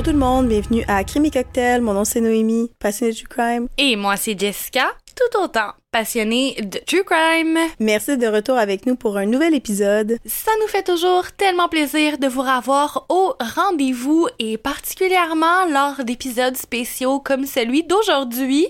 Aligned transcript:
Bonjour 0.00 0.14
tout 0.14 0.18
le 0.18 0.24
monde, 0.24 0.48
bienvenue 0.48 0.82
à 0.88 1.04
Crime 1.04 1.26
et 1.26 1.30
Cocktail. 1.30 1.82
Mon 1.82 1.92
nom 1.92 2.06
c'est 2.06 2.22
Noémie, 2.22 2.70
passionnée 2.78 3.12
de 3.12 3.18
true 3.18 3.28
crime. 3.28 3.68
Et 3.76 3.96
moi 3.96 4.16
c'est 4.16 4.38
Jessica, 4.38 4.92
tout 5.14 5.38
autant 5.38 5.72
passionnée 5.92 6.54
de 6.54 6.78
true 6.78 7.04
crime. 7.04 7.58
Merci 7.80 8.16
de 8.16 8.26
retour 8.26 8.56
avec 8.56 8.86
nous 8.86 8.96
pour 8.96 9.18
un 9.18 9.26
nouvel 9.26 9.54
épisode. 9.54 10.16
Ça 10.24 10.52
nous 10.62 10.68
fait 10.68 10.84
toujours 10.84 11.30
tellement 11.32 11.68
plaisir 11.68 12.16
de 12.16 12.28
vous 12.28 12.40
revoir 12.40 13.04
au 13.10 13.34
rendez-vous 13.40 14.26
et 14.38 14.56
particulièrement 14.56 15.66
lors 15.70 16.02
d'épisodes 16.02 16.56
spéciaux 16.56 17.20
comme 17.20 17.44
celui 17.44 17.82
d'aujourd'hui. 17.82 18.68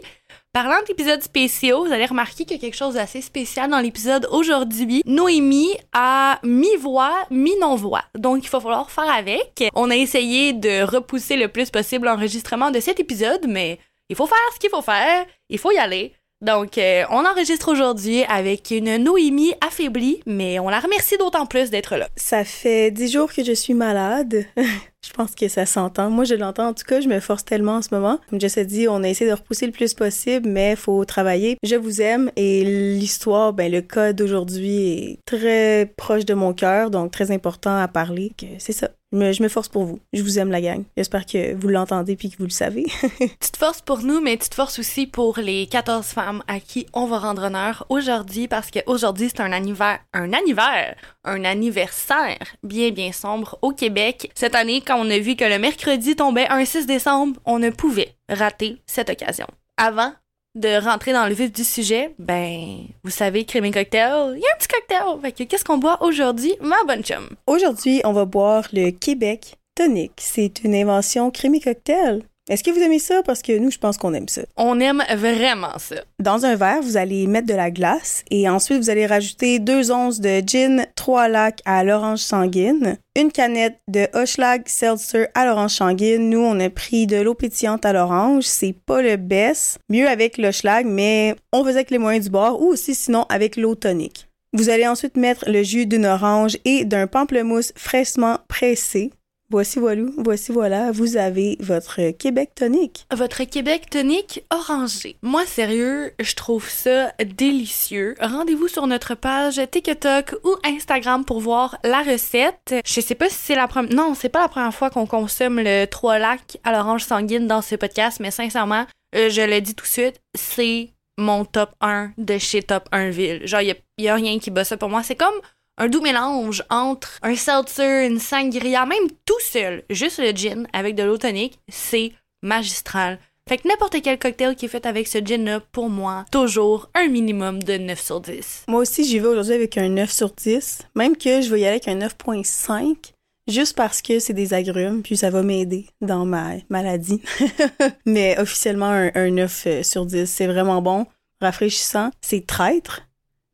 Parlant 0.52 0.82
d'épisodes 0.84 1.22
spéciaux, 1.22 1.84
vous 1.84 1.92
allez 1.92 2.06
remarquer 2.06 2.44
qu'il 2.44 2.56
y 2.56 2.58
a 2.58 2.60
quelque 2.60 2.76
chose 2.76 2.94
d'assez 2.94 3.20
spécial 3.20 3.70
dans 3.70 3.78
l'épisode 3.78 4.26
aujourd'hui. 4.32 5.00
Noémie 5.06 5.76
a 5.92 6.40
mi-voix, 6.42 7.14
mi-non-voix. 7.30 8.02
Donc, 8.16 8.44
il 8.44 8.50
va 8.50 8.58
falloir 8.58 8.90
faire 8.90 9.08
avec. 9.08 9.62
On 9.76 9.90
a 9.90 9.96
essayé 9.96 10.52
de 10.52 10.82
repousser 10.82 11.36
le 11.36 11.46
plus 11.46 11.70
possible 11.70 12.06
l'enregistrement 12.06 12.72
de 12.72 12.80
cet 12.80 12.98
épisode, 12.98 13.46
mais 13.46 13.78
il 14.08 14.16
faut 14.16 14.26
faire 14.26 14.38
ce 14.52 14.58
qu'il 14.58 14.70
faut 14.70 14.82
faire. 14.82 15.24
Il 15.50 15.58
faut 15.58 15.70
y 15.70 15.78
aller. 15.78 16.14
Donc, 16.40 16.78
euh, 16.78 17.04
on 17.10 17.24
enregistre 17.26 17.70
aujourd'hui 17.70 18.24
avec 18.24 18.72
une 18.72 18.96
Noémie 18.96 19.54
affaiblie, 19.60 20.20
mais 20.26 20.58
on 20.58 20.68
la 20.68 20.80
remercie 20.80 21.16
d'autant 21.16 21.46
plus 21.46 21.70
d'être 21.70 21.96
là. 21.96 22.08
Ça 22.16 22.42
fait 22.44 22.90
dix 22.90 23.12
jours 23.12 23.32
que 23.32 23.44
je 23.44 23.52
suis 23.52 23.74
malade. 23.74 24.46
je 25.06 25.12
pense 25.12 25.34
que 25.34 25.48
ça 25.48 25.66
s'entend. 25.66 26.10
Moi, 26.10 26.24
je 26.24 26.34
l'entends. 26.34 26.68
En 26.68 26.74
tout 26.74 26.84
cas, 26.84 27.00
je 27.00 27.08
me 27.08 27.20
force 27.20 27.44
tellement 27.44 27.76
en 27.76 27.82
ce 27.82 27.88
moment. 27.92 28.18
Comme 28.28 28.40
je 28.40 28.48
sais 28.48 28.64
dit, 28.64 28.86
on 28.88 29.02
a 29.02 29.08
essayé 29.08 29.30
de 29.30 29.36
repousser 29.36 29.66
le 29.66 29.72
plus 29.72 29.94
possible, 29.94 30.48
mais 30.48 30.76
faut 30.76 31.04
travailler. 31.04 31.56
Je 31.62 31.76
vous 31.76 32.00
aime 32.00 32.30
et 32.36 32.64
l'histoire, 32.64 33.52
ben, 33.52 33.70
le 33.70 33.82
code 33.82 34.16
d'aujourd'hui 34.16 34.76
est 34.76 35.18
très 35.24 35.92
proche 35.96 36.24
de 36.24 36.34
mon 36.34 36.52
cœur, 36.52 36.90
donc 36.90 37.10
très 37.10 37.30
important 37.30 37.76
à 37.76 37.88
parler. 37.88 38.32
C'est 38.58 38.72
ça. 38.72 38.90
Mais 39.12 39.32
je 39.32 39.42
me 39.42 39.48
force 39.48 39.68
pour 39.68 39.84
vous. 39.84 39.98
Je 40.12 40.22
vous 40.22 40.38
aime, 40.38 40.52
la 40.52 40.60
gang. 40.60 40.84
J'espère 40.96 41.26
que 41.26 41.54
vous 41.54 41.66
l'entendez 41.66 42.14
puis 42.14 42.30
que 42.30 42.38
vous 42.38 42.44
le 42.44 42.50
savez. 42.50 42.84
tu 43.18 43.50
te 43.50 43.56
forces 43.56 43.80
pour 43.80 44.02
nous, 44.02 44.20
mais 44.20 44.36
tu 44.36 44.48
te 44.48 44.54
forces 44.54 44.78
aussi 44.78 45.08
pour 45.08 45.38
les 45.38 45.66
14 45.66 46.06
femmes 46.06 46.42
à 46.46 46.60
qui 46.60 46.86
on 46.92 47.06
va 47.06 47.18
rendre 47.18 47.42
honneur 47.42 47.86
aujourd'hui 47.88 48.46
parce 48.46 48.70
qu'aujourd'hui, 48.70 49.28
c'est 49.28 49.40
un 49.40 49.50
anniversaire, 49.50 49.98
un 50.12 50.32
anniversaire, 50.32 50.94
un 51.24 51.44
anniversaire 51.44 52.38
bien, 52.62 52.90
bien 52.90 53.10
sombre 53.10 53.58
au 53.62 53.72
Québec. 53.72 54.30
Cette 54.36 54.54
année, 54.54 54.80
quand 54.90 54.98
on 54.98 55.10
a 55.10 55.20
vu 55.20 55.36
que 55.36 55.44
le 55.44 55.60
mercredi 55.60 56.16
tombait 56.16 56.48
un 56.48 56.64
6 56.64 56.86
décembre, 56.86 57.38
on 57.44 57.60
ne 57.60 57.70
pouvait 57.70 58.16
rater 58.28 58.78
cette 58.86 59.08
occasion. 59.08 59.46
Avant, 59.76 60.12
de 60.56 60.84
rentrer 60.84 61.12
dans 61.12 61.28
le 61.28 61.32
vif 61.32 61.52
du 61.52 61.62
sujet, 61.62 62.12
ben, 62.18 62.78
vous 63.04 63.10
savez, 63.10 63.40
et 63.40 63.44
cocktail, 63.44 64.34
il 64.34 64.40
y 64.40 64.46
a 64.46 64.52
un 64.52 64.58
petit 64.58 64.66
cocktail. 64.66 65.20
Fait 65.22 65.30
que 65.30 65.44
qu'est-ce 65.44 65.64
qu'on 65.64 65.78
boit 65.78 66.02
aujourd'hui, 66.02 66.56
ma 66.60 66.82
bonne 66.88 67.04
chum? 67.04 67.28
Aujourd'hui, 67.46 68.00
on 68.02 68.12
va 68.12 68.24
boire 68.24 68.66
le 68.72 68.90
Québec 68.90 69.54
Tonic. 69.76 70.10
C'est 70.16 70.64
une 70.64 70.74
invention 70.74 71.30
et 71.30 71.60
cocktail. 71.60 72.22
Est-ce 72.50 72.64
que 72.64 72.72
vous 72.72 72.80
aimez 72.80 72.98
ça? 72.98 73.22
Parce 73.22 73.42
que 73.42 73.56
nous, 73.56 73.70
je 73.70 73.78
pense 73.78 73.96
qu'on 73.96 74.12
aime 74.12 74.26
ça. 74.26 74.42
On 74.56 74.80
aime 74.80 75.04
vraiment 75.16 75.78
ça. 75.78 76.02
Dans 76.18 76.44
un 76.44 76.56
verre, 76.56 76.82
vous 76.82 76.96
allez 76.96 77.28
mettre 77.28 77.46
de 77.46 77.54
la 77.54 77.70
glace 77.70 78.24
et 78.28 78.48
ensuite, 78.48 78.78
vous 78.82 78.90
allez 78.90 79.06
rajouter 79.06 79.60
deux 79.60 79.92
onces 79.92 80.18
de 80.18 80.42
gin, 80.44 80.84
trois 80.96 81.28
lacs 81.28 81.60
à 81.64 81.84
l'orange 81.84 82.18
sanguine, 82.18 82.98
une 83.16 83.30
canette 83.30 83.78
de 83.86 84.08
Hochlag 84.14 84.64
Seltzer 84.66 85.28
à 85.34 85.46
l'orange 85.46 85.74
sanguine. 85.74 86.28
Nous, 86.28 86.40
on 86.40 86.58
a 86.58 86.68
pris 86.70 87.06
de 87.06 87.20
l'eau 87.20 87.34
pétillante 87.34 87.86
à 87.86 87.92
l'orange. 87.92 88.42
C'est 88.42 88.74
pas 88.84 89.00
le 89.00 89.14
best. 89.14 89.78
Mieux 89.88 90.08
avec 90.08 90.36
l'Hochlag, 90.36 90.86
mais 90.86 91.36
on 91.52 91.62
faisait 91.62 91.76
avec 91.76 91.92
les 91.92 91.98
moyens 91.98 92.24
du 92.24 92.32
bord 92.32 92.60
ou 92.60 92.66
aussi 92.66 92.96
sinon 92.96 93.26
avec 93.28 93.56
l'eau 93.56 93.76
tonique. 93.76 94.26
Vous 94.52 94.70
allez 94.70 94.88
ensuite 94.88 95.16
mettre 95.16 95.48
le 95.48 95.62
jus 95.62 95.86
d'une 95.86 96.06
orange 96.06 96.58
et 96.64 96.84
d'un 96.84 97.06
pamplemousse 97.06 97.72
fraîchement 97.76 98.38
pressé. 98.48 99.12
Voici 99.52 99.80
voilà, 99.80 100.02
voici 100.16 100.52
voilà, 100.52 100.92
vous 100.92 101.16
avez 101.16 101.56
votre 101.58 102.12
Québec 102.12 102.52
tonique. 102.54 103.04
Votre 103.12 103.42
Québec 103.42 103.90
tonique 103.90 104.44
orangé. 104.48 105.16
Moi, 105.22 105.44
sérieux, 105.44 106.12
je 106.20 106.36
trouve 106.36 106.68
ça 106.68 107.12
délicieux. 107.18 108.14
Rendez-vous 108.20 108.68
sur 108.68 108.86
notre 108.86 109.16
page 109.16 109.60
TikTok 109.72 110.36
ou 110.44 110.54
Instagram 110.64 111.24
pour 111.24 111.40
voir 111.40 111.76
la 111.82 112.02
recette. 112.02 112.76
Je 112.86 113.00
sais 113.00 113.16
pas 113.16 113.28
si 113.28 113.34
c'est 113.34 113.56
la 113.56 113.66
première... 113.66 113.92
Non, 113.92 114.14
c'est 114.14 114.28
pas 114.28 114.42
la 114.42 114.48
première 114.48 114.72
fois 114.72 114.88
qu'on 114.88 115.06
consomme 115.06 115.58
le 115.58 115.86
3 115.86 116.20
lacs 116.20 116.58
à 116.62 116.70
l'orange 116.70 117.02
sanguine 117.02 117.48
dans 117.48 117.60
ce 117.60 117.74
podcast, 117.74 118.20
mais 118.20 118.30
sincèrement, 118.30 118.86
euh, 119.16 119.30
je 119.30 119.42
le 119.42 119.60
dis 119.60 119.74
tout 119.74 119.84
de 119.84 119.90
suite, 119.90 120.20
c'est 120.36 120.90
mon 121.18 121.44
top 121.44 121.70
1 121.80 122.12
de 122.18 122.38
chez 122.38 122.62
Top 122.62 122.88
1 122.92 123.10
Ville. 123.10 123.44
Genre, 123.48 123.62
il 123.62 123.74
y, 123.98 124.02
y 124.04 124.08
a 124.08 124.14
rien 124.14 124.38
qui 124.38 124.52
bat 124.52 124.62
ça 124.62 124.76
pour 124.76 124.90
moi. 124.90 125.02
C'est 125.02 125.16
comme 125.16 125.34
un 125.78 125.88
doux 125.88 126.00
mélange 126.00 126.62
entre 126.70 127.18
un 127.22 127.34
seltzer, 127.34 128.06
une 128.06 128.18
sangria, 128.18 128.86
même 128.86 129.08
tout 129.24 129.40
seul, 129.40 129.82
juste 129.90 130.18
le 130.18 130.30
gin 130.32 130.66
avec 130.72 130.94
de 130.94 131.02
l'eau 131.02 131.16
tonique, 131.16 131.58
c'est 131.68 132.12
magistral. 132.42 133.18
Fait 133.48 133.58
que 133.58 133.66
n'importe 133.66 133.96
quel 134.02 134.18
cocktail 134.18 134.54
qui 134.54 134.66
est 134.66 134.68
fait 134.68 134.86
avec 134.86 135.08
ce 135.08 135.18
gin-là, 135.18 135.60
pour 135.72 135.90
moi, 135.90 136.24
toujours 136.30 136.88
un 136.94 137.08
minimum 137.08 137.62
de 137.62 137.78
9 137.78 138.00
sur 138.00 138.20
10. 138.20 138.66
Moi 138.68 138.82
aussi, 138.82 139.04
j'y 139.04 139.18
vais 139.18 139.26
aujourd'hui 139.26 139.54
avec 139.54 139.76
un 139.76 139.88
9 139.88 140.10
sur 140.10 140.30
10, 140.30 140.82
même 140.94 141.16
que 141.16 141.40
je 141.40 141.50
vais 141.50 141.60
y 141.60 141.64
aller 141.64 141.80
avec 141.84 141.88
un 141.88 141.98
9.5, 141.98 143.12
juste 143.48 143.74
parce 143.74 144.02
que 144.02 144.20
c'est 144.20 144.34
des 144.34 144.54
agrumes, 144.54 145.02
puis 145.02 145.16
ça 145.16 145.30
va 145.30 145.42
m'aider 145.42 145.86
dans 146.00 146.26
ma 146.26 146.52
maladie. 146.68 147.22
Mais 148.06 148.38
officiellement, 148.38 148.86
un, 148.90 149.10
un 149.14 149.30
9 149.30 149.62
euh, 149.66 149.82
sur 149.82 150.06
10, 150.06 150.26
c'est 150.26 150.46
vraiment 150.46 150.80
bon, 150.80 151.06
rafraîchissant, 151.40 152.10
c'est 152.20 152.46
traître, 152.46 153.02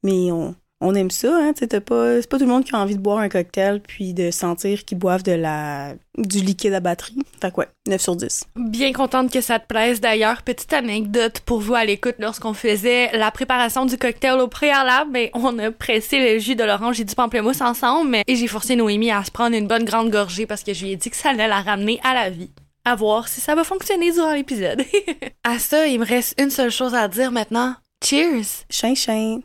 mais 0.03 0.31
on, 0.31 0.55
on 0.81 0.95
aime 0.95 1.11
ça, 1.11 1.35
hein, 1.35 1.53
tu 1.55 1.67
pas, 1.81 2.21
c'est 2.21 2.29
pas 2.29 2.39
tout 2.39 2.45
le 2.45 2.51
monde 2.51 2.65
qui 2.65 2.75
a 2.75 2.79
envie 2.79 2.97
de 2.97 3.01
boire 3.01 3.19
un 3.19 3.31
cocktail 3.31 3.81
puis 3.81 4.13
de 4.13 4.31
sentir 4.31 4.85
qu'ils 4.85 4.99
boivent 4.99 5.23
de 5.23 5.33
la, 5.33 5.95
du 6.19 6.41
liquide 6.41 6.75
à 6.75 6.81
batterie. 6.81 7.17
Fait 7.41 7.51
que 7.51 7.61
ouais, 7.61 7.69
9 7.89 8.01
sur 8.01 8.15
10. 8.15 8.45
Bien 8.57 8.93
contente 8.93 9.33
que 9.33 9.41
ça 9.41 9.59
te 9.59 9.67
plaise. 9.67 10.03
D'ailleurs, 10.03 10.43
petite 10.43 10.73
anecdote 10.75 11.41
pour 11.41 11.61
vous 11.61 11.75
à 11.75 11.85
l'écoute, 11.85 12.17
lorsqu'on 12.19 12.53
faisait 12.53 13.11
la 13.17 13.31
préparation 13.31 13.87
du 13.87 13.97
cocktail 13.97 14.39
au 14.39 14.49
préalable, 14.49 15.13
ben, 15.13 15.29
on 15.33 15.59
a 15.59 15.71
pressé 15.71 16.35
le 16.35 16.39
jus 16.39 16.57
de 16.57 16.65
l'orange 16.65 17.01
et 17.01 17.05
du 17.05 17.15
pamplemousse 17.15 17.63
ensemble 17.63 18.19
et 18.27 18.37
j'ai 18.37 18.47
forcé 18.47 18.77
Noémie 18.77 19.11
à 19.11 19.25
se 19.25 19.31
prendre 19.31 19.57
une 19.57 19.67
bonne 19.67 19.85
grande 19.85 20.11
gorgée 20.11 20.47
parce 20.47 20.63
que 20.63 20.75
je 20.75 20.85
lui 20.85 20.93
ai 20.93 20.97
dit 20.97 21.09
que 21.09 21.17
ça 21.17 21.31
allait 21.31 21.49
la 21.49 21.63
ramener 21.63 22.01
à 22.05 22.13
la 22.13 22.29
vie. 22.29 22.51
À 22.85 22.95
voir 22.95 23.29
si 23.29 23.41
ça 23.41 23.55
va 23.55 23.65
fonctionner 23.65 24.13
durant 24.13 24.33
l'épisode. 24.33 24.85
à 25.45 25.59
ça, 25.59 25.87
il 25.87 26.01
me 26.01 26.07
reste 26.07 26.41
une 26.41 26.51
seule 26.51 26.71
chose 26.71 26.95
à 26.95 27.09
dire 27.09 27.33
maintenant. 27.33 27.75
Cheers! 28.05 28.67
Chien, 28.71 28.95
chien! 28.95 29.41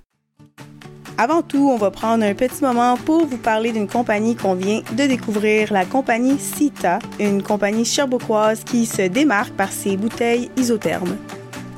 Avant 1.17 1.41
tout, 1.41 1.69
on 1.71 1.77
va 1.77 1.91
prendre 1.91 2.23
un 2.23 2.33
petit 2.33 2.63
moment 2.63 2.97
pour 2.97 3.25
vous 3.25 3.37
parler 3.37 3.71
d'une 3.71 3.87
compagnie 3.87 4.35
qu'on 4.35 4.55
vient 4.55 4.81
de 4.93 5.05
découvrir, 5.05 5.71
la 5.71 5.85
compagnie 5.85 6.39
Cita, 6.39 6.99
une 7.19 7.43
compagnie 7.43 7.85
cherbourgoise 7.85 8.63
qui 8.63 8.85
se 8.85 9.03
démarque 9.03 9.53
par 9.53 9.71
ses 9.71 9.97
bouteilles 9.97 10.49
isothermes. 10.57 11.17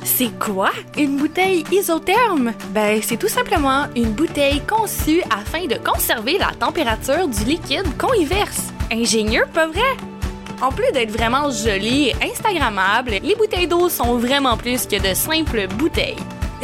C'est 0.04 0.38
quoi 0.38 0.70
une 0.98 1.18
bouteille 1.18 1.64
isotherme? 1.72 2.54
Ben, 2.70 3.00
c'est 3.02 3.18
tout 3.18 3.28
simplement 3.28 3.86
une 3.96 4.12
bouteille 4.12 4.62
conçue 4.62 5.22
afin 5.30 5.66
de 5.66 5.76
conserver 5.76 6.38
la 6.38 6.52
température 6.60 7.28
du 7.28 7.44
liquide 7.46 7.98
qu'on 7.98 8.14
y 8.14 8.26
verse. 8.26 8.72
Ingénieux, 8.92 9.46
pas 9.54 9.68
vrai? 9.68 9.82
En 10.62 10.72
plus 10.72 10.92
d'être 10.94 11.12
vraiment 11.12 11.50
jolies 11.52 12.10
et 12.10 12.16
instagrammables, 12.32 13.16
les 13.24 13.36
bouteilles 13.36 13.68
d'eau 13.68 13.90
sont 13.90 14.16
vraiment 14.18 14.56
plus 14.56 14.86
que 14.86 14.96
de 14.96 15.14
simples 15.14 15.68
bouteilles. 15.68 16.16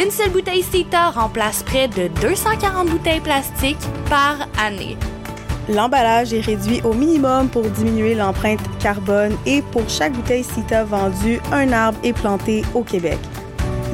Une 0.01 0.11
seule 0.11 0.29
bouteille 0.29 0.63
CITA 0.63 1.09
remplace 1.09 1.61
près 1.61 1.89
de 1.89 2.07
240 2.21 2.87
bouteilles 2.87 3.19
plastiques 3.19 3.85
par 4.09 4.47
année. 4.57 4.95
L'emballage 5.67 6.31
est 6.31 6.39
réduit 6.39 6.81
au 6.85 6.93
minimum 6.93 7.49
pour 7.49 7.63
diminuer 7.63 8.15
l'empreinte 8.15 8.61
carbone 8.79 9.35
et 9.45 9.61
pour 9.61 9.89
chaque 9.89 10.13
bouteille 10.13 10.45
CITA 10.45 10.85
vendue, 10.85 11.41
un 11.51 11.73
arbre 11.73 11.99
est 12.01 12.13
planté 12.13 12.63
au 12.73 12.83
Québec. 12.83 13.19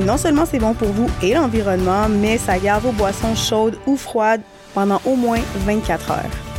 Non 0.05 0.17
seulement 0.17 0.45
c'est 0.45 0.59
bon 0.59 0.75
pour 0.75 0.89
vous 0.89 1.09
et 1.23 1.33
l'environnement, 1.33 2.07
mais 2.07 2.37
ça 2.37 2.59
garde 2.59 2.83
vos 2.83 2.91
boissons 2.91 3.33
chaudes 3.33 3.79
ou 3.87 3.97
froides 3.97 4.41
pendant 4.75 5.01
au 5.05 5.15
moins 5.15 5.41
24 5.65 6.11
heures. 6.11 6.54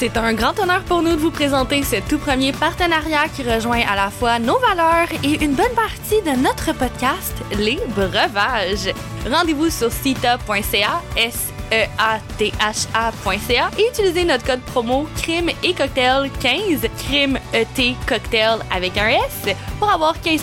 C'est 0.00 0.16
un 0.16 0.32
grand 0.32 0.58
honneur 0.58 0.80
pour 0.84 1.02
nous 1.02 1.10
de 1.10 1.20
vous 1.20 1.30
présenter 1.30 1.82
ce 1.82 1.96
tout 1.96 2.16
premier 2.16 2.52
partenariat 2.52 3.28
qui 3.28 3.42
rejoint 3.42 3.82
à 3.86 3.94
la 3.94 4.08
fois 4.08 4.38
nos 4.38 4.58
valeurs 4.58 5.08
et 5.22 5.44
une 5.44 5.52
bonne 5.52 5.74
partie 5.76 6.22
de 6.22 6.42
notre 6.42 6.72
podcast, 6.72 7.34
les 7.58 7.78
breuvages. 7.88 8.94
Rendez-vous 9.30 9.68
sur 9.68 9.92
cita.ca, 9.92 11.02
s 11.18 11.52
e 11.70 11.86
a 11.98 12.18
t 12.38 12.50
h 12.50 12.86
a.ca 12.94 13.70
et 13.78 13.88
utilisez 13.90 14.24
notre 14.24 14.46
code 14.46 14.62
promo 14.62 15.06
crime 15.16 15.50
et 15.62 15.74
cocktail 15.74 16.30
15 16.40 16.88
crime 17.06 17.38
ET 17.52 17.94
cocktail 18.08 18.60
avec 18.74 18.96
un 18.96 19.08
S 19.08 19.54
pour 19.78 19.90
avoir 19.90 20.16
15% 20.16 20.38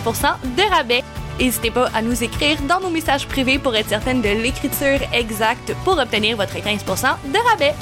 de 0.56 0.75
rabais. 0.75 1.04
N'hésitez 1.39 1.71
pas 1.71 1.89
à 1.95 2.04
nous 2.04 2.24
écrire 2.24 2.62
dans 2.69 2.80
nos 2.80 2.92
messages 2.92 3.27
privés 3.27 3.57
pour 3.57 3.75
être 3.75 3.89
certaine 3.89 4.21
de 4.21 4.30
l'écriture 4.30 5.00
exacte 5.12 5.74
pour 5.83 5.98
obtenir 5.98 6.38
votre 6.38 6.57
15% 6.57 6.77
de 7.33 7.50
rabais. 7.50 7.74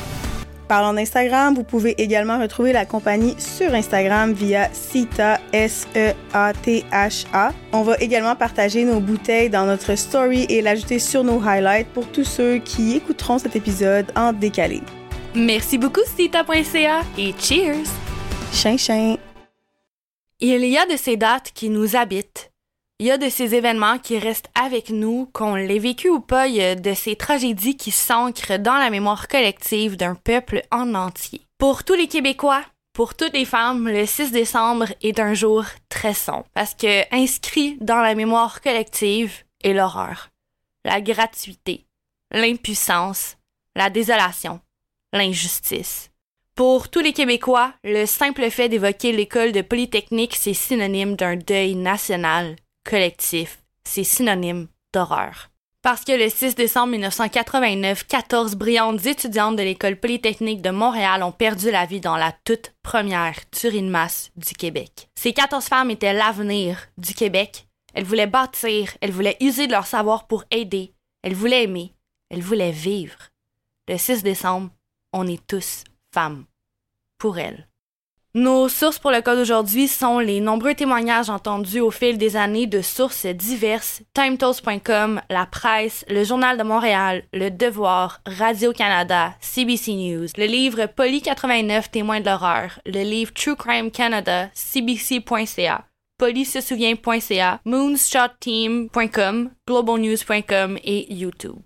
Parlant 0.67 0.93
d'Instagram, 0.93 1.53
vous 1.53 1.63
pouvez 1.63 2.01
également 2.01 2.39
retrouver 2.39 2.73
la 2.73 2.85
compagnie 2.85 3.35
sur 3.37 3.73
Instagram 3.73 4.33
via 4.33 4.67
CITA, 4.73 5.39
S-E-A-T-H-A. 5.53 7.53
On 7.71 7.83
va 7.83 7.97
également 7.97 8.35
partager 8.35 8.83
nos 8.83 8.99
bouteilles 8.99 9.51
dans 9.51 9.65
notre 9.65 9.95
story 9.95 10.45
et 10.49 10.61
l'ajouter 10.61 10.97
sur 10.97 11.23
nos 11.23 11.39
highlights 11.39 11.87
pour 11.93 12.11
tous 12.11 12.23
ceux 12.23 12.57
qui 12.57 12.95
écouteront 12.95 13.37
cet 13.37 13.55
épisode 13.55 14.11
en 14.15 14.33
décalé. 14.33 14.81
Merci 15.35 15.77
beaucoup, 15.77 16.01
CITA.ca 16.15 17.01
et 17.17 17.33
cheers! 17.37 17.85
Chien, 18.51 18.77
chien! 18.77 19.17
Il 20.39 20.65
y 20.65 20.77
a 20.77 20.85
de 20.85 20.97
ces 20.97 21.15
dates 21.15 21.51
qui 21.53 21.69
nous 21.69 21.95
habitent. 21.95 22.51
Il 22.99 23.07
y 23.07 23.11
a 23.11 23.17
de 23.17 23.27
ces 23.27 23.55
événements 23.55 23.99
qui 23.99 24.17
restent 24.17 24.49
avec 24.55 24.89
nous, 24.89 25.29
qu'on 25.33 25.55
l'ait 25.55 25.79
vécu 25.79 26.09
ou 26.09 26.21
pas, 26.21 26.47
il 26.47 26.55
y 26.55 26.61
a 26.63 26.75
de 26.75 26.93
ces 26.93 27.17
tragédies 27.17 27.75
qui 27.75 27.91
s'ancrent 27.91 28.57
dans 28.57 28.77
la 28.77 28.89
mémoire 28.89 29.27
collective 29.27 29.97
d'un 29.97 30.15
peuple 30.15 30.61
en 30.71 30.95
entier. 30.95 31.41
Pour 31.57 31.83
tous 31.83 31.95
les 31.95 32.07
Québécois, 32.07 32.63
pour 32.93 33.13
toutes 33.13 33.33
les 33.33 33.43
femmes, 33.43 33.89
le 33.89 34.05
6 34.05 34.31
décembre 34.31 34.87
est 35.01 35.19
un 35.19 35.33
jour 35.33 35.65
très 35.89 36.13
sombre 36.13 36.45
parce 36.53 36.73
que 36.73 37.13
inscrit 37.13 37.77
dans 37.81 37.99
la 37.99 38.15
mémoire 38.15 38.61
collective 38.61 39.43
est 39.61 39.73
l'horreur, 39.73 40.29
la 40.85 41.01
gratuité, 41.01 41.85
l'impuissance, 42.31 43.35
la 43.75 43.89
désolation, 43.89 44.61
l'injustice. 45.11 46.11
Pour 46.55 46.87
tous 46.87 47.01
les 47.01 47.11
Québécois, 47.11 47.73
le 47.83 48.05
simple 48.05 48.49
fait 48.49 48.69
d'évoquer 48.69 49.11
l'école 49.11 49.51
de 49.51 49.61
Polytechnique, 49.61 50.37
c'est 50.37 50.53
synonyme 50.53 51.17
d'un 51.17 51.35
deuil 51.35 51.75
national, 51.75 52.55
collectif, 52.85 53.61
c'est 53.83 54.05
synonyme 54.05 54.67
d'horreur. 54.93 55.49
Parce 55.81 56.03
que 56.03 56.13
le 56.13 56.29
6 56.29 56.55
décembre 56.55 56.93
1989, 56.93 58.07
14 58.07 58.55
brillantes 58.55 59.05
étudiantes 59.05 59.55
de 59.55 59.61
l'école 59.61 59.99
polytechnique 59.99 60.61
de 60.61 60.71
Montréal 60.71 61.21
ont 61.21 61.31
perdu 61.31 61.69
la 61.69 61.85
vie 61.85 61.99
dans 61.99 62.17
la 62.17 62.33
toute 62.43 62.73
première 62.81 63.47
tuerie 63.51 63.83
de 63.83 63.89
masse 63.89 64.31
du 64.35 64.53
Québec. 64.53 65.09
Ces 65.13 65.33
14 65.33 65.65
femmes 65.65 65.91
étaient 65.91 66.13
l'avenir 66.13 66.87
du 66.97 67.13
Québec. 67.13 67.67
Elles 67.93 68.03
voulaient 68.03 68.25
bâtir, 68.25 68.97
elles 68.99 69.11
voulaient 69.11 69.37
user 69.41 69.67
de 69.67 69.73
leur 69.73 69.85
savoir 69.85 70.25
pour 70.25 70.43
aider, 70.49 70.93
elles 71.21 71.35
voulaient 71.35 71.65
aimer, 71.65 71.93
elles 72.29 72.41
voulaient 72.41 72.71
vivre. 72.71 73.17
Le 73.87 73.97
6 73.97 74.23
décembre, 74.23 74.71
on 75.13 75.27
est 75.27 75.45
tous 75.45 75.83
femmes. 76.11 76.45
Pour 77.19 77.37
elles. 77.37 77.67
Nos 78.35 78.67
sources 78.67 78.99
pour 78.99 79.11
le 79.11 79.21
cas 79.21 79.33
d'aujourd'hui 79.33 79.87
sont 79.87 80.19
les 80.19 80.41
nombreux 80.41 80.73
témoignages 80.73 81.29
entendus 81.29 81.79
au 81.79 81.89
fil 81.89 82.17
des 82.17 82.35
années 82.35 82.67
de 82.67 82.81
sources 82.81 83.25
diverses, 83.25 84.01
timetoast.com, 84.13 85.21
la 85.29 85.45
presse, 85.45 86.03
le 86.09 86.25
Journal 86.25 86.57
de 86.57 86.63
Montréal, 86.63 87.23
le 87.31 87.49
Devoir, 87.49 88.19
Radio-Canada, 88.25 89.35
CBC 89.39 89.93
News, 89.93 90.27
le 90.35 90.47
livre 90.47 90.85
Poly 90.85 91.21
89 91.21 91.89
Témoins 91.91 92.19
de 92.19 92.25
l'horreur, 92.25 92.77
le 92.85 93.03
livre 93.03 93.31
True 93.33 93.55
Crime 93.55 93.89
Canada, 93.89 94.49
cbc.ca, 94.53 95.85
souvient.ca, 96.19 97.61
moonshotteam.com, 97.63 99.51
globalnews.com 99.65 100.77
et 100.83 101.13
YouTube. 101.13 101.61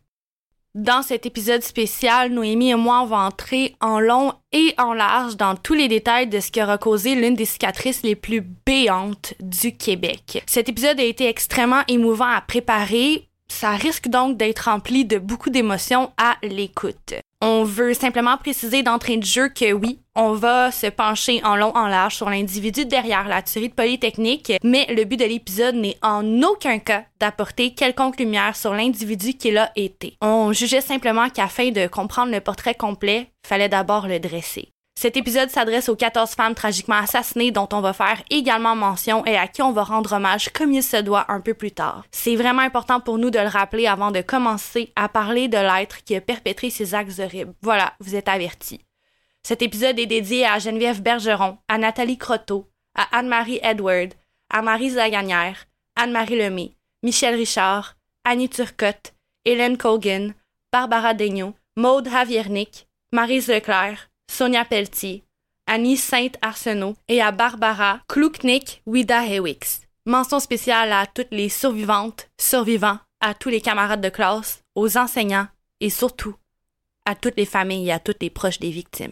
Dans 0.75 1.01
cet 1.01 1.25
épisode 1.25 1.63
spécial, 1.63 2.31
Noémie 2.31 2.69
et 2.69 2.75
moi, 2.75 3.01
on 3.01 3.11
entrer 3.11 3.75
en 3.81 3.99
long 3.99 4.33
et 4.51 4.75
en 4.77 4.93
large 4.93 5.35
dans 5.35 5.55
tous 5.55 5.73
les 5.73 5.87
détails 5.87 6.27
de 6.27 6.39
ce 6.39 6.51
qui 6.51 6.61
aura 6.61 6.77
causé 6.77 7.15
l'une 7.15 7.33
des 7.33 7.45
cicatrices 7.45 8.03
les 8.03 8.15
plus 8.15 8.41
béantes 8.41 9.33
du 9.39 9.75
Québec. 9.75 10.43
Cet 10.45 10.69
épisode 10.69 10.99
a 10.99 11.03
été 11.03 11.27
extrêmement 11.27 11.81
émouvant 11.87 12.29
à 12.29 12.41
préparer. 12.41 13.27
Ça 13.47 13.71
risque 13.71 14.09
donc 14.09 14.37
d'être 14.37 14.69
rempli 14.69 15.05
de 15.05 15.17
beaucoup 15.17 15.49
d'émotions 15.49 16.11
à 16.17 16.37
l'écoute. 16.43 17.15
On 17.41 17.63
veut 17.63 17.93
simplement 17.93 18.35
préciser 18.37 18.83
d'entrée 18.83 19.15
de 19.15 19.23
jeu 19.23 19.47
que 19.47 19.71
oui, 19.71 20.01
on 20.13 20.33
va 20.33 20.71
se 20.71 20.87
pencher 20.87 21.41
en 21.45 21.55
long 21.55 21.73
en 21.73 21.87
large 21.87 22.15
sur 22.15 22.29
l'individu 22.29 22.85
derrière 22.85 23.29
la 23.29 23.41
tuerie 23.41 23.69
de 23.69 23.73
Polytechnique, 23.73 24.51
mais 24.61 24.85
le 24.93 25.05
but 25.05 25.15
de 25.15 25.23
l'épisode 25.23 25.75
n'est 25.75 25.97
en 26.01 26.41
aucun 26.43 26.79
cas 26.79 27.05
d'apporter 27.17 27.73
quelconque 27.73 28.19
lumière 28.19 28.57
sur 28.57 28.73
l'individu 28.73 29.35
qu'il 29.35 29.57
a 29.57 29.71
été. 29.77 30.17
On 30.21 30.51
jugeait 30.51 30.81
simplement 30.81 31.29
qu'afin 31.29 31.71
de 31.71 31.87
comprendre 31.87 32.33
le 32.33 32.41
portrait 32.41 32.75
complet, 32.75 33.31
fallait 33.47 33.69
d'abord 33.69 34.07
le 34.07 34.19
dresser. 34.19 34.73
Cet 35.01 35.15
épisode 35.15 35.49
s'adresse 35.49 35.87
aux 35.87 35.95
14 35.95 36.31
femmes 36.31 36.55
tragiquement 36.55 36.97
assassinées 36.97 37.51
dont 37.51 37.69
on 37.71 37.79
va 37.79 37.93
faire 37.93 38.21
également 38.29 38.75
mention 38.75 39.25
et 39.25 39.37
à 39.37 39.47
qui 39.47 39.61
on 39.61 39.71
va 39.71 39.85
rendre 39.85 40.11
hommage 40.11 40.49
comme 40.49 40.73
il 40.73 40.83
se 40.83 40.97
doit 40.97 41.31
un 41.31 41.39
peu 41.39 41.53
plus 41.53 41.71
tard. 41.71 42.03
C'est 42.11 42.35
vraiment 42.35 42.63
important 42.63 42.99
pour 42.99 43.17
nous 43.17 43.29
de 43.29 43.39
le 43.39 43.47
rappeler 43.47 43.87
avant 43.87 44.11
de 44.11 44.19
commencer 44.19 44.91
à 44.97 45.07
parler 45.07 45.47
de 45.47 45.55
l'être 45.55 46.03
qui 46.03 46.17
a 46.17 46.19
perpétré 46.19 46.69
ces 46.69 46.95
actes 46.95 47.17
horribles. 47.19 47.53
Voilà, 47.61 47.93
vous 48.01 48.13
êtes 48.13 48.27
avertis. 48.27 48.81
Cet 49.41 49.61
épisode 49.61 49.97
est 49.97 50.05
dédié 50.05 50.45
à 50.45 50.59
Geneviève 50.59 51.01
Bergeron, 51.01 51.59
à 51.69 51.77
Nathalie 51.77 52.17
Croteau, 52.17 52.69
à 52.93 53.19
Anne-Marie 53.19 53.61
Edward, 53.63 54.13
à 54.49 54.61
Marie 54.61 54.89
Zaganière, 54.89 55.63
Anne-Marie 55.95 56.39
Lemay, 56.39 56.73
Michel 57.03 57.35
Richard, 57.35 57.95
Annie 58.25 58.49
Turcotte, 58.49 59.13
Hélène 59.45 59.77
Colgan, 59.77 60.33
Barbara 60.73 61.13
Daigneault, 61.13 61.53
Maude 61.77 62.09
Haviernik, 62.09 62.89
Marise 63.13 63.47
Leclerc, 63.47 64.08
Sonia 64.29 64.63
Pelletier, 64.63 65.23
Annie 65.65 65.97
Sainte-Arsenault 65.97 66.95
et 67.07 67.19
à 67.19 67.31
Barbara 67.31 67.99
Kluknik 68.07 68.83
Wida 68.85 69.25
Hewix. 69.25 69.81
Mention 70.05 70.39
spéciale 70.39 70.93
à 70.93 71.07
toutes 71.07 71.31
les 71.31 71.49
survivantes, 71.49 72.29
survivants, 72.39 72.99
à 73.19 73.33
tous 73.33 73.49
les 73.49 73.59
camarades 73.59 74.01
de 74.01 74.09
classe, 74.09 74.63
aux 74.75 74.97
enseignants 74.97 75.47
et 75.81 75.89
surtout 75.89 76.35
à 77.05 77.15
toutes 77.15 77.37
les 77.37 77.47
familles 77.47 77.89
et 77.89 77.91
à 77.91 77.99
toutes 77.99 78.21
les 78.21 78.29
proches 78.29 78.59
des 78.59 78.69
victimes. 78.69 79.11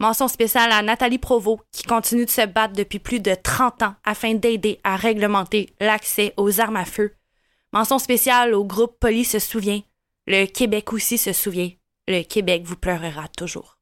Mention 0.00 0.26
spéciale 0.26 0.72
à 0.72 0.82
Nathalie 0.82 1.18
Provost, 1.18 1.62
qui 1.70 1.82
continue 1.82 2.24
de 2.24 2.30
se 2.30 2.46
battre 2.46 2.74
depuis 2.74 2.98
plus 2.98 3.20
de 3.20 3.34
30 3.40 3.82
ans 3.82 3.94
afin 4.04 4.34
d'aider 4.34 4.80
à 4.84 4.96
réglementer 4.96 5.68
l'accès 5.80 6.32
aux 6.38 6.60
armes 6.60 6.76
à 6.76 6.86
feu. 6.86 7.14
Mention 7.74 7.98
spéciale 7.98 8.54
au 8.54 8.64
groupe 8.64 8.98
Police 8.98 9.32
se 9.32 9.38
souvient. 9.38 9.82
Le 10.26 10.46
Québec 10.46 10.94
aussi 10.94 11.18
se 11.18 11.34
souvient. 11.34 11.70
Le 12.08 12.22
Québec 12.22 12.62
vous 12.64 12.76
pleurera 12.76 13.28
toujours. 13.28 13.79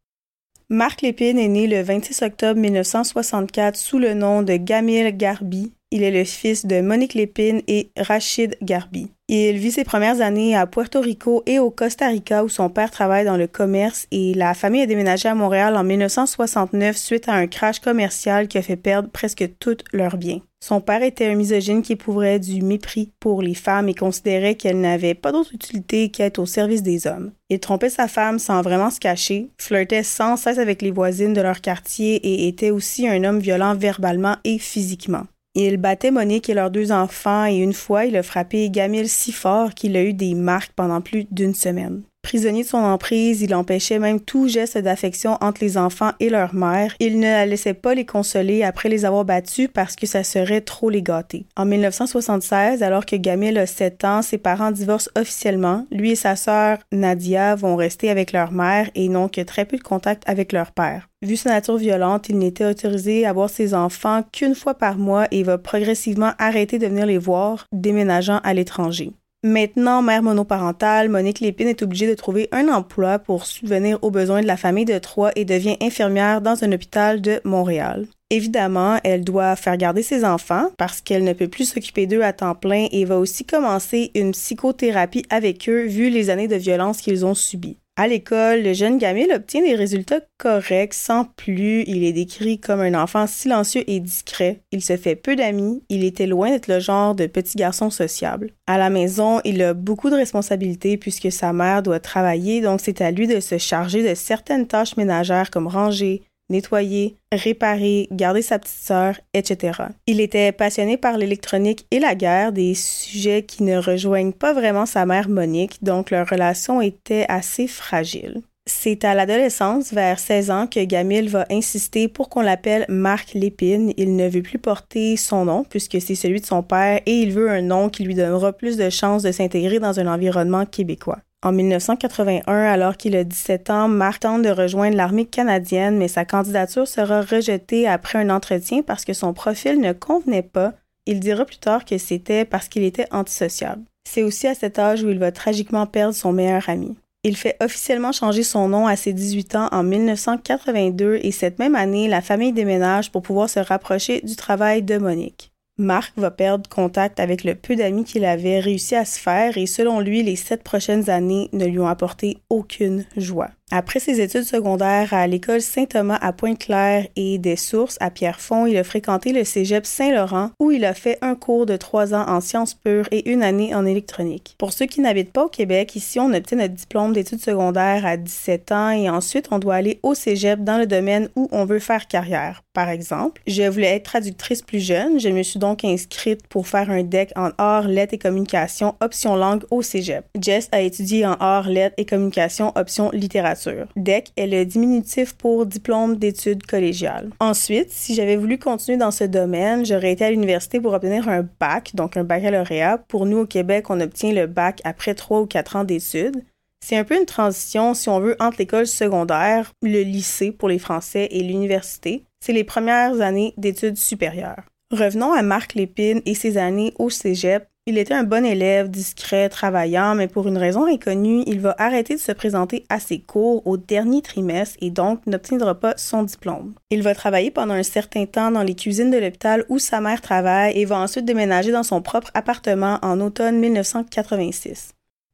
Marc 0.71 1.01
Lépine 1.01 1.39
est 1.39 1.49
né 1.49 1.67
le 1.67 1.81
26 1.81 2.21
octobre 2.21 2.61
1964 2.61 3.75
sous 3.75 3.99
le 3.99 4.13
nom 4.13 4.43
de 4.43 4.57
Gamil 4.57 5.17
Garbi. 5.17 5.73
Il 5.91 6.03
est 6.03 6.11
le 6.11 6.25
fils 6.25 6.67
de 6.67 6.83
Monique 6.83 7.15
Lépine 7.15 7.63
et 7.67 7.91
Rachid 7.97 8.59
Garbi. 8.61 9.11
Il 9.29 9.57
vit 9.57 9.73
ses 9.73 9.85
premières 9.85 10.21
années 10.21 10.55
à 10.55 10.67
Puerto 10.67 11.01
Rico 11.01 11.43
et 11.47 11.59
au 11.59 11.71
Costa 11.71 12.09
Rica 12.09 12.45
où 12.45 12.51
son 12.51 12.69
père 12.69 12.91
travaille 12.91 13.25
dans 13.25 13.39
le 13.39 13.47
commerce 13.47 14.07
et 14.11 14.35
la 14.35 14.53
famille 14.53 14.83
a 14.83 14.87
déménagé 14.87 15.31
à 15.31 15.35
Montréal 15.35 15.77
en 15.77 15.85
1969 15.85 16.95
suite 16.95 17.29
à 17.29 17.33
un 17.33 17.47
crash 17.47 17.81
commercial 17.81 18.49
qui 18.49 18.59
a 18.59 18.63
fait 18.63 18.77
perdre 18.77 19.09
presque 19.09 19.49
tous 19.61 19.79
leurs 19.95 20.19
biens. 20.19 20.41
Son 20.61 20.83
père 20.83 21.03
était 21.03 21.27
un 21.27 21.37
misogyne 21.37 21.81
qui 21.81 21.93
éprouverait 21.93 22.39
du 22.39 22.61
mépris 22.61 23.13
pour 23.19 23.41
les 23.41 23.55
femmes 23.55 23.89
et 23.89 23.95
considérait 23.95 24.57
qu'elles 24.57 24.81
n'avaient 24.81 25.15
pas 25.15 25.33
d'autre 25.33 25.55
utilité 25.55 26.11
qu'être 26.11 26.39
au 26.39 26.47
service 26.47 26.83
des 26.83 27.07
hommes. 27.07 27.33
Il 27.49 27.61
trompait 27.61 27.89
sa 27.89 28.09
femme 28.09 28.39
sans 28.39 28.61
vraiment 28.61 28.91
se 28.91 29.01
cacher, 29.01 29.49
flirtait 29.57 30.03
sans 30.03 30.37
cesse 30.37 30.59
avec 30.59 30.83
les 30.83 30.91
voisines 30.91 31.33
de 31.33 31.41
leur 31.41 31.63
quartier 31.63 32.17
et 32.17 32.49
était 32.49 32.71
aussi 32.71 33.09
un 33.09 33.25
homme 33.25 33.39
violent 33.39 33.75
verbalement 33.75 34.37
et 34.45 34.59
physiquement. 34.59 35.25
Il 35.61 35.77
battait 35.77 36.13
Monique 36.13 36.49
et 36.49 36.55
leurs 36.55 36.71
deux 36.71 36.93
enfants 36.93 37.45
et 37.45 37.57
une 37.57 37.73
fois, 37.73 38.05
il 38.05 38.17
a 38.17 38.23
frappé 38.23 38.71
Gamil 38.71 39.09
si 39.09 39.33
fort 39.33 39.75
qu'il 39.75 39.97
a 39.97 40.05
eu 40.05 40.15
des 40.15 40.35
marques 40.35 40.71
pendant 40.77 41.01
plus 41.01 41.27
d'une 41.33 41.53
semaine. 41.53 42.03
Prisonnier 42.29 42.63
de 42.63 42.69
son 42.69 42.77
emprise, 42.77 43.41
il 43.41 43.55
empêchait 43.55 43.99
même 43.99 44.21
tout 44.21 44.49
geste 44.49 44.77
d'affection 44.77 45.39
entre 45.41 45.63
les 45.63 45.79
enfants 45.79 46.13
et 46.21 46.29
leur 46.29 46.55
mère. 46.55 46.95
Il 47.01 47.21
ne 47.21 47.27
la 47.27 47.47
laissait 47.47 47.73
pas 47.73 47.95
les 47.95 48.05
consoler 48.05 48.63
après 48.63 48.91
les 48.91 49.07
avoir 49.07 49.25
battus 49.25 49.71
parce 49.73 49.97
que 49.97 50.07
ça 50.07 50.23
serait 50.23 50.61
trop 50.61 50.91
les 50.91 51.01
gâter. 51.01 51.47
En 51.57 51.65
1976, 51.65 52.83
alors 52.83 53.07
que 53.07 53.17
Gamil 53.17 53.57
a 53.57 53.65
7 53.65 54.05
ans, 54.05 54.21
ses 54.21 54.37
parents 54.37 54.73
divorcent 54.73 55.11
officiellement. 55.17 55.87
Lui 55.91 56.11
et 56.11 56.17
sa 56.17 56.37
sœur 56.37 56.77
Nadia 56.93 57.55
vont 57.55 57.77
rester 57.77 58.11
avec 58.11 58.33
leur 58.33 58.53
mère 58.53 58.91
et 58.95 59.09
n'ont 59.09 59.29
que 59.29 59.41
très 59.41 59.65
peu 59.65 59.79
de 59.79 59.83
contact 59.83 60.23
avec 60.27 60.53
leur 60.53 60.73
père. 60.73 61.09
Vu 61.23 61.37
sa 61.37 61.49
nature 61.49 61.79
violente, 61.79 62.29
il 62.29 62.37
n'était 62.37 62.67
autorisé 62.67 63.25
à 63.25 63.33
voir 63.33 63.49
ses 63.49 63.73
enfants 63.73 64.23
qu'une 64.33 64.55
fois 64.55 64.75
par 64.75 64.99
mois 64.99 65.29
et 65.31 65.43
va 65.45 65.57
progressivement 65.57 66.33
arrêter 66.39 66.79
de 66.79 66.89
venir 66.89 67.07
les 67.07 67.17
voir, 67.17 67.65
déménageant 67.73 68.41
à 68.45 68.53
l'étranger. 68.53 69.13
Maintenant, 69.45 70.03
mère 70.03 70.25
monoparentale, 70.25 71.09
Monique 71.09 71.39
Lépine 71.39 71.69
est 71.69 71.83
obligée 71.83 72.09
de 72.09 72.15
trouver 72.15 72.49
un 72.51 72.67
emploi 72.67 73.21
pour 73.21 73.47
subvenir 73.47 73.97
aux 74.03 74.11
besoins 74.11 74.43
de 74.43 74.49
la 74.49 74.57
famille 74.57 74.85
de 74.85 74.99
Troyes 74.99 75.31
et 75.37 75.45
devient 75.45 75.77
infirmière 75.81 76.41
dans 76.41 76.65
un 76.65 76.73
hôpital 76.73 77.21
de 77.21 77.41
Montréal. 77.45 78.09
Évidemment, 78.31 78.99
elle 79.05 79.23
doit 79.23 79.55
faire 79.55 79.77
garder 79.77 80.03
ses 80.03 80.25
enfants 80.25 80.73
parce 80.77 81.01
qu'elle 81.01 81.23
ne 81.23 81.35
peut 81.35 81.47
plus 81.47 81.67
s'occuper 81.67 82.09
d'eux 82.09 82.23
à 82.23 82.33
temps 82.33 82.57
plein 82.57 82.89
et 82.91 83.05
va 83.05 83.17
aussi 83.17 83.45
commencer 83.45 84.11
une 84.17 84.33
psychothérapie 84.33 85.25
avec 85.31 85.69
eux 85.69 85.87
vu 85.87 86.11
les 86.11 86.31
années 86.31 86.49
de 86.49 86.57
violence 86.57 87.01
qu'ils 87.01 87.25
ont 87.25 87.35
subies. 87.35 87.79
À 88.01 88.07
l'école, 88.07 88.63
le 88.63 88.75
jeune 88.75 88.97
Gamil 88.97 89.33
obtient 89.33 89.61
des 89.61 89.75
résultats 89.75 90.21
corrects 90.39 90.95
sans 90.95 91.25
plus. 91.25 91.83
Il 91.89 92.05
est 92.05 92.13
décrit 92.13 92.61
comme 92.61 92.79
un 92.79 92.95
enfant 92.95 93.27
silencieux 93.27 93.83
et 93.89 93.99
discret. 93.99 94.61
Il 94.71 94.85
se 94.85 94.97
fait 94.97 95.17
peu 95.17 95.35
d'amis. 95.35 95.83
Il 95.89 96.05
était 96.05 96.29
loin 96.29 96.51
d'être 96.51 96.69
le 96.69 96.79
genre 96.79 97.17
de 97.17 97.27
petit 97.27 97.57
garçon 97.57 97.91
sociable. 97.91 98.53
À 98.69 98.79
la 98.79 98.89
maison, 98.89 99.41
il 99.43 99.61
a 99.63 99.75
beaucoup 99.75 100.11
de 100.11 100.15
responsabilités 100.15 100.97
puisque 100.97 101.33
sa 101.33 101.53
mère 101.53 101.83
doit 101.83 101.99
travailler, 101.99 102.61
donc 102.61 102.81
c'est 102.81 103.01
à 103.01 103.11
lui 103.11 103.27
de 103.27 103.41
se 103.41 103.59
charger 103.59 104.09
de 104.09 104.15
certaines 104.15 104.69
tâches 104.69 104.97
ménagères 104.97 105.51
comme 105.51 105.67
ranger, 105.67 106.23
nettoyer, 106.51 107.17
réparer, 107.33 108.09
garder 108.11 108.43
sa 108.43 108.59
petite 108.59 108.77
sœur, 108.77 109.15
etc. 109.35 109.83
Il 110.07 110.21
était 110.21 110.53
passionné 110.53 110.97
par 110.97 111.19
l'électronique 111.19 111.87
et 111.91 111.99
la 111.99 112.15
guerre, 112.15 112.53
des 112.53 112.75
sujets 112.75 113.43
qui 113.43 113.63
ne 113.63 113.79
rejoignent 113.79 114.33
pas 114.33 114.53
vraiment 114.53 114.87
sa 114.87 115.07
mère 115.07 115.29
Monique, 115.29 115.83
donc 115.83 116.11
leur 116.11 116.29
relation 116.29 116.81
était 116.81 117.27
assez 117.29 117.67
fragile. 117.67 118.43
C'est 118.69 119.07
à 119.07 119.15
l'adolescence, 119.15 119.95
vers 119.95 120.19
16 120.19 120.51
ans, 120.51 120.67
que 120.67 120.85
Gamil 120.85 121.31
va 121.31 121.47
insister 121.51 122.07
pour 122.07 122.29
qu'on 122.29 122.43
l'appelle 122.43 122.85
Marc 122.91 123.33
Lépine. 123.33 123.95
Il 123.97 124.15
ne 124.15 124.29
veut 124.29 124.43
plus 124.43 124.59
porter 124.59 125.17
son 125.17 125.47
nom 125.47 125.65
puisque 125.65 125.99
c'est 126.03 126.15
celui 126.15 126.43
de 126.43 126.47
son 126.47 126.63
père 126.63 127.01
et 127.07 127.23
il 127.23 127.33
veut 127.33 127.51
un 127.51 127.63
nom 127.63 127.89
qui 127.89 128.05
lui 128.05 128.15
donnera 128.15 128.53
plus 128.53 128.77
de 128.77 128.91
chances 128.91 129.23
de 129.23 129.33
s'intégrer 129.33 129.79
dans 129.79 129.99
un 130.01 130.07
environnement 130.07 130.67
québécois. 130.67 131.19
En 131.45 131.53
1981, 131.53 132.53
alors 132.53 132.97
qu'il 132.97 133.15
a 133.15 133.23
17 133.23 133.71
ans, 133.71 133.87
Marc 133.87 134.23
tente 134.23 134.43
de 134.43 134.51
rejoindre 134.51 134.97
l'armée 134.97 135.25
canadienne, 135.25 135.97
mais 135.97 136.09
sa 136.09 136.25
candidature 136.25 136.89
sera 136.89 137.23
rejetée 137.23 137.87
après 137.87 138.19
un 138.19 138.31
entretien 138.31 138.83
parce 138.83 139.05
que 139.05 139.13
son 139.13 139.33
profil 139.33 139.81
ne 139.81 139.93
convenait 139.93 140.43
pas. 140.43 140.73
Il 141.07 141.21
dira 141.21 141.45
plus 141.45 141.59
tard 141.59 141.85
que 141.85 141.97
c'était 141.97 142.45
parce 142.45 142.69
qu'il 142.69 142.83
était 142.83 143.07
antisociable. 143.13 143.83
C'est 144.05 144.25
aussi 144.25 144.49
à 144.49 144.55
cet 144.55 144.81
âge 144.81 145.05
où 145.05 145.11
il 145.11 145.19
va 145.21 145.31
tragiquement 145.31 145.87
perdre 145.87 146.15
son 146.15 146.33
meilleur 146.33 146.69
ami. 146.69 146.97
Il 147.23 147.37
fait 147.37 147.57
officiellement 147.61 148.13
changer 148.13 148.43
son 148.43 148.69
nom 148.69 148.89
à 148.89 148.97
ses 148.97 149.13
18 149.13 149.55
ans 149.55 149.69
en 149.71 149.85
1982 149.85 151.21
et 151.23 151.31
cette 151.31 151.61
même 151.61 151.77
année, 151.77 152.09
la 152.09 152.21
famille 152.21 152.53
déménage 152.53 153.13
pour 153.13 153.23
pouvoir 153.23 153.49
se 153.49 153.61
rapprocher 153.61 154.23
du 154.23 154.35
travail 154.35 154.83
de 154.83 154.99
Monique. 154.99 155.53
Marc 155.79 156.13
va 156.17 156.33
perdre 156.33 156.69
contact 156.69 157.21
avec 157.21 157.45
le 157.45 157.55
peu 157.55 157.77
d'amis 157.77 158.05
qu'il 158.05 158.25
avait 158.25 158.59
réussi 158.59 158.97
à 158.97 159.05
se 159.05 159.19
faire 159.19 159.57
et 159.57 159.67
selon 159.67 160.01
lui, 160.01 160.25
les 160.25 160.37
sept 160.37 160.65
prochaines 160.65 161.09
années 161.09 161.49
ne 161.53 161.67
lui 161.67 161.79
ont 161.79 161.87
apporté 161.87 162.39
aucune 162.51 163.05
joie. 163.17 163.51
Après 163.71 164.01
ses 164.01 164.23
études 164.23 164.45
secondaires 164.45 165.13
à 165.13 165.27
l'école 165.27 165.61
Saint-Thomas 165.61 166.19
à 166.23 166.33
Pointe-Claire 166.33 167.07
et 167.17 167.37
des 167.37 167.57
Sources 167.57 167.99
à 168.01 168.11
Pierrefonds, 168.11 168.65
il 168.65 168.79
a 168.79 168.83
fréquenté 168.83 169.35
le 169.35 169.45
cégep 169.45 169.85
Saint-Laurent 169.85 170.53
où 170.59 170.71
il 170.71 170.87
a 170.87 170.95
fait 170.95 171.19
un 171.21 171.35
cours 171.35 171.67
de 171.67 171.77
trois 171.77 172.15
ans 172.15 172.25
en 172.29 172.41
sciences 172.41 172.73
pures 172.73 173.09
et 173.11 173.31
une 173.31 173.43
année 173.43 173.75
en 173.75 173.85
électronique. 173.85 174.55
Pour 174.57 174.73
ceux 174.73 174.87
qui 174.87 175.03
n'habitent 175.03 175.35
pas 175.35 175.45
au 175.45 175.49
Québec, 175.49 175.95
ici 175.97 176.19
on 176.19 176.33
obtient 176.33 176.57
notre 176.57 176.73
diplôme 176.73 177.13
d'études 177.13 177.43
secondaires 177.43 178.07
à 178.07 178.17
17 178.17 178.73
ans 178.73 178.91
et 178.91 179.11
ensuite 179.11 179.49
on 179.51 179.59
doit 179.59 179.75
aller 179.75 180.01
au 180.03 180.15
cégep 180.15 180.65
dans 180.65 180.79
le 180.79 180.87
domaine 180.87 181.29
où 181.37 181.49
on 181.53 181.67
veut 181.67 181.79
faire 181.79 182.09
carrière. 182.09 182.63
Par 182.73 182.89
exemple, 182.89 183.43
je 183.47 183.65
voulais 183.65 183.97
être 183.97 184.05
traductrice 184.05 184.63
plus 184.63 184.81
jeune, 184.81 185.21
je 185.21 185.29
me 185.29 185.43
suis 185.43 185.59
donc 185.59 185.85
inscrite 185.85 186.47
pour 186.47 186.69
faire 186.69 186.91
un 186.91 187.03
DEC 187.03 187.33
en 187.37 187.51
arts, 187.59 187.89
lettres 187.89 188.15
et 188.15 188.19
communication 188.19 188.95
option 189.01 189.37
langue 189.37 189.65
au 189.71 189.83
cégep. 189.83 190.25
Jess 190.41 190.69
a 190.73 190.81
étudié 190.81 191.27
en 191.27 191.35
arts, 191.35 191.69
lettres 191.69 191.97
et 191.99 192.07
communication 192.07 192.73
option 192.75 193.11
littérature. 193.13 193.58
DEC 193.97 194.33
est 194.37 194.47
le 194.47 194.65
diminutif 194.65 195.35
pour 195.35 195.67
diplôme 195.67 196.17
d'études 196.17 196.67
collégiales. 196.67 197.31
Ensuite, 197.41 197.91
si 197.91 198.15
j'avais 198.15 198.37
voulu 198.37 198.59
continuer 198.59 198.99
dans 198.99 199.11
ce 199.11 199.25
domaine, 199.25 199.85
j'aurais 199.85 200.13
été 200.13 200.25
à 200.25 200.31
l'université 200.31 200.81
pour 200.81 200.93
obtenir 200.93 201.29
un 201.29 201.47
bac, 201.61 201.91
donc 201.95 202.17
un 202.17 202.25
baccalauréat. 202.25 202.99
Pour 203.09 203.27
nous 203.27 203.39
au 203.39 203.47
Québec, 203.47 203.91
on 203.91 204.01
obtient 204.01 204.33
le 204.33 204.47
bac 204.47 204.81
après 204.85 205.15
trois 205.15 205.41
ou 205.41 205.47
quatre 205.47 205.77
ans 205.77 205.85
d'études. 205.85 206.43
C'est 206.81 206.97
un 206.97 207.05
peu 207.05 207.19
une 207.19 207.27
transition, 207.27 207.95
si 207.95 208.09
on 208.09 208.21
veut, 208.21 208.37
entre 208.41 208.59
l'école 208.59 208.87
secondaire, 208.87 209.73
le 209.83 210.03
lycée 210.03 210.53
pour 210.53 210.69
les 210.69 210.79
Français 210.79 211.29
et 211.31 211.43
l'université. 211.43 212.25
C'est 212.41 212.53
les 212.53 212.65
premières 212.65 213.21
années 213.21 213.53
d'études 213.57 213.97
supérieures. 213.97 214.63
Revenons 214.91 215.33
à 215.33 215.43
Marc 215.43 215.75
Lépine 215.75 216.23
et 216.25 216.35
ses 216.35 216.57
années 216.57 216.95
au 216.99 217.11
cégep. 217.11 217.67
Il 217.89 217.97
était 217.97 218.13
un 218.13 218.25
bon 218.25 218.45
élève, 218.45 218.91
discret, 218.91 219.49
travaillant, 219.49 220.15
mais 220.15 220.29
pour 220.29 220.47
une 220.47 220.59
raison 220.59 220.85
inconnue, 220.85 221.43
il 221.47 221.59
va 221.59 221.75
arrêter 221.79 222.17
de 222.17 222.21
se 222.21 222.33
présenter 222.33 222.85
à 222.91 223.01
ses 223.01 223.19
cours 223.19 223.67
au 223.67 223.79
dernier 223.79 224.21
trimestre 224.21 224.77
et 224.83 224.91
donc 224.91 225.27
n'obtiendra 225.27 225.75
pas 225.75 225.95
son 225.97 226.23
diplôme. 226.23 226.75
Il 226.91 227.03
va 227.03 227.15
travailler 227.15 227.51
pendant 227.51 227.73
un 227.73 227.83
certain 227.83 228.27
temps 228.27 228.51
dans 228.51 228.63
les 228.63 228.75
cuisines 228.75 229.11
de 229.11 229.17
l'hôpital 229.17 229.65
où 229.71 229.79
sa 229.79 230.03
mère 230.03 230.21
travaille 230.21 230.79
et 230.79 230.85
va 230.85 230.99
ensuite 230.99 231.25
déménager 231.25 231.73
dans 231.73 231.83
son 231.83 232.03
propre 232.03 232.31
appartement 232.35 232.99
en 233.01 233.23
automne 233.23 233.59
1986. 233.59 234.91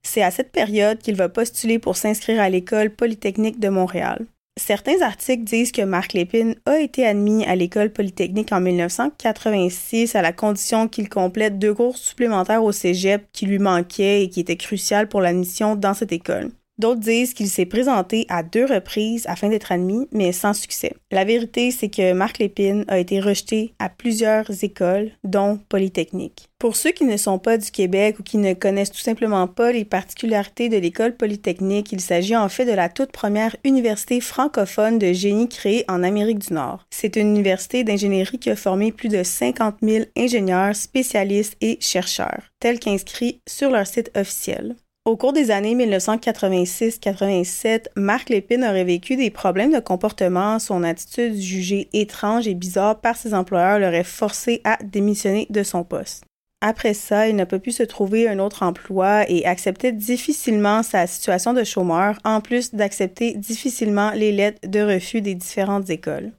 C'est 0.07 0.23
à 0.23 0.31
cette 0.31 0.53
période 0.53 0.99
qu'il 0.99 1.17
va 1.17 1.29
postuler 1.29 1.81
pour 1.81 1.97
s'inscrire 1.97 2.41
à 2.41 2.49
l'école 2.49 2.91
polytechnique 2.91 3.59
de 3.59 3.69
Montréal. 3.69 4.27
Certains 4.57 5.03
articles 5.03 5.43
disent 5.43 5.73
que 5.73 5.83
Marc 5.83 6.13
Lépine 6.13 6.55
a 6.65 6.79
été 6.79 7.05
admis 7.05 7.45
à 7.45 7.57
l'école 7.57 7.93
polytechnique 7.93 8.53
en 8.53 8.61
1986 8.61 10.15
à 10.15 10.23
la 10.23 10.33
condition 10.33 10.87
qu'il 10.87 11.09
complète 11.09 11.59
deux 11.59 11.75
cours 11.75 11.99
supplémentaires 11.99 12.63
au 12.63 12.71
cégep 12.71 13.27
qui 13.33 13.47
lui 13.47 13.59
manquaient 13.59 14.23
et 14.23 14.29
qui 14.29 14.39
étaient 14.39 14.57
cruciales 14.57 15.09
pour 15.09 15.21
l'admission 15.21 15.75
dans 15.75 15.93
cette 15.93 16.13
école. 16.13 16.53
D'autres 16.79 17.01
disent 17.01 17.35
qu'il 17.35 17.49
s'est 17.49 17.67
présenté 17.67 18.27
à 18.29 18.43
deux 18.43 18.65
reprises 18.65 19.25
afin 19.29 19.49
d'être 19.49 19.71
admis, 19.71 20.09
mais 20.11 20.33
sans 20.33 20.55
succès. 20.55 20.95
La 21.13 21.25
vérité, 21.25 21.71
c'est 21.71 21.89
que 21.89 22.13
Marc 22.13 22.39
Lépine 22.39 22.85
a 22.89 22.99
été 22.99 23.21
rejeté 23.21 23.75
à 23.79 23.89
plusieurs 23.89 24.65
écoles, 24.65 25.13
dont 25.23 25.59
Polytechnique. 25.69 26.49
Pour 26.59 26.77
ceux 26.77 26.91
qui 26.91 27.05
ne 27.05 27.17
sont 27.17 27.39
pas 27.39 27.59
du 27.59 27.71
Québec 27.71 28.19
ou 28.19 28.23
qui 28.23 28.39
ne 28.39 28.55
connaissent 28.55 28.91
tout 28.91 28.99
simplement 28.99 29.47
pas 29.47 29.71
les 29.71 29.85
particularités 29.85 30.69
de 30.69 30.79
l'école 30.79 31.15
Polytechnique, 31.15 31.93
il 31.93 32.01
s'agit 32.01 32.37
en 32.37 32.49
fait 32.49 32.65
de 32.65 32.73
la 32.73 32.89
toute 32.89 33.13
première 33.13 33.55
université 33.65 34.21
francophone 34.21 34.99
de 34.99 35.13
génie 35.13 35.49
créée 35.49 35.85
en 35.89 36.03
Amérique 36.03 36.39
du 36.39 36.55
Nord. 36.55 36.87
C'est 36.91 37.17
une 37.17 37.29
université 37.29 37.85
d'ingénierie 37.85 38.39
qui 38.39 38.51
a 38.51 38.57
formé 38.57 38.93
plus 38.93 39.11
de 39.11 39.23
50 39.23 39.77
000 39.83 40.07
ingénieurs, 40.17 40.75
spécialistes 40.75 41.57
et 41.61 41.79
chercheurs, 41.81 42.51
tels 42.61 42.81
qu'inscrits 42.81 43.41
sur 43.47 43.71
leur 43.71 43.87
site 43.87 44.11
officiel. 44.17 44.75
Au 45.07 45.19
cours 45.19 45.35
des 45.35 45.51
années 45.51 45.75
1986-87, 45.75 47.89
Marc 47.95 48.31
Lépine 48.31 48.65
aurait 48.65 48.85
vécu 48.85 49.17
des 49.17 49.29
problèmes 49.29 49.75
de 49.75 49.79
comportement. 49.79 50.59
Son 50.59 50.83
attitude 50.83 51.35
jugée 51.35 51.91
étrange 51.93 52.49
et 52.49 52.55
bizarre 52.55 52.99
par 52.99 53.15
ses 53.15 53.35
employeurs 53.35 53.79
l'aurait 53.79 54.03
forcé 54.03 54.63
à 54.65 54.79
démissionner 54.83 55.47
de 55.51 55.63
son 55.63 55.85
poste. 55.85 56.25
Après 56.63 56.95
ça, 56.95 57.29
il 57.29 57.37
n'a 57.37 57.45
pas 57.45 57.59
pu 57.59 57.71
se 57.71 57.83
trouver 57.83 58.31
un 58.31 58.39
autre 58.39 58.63
emploi 58.63 59.31
et 59.31 59.45
acceptait 59.45 59.93
difficilement 59.93 60.83
sa 60.83 61.07
situation 61.07 61.53
de 61.53 61.65
chômeur, 61.65 62.19
en 62.25 62.41
plus 62.41 62.75
d'accepter 62.75 63.35
difficilement 63.35 64.13
les 64.13 64.33
lettres 64.33 64.67
de 64.67 64.81
refus 64.81 65.21
des 65.21 65.35
différentes 65.35 65.91
écoles. 65.91 66.33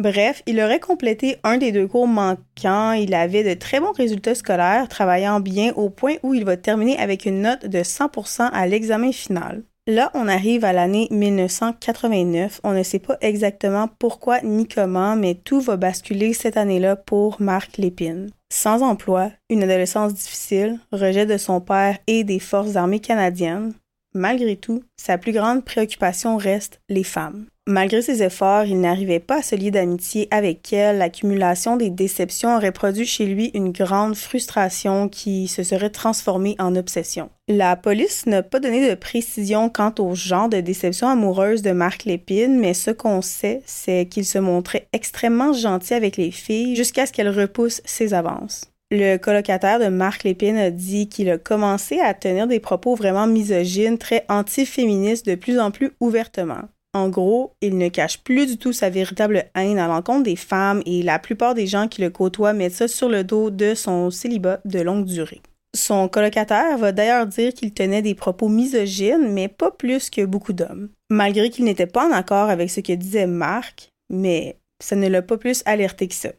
Bref, 0.00 0.42
il 0.46 0.58
aurait 0.62 0.80
complété 0.80 1.36
un 1.44 1.58
des 1.58 1.72
deux 1.72 1.86
cours 1.86 2.08
manquants, 2.08 2.92
il 2.92 3.12
avait 3.12 3.44
de 3.44 3.52
très 3.52 3.80
bons 3.80 3.92
résultats 3.92 4.34
scolaires, 4.34 4.88
travaillant 4.88 5.40
bien 5.40 5.74
au 5.74 5.90
point 5.90 6.14
où 6.22 6.32
il 6.32 6.46
va 6.46 6.56
terminer 6.56 6.98
avec 6.98 7.26
une 7.26 7.42
note 7.42 7.66
de 7.66 7.80
100% 7.80 8.48
à 8.50 8.66
l'examen 8.66 9.12
final. 9.12 9.62
Là, 9.86 10.10
on 10.14 10.26
arrive 10.26 10.64
à 10.64 10.72
l'année 10.72 11.06
1989. 11.10 12.62
On 12.64 12.72
ne 12.72 12.82
sait 12.82 12.98
pas 12.98 13.18
exactement 13.20 13.90
pourquoi 13.98 14.40
ni 14.40 14.66
comment, 14.66 15.16
mais 15.16 15.34
tout 15.34 15.60
va 15.60 15.76
basculer 15.76 16.32
cette 16.32 16.56
année-là 16.56 16.96
pour 16.96 17.38
Marc 17.42 17.76
Lépine. 17.76 18.30
Sans 18.50 18.82
emploi, 18.82 19.30
une 19.50 19.64
adolescence 19.64 20.14
difficile, 20.14 20.78
rejet 20.92 21.26
de 21.26 21.36
son 21.36 21.60
père 21.60 21.98
et 22.06 22.24
des 22.24 22.38
forces 22.38 22.76
armées 22.76 23.00
canadiennes, 23.00 23.74
malgré 24.14 24.56
tout, 24.56 24.82
sa 24.96 25.18
plus 25.18 25.32
grande 25.32 25.62
préoccupation 25.62 26.38
reste 26.38 26.80
les 26.88 27.04
femmes. 27.04 27.44
Malgré 27.70 28.02
ses 28.02 28.24
efforts, 28.24 28.64
il 28.64 28.80
n'arrivait 28.80 29.20
pas 29.20 29.38
à 29.38 29.42
se 29.42 29.54
lier 29.54 29.70
d'amitié 29.70 30.26
avec 30.32 30.72
elle. 30.72 30.98
L'accumulation 30.98 31.76
des 31.76 31.88
déceptions 31.88 32.56
aurait 32.56 32.72
produit 32.72 33.06
chez 33.06 33.26
lui 33.26 33.52
une 33.54 33.70
grande 33.70 34.16
frustration 34.16 35.08
qui 35.08 35.46
se 35.46 35.62
serait 35.62 35.90
transformée 35.90 36.56
en 36.58 36.74
obsession. 36.74 37.30
La 37.46 37.76
police 37.76 38.26
n'a 38.26 38.42
pas 38.42 38.58
donné 38.58 38.90
de 38.90 38.96
précision 38.96 39.68
quant 39.68 39.94
au 40.00 40.16
genre 40.16 40.48
de 40.48 40.60
déception 40.60 41.06
amoureuse 41.06 41.62
de 41.62 41.70
Marc 41.70 42.06
Lépine, 42.06 42.58
mais 42.58 42.74
ce 42.74 42.90
qu'on 42.90 43.22
sait, 43.22 43.62
c'est 43.66 44.06
qu'il 44.06 44.24
se 44.24 44.38
montrait 44.38 44.88
extrêmement 44.92 45.52
gentil 45.52 45.94
avec 45.94 46.16
les 46.16 46.32
filles 46.32 46.74
jusqu'à 46.74 47.06
ce 47.06 47.12
qu'elles 47.12 47.28
repoussent 47.28 47.82
ses 47.84 48.14
avances. 48.14 48.64
Le 48.90 49.16
colocataire 49.18 49.78
de 49.78 49.86
Marc 49.86 50.24
Lépine 50.24 50.56
a 50.56 50.72
dit 50.72 51.08
qu'il 51.08 51.30
a 51.30 51.38
commencé 51.38 52.00
à 52.00 52.14
tenir 52.14 52.48
des 52.48 52.58
propos 52.58 52.96
vraiment 52.96 53.28
misogynes, 53.28 53.96
très 53.96 54.26
anti-féministes 54.28 55.24
de 55.24 55.36
plus 55.36 55.60
en 55.60 55.70
plus 55.70 55.92
ouvertement. 56.00 56.62
En 56.92 57.08
gros, 57.08 57.52
il 57.60 57.78
ne 57.78 57.88
cache 57.88 58.18
plus 58.18 58.46
du 58.46 58.58
tout 58.58 58.72
sa 58.72 58.90
véritable 58.90 59.44
haine 59.54 59.78
à 59.78 59.86
l'encontre 59.86 60.24
des 60.24 60.36
femmes 60.36 60.82
et 60.86 61.02
la 61.02 61.20
plupart 61.20 61.54
des 61.54 61.68
gens 61.68 61.86
qui 61.86 62.00
le 62.00 62.10
côtoient 62.10 62.52
mettent 62.52 62.74
ça 62.74 62.88
sur 62.88 63.08
le 63.08 63.22
dos 63.22 63.50
de 63.50 63.74
son 63.74 64.10
célibat 64.10 64.60
de 64.64 64.80
longue 64.80 65.04
durée. 65.04 65.40
Son 65.76 66.08
colocataire 66.08 66.78
va 66.78 66.90
d'ailleurs 66.90 67.28
dire 67.28 67.54
qu'il 67.54 67.72
tenait 67.72 68.02
des 68.02 68.16
propos 68.16 68.48
misogynes, 68.48 69.32
mais 69.32 69.46
pas 69.46 69.70
plus 69.70 70.10
que 70.10 70.24
beaucoup 70.24 70.52
d'hommes. 70.52 70.88
Malgré 71.10 71.50
qu'il 71.50 71.64
n'était 71.64 71.86
pas 71.86 72.08
en 72.08 72.12
accord 72.12 72.50
avec 72.50 72.70
ce 72.70 72.80
que 72.80 72.92
disait 72.92 73.28
Marc, 73.28 73.88
mais 74.10 74.56
ça 74.82 74.96
ne 74.96 75.06
l'a 75.06 75.22
pas 75.22 75.38
plus 75.38 75.62
alerté 75.66 76.08
que 76.08 76.14
ça. 76.14 76.30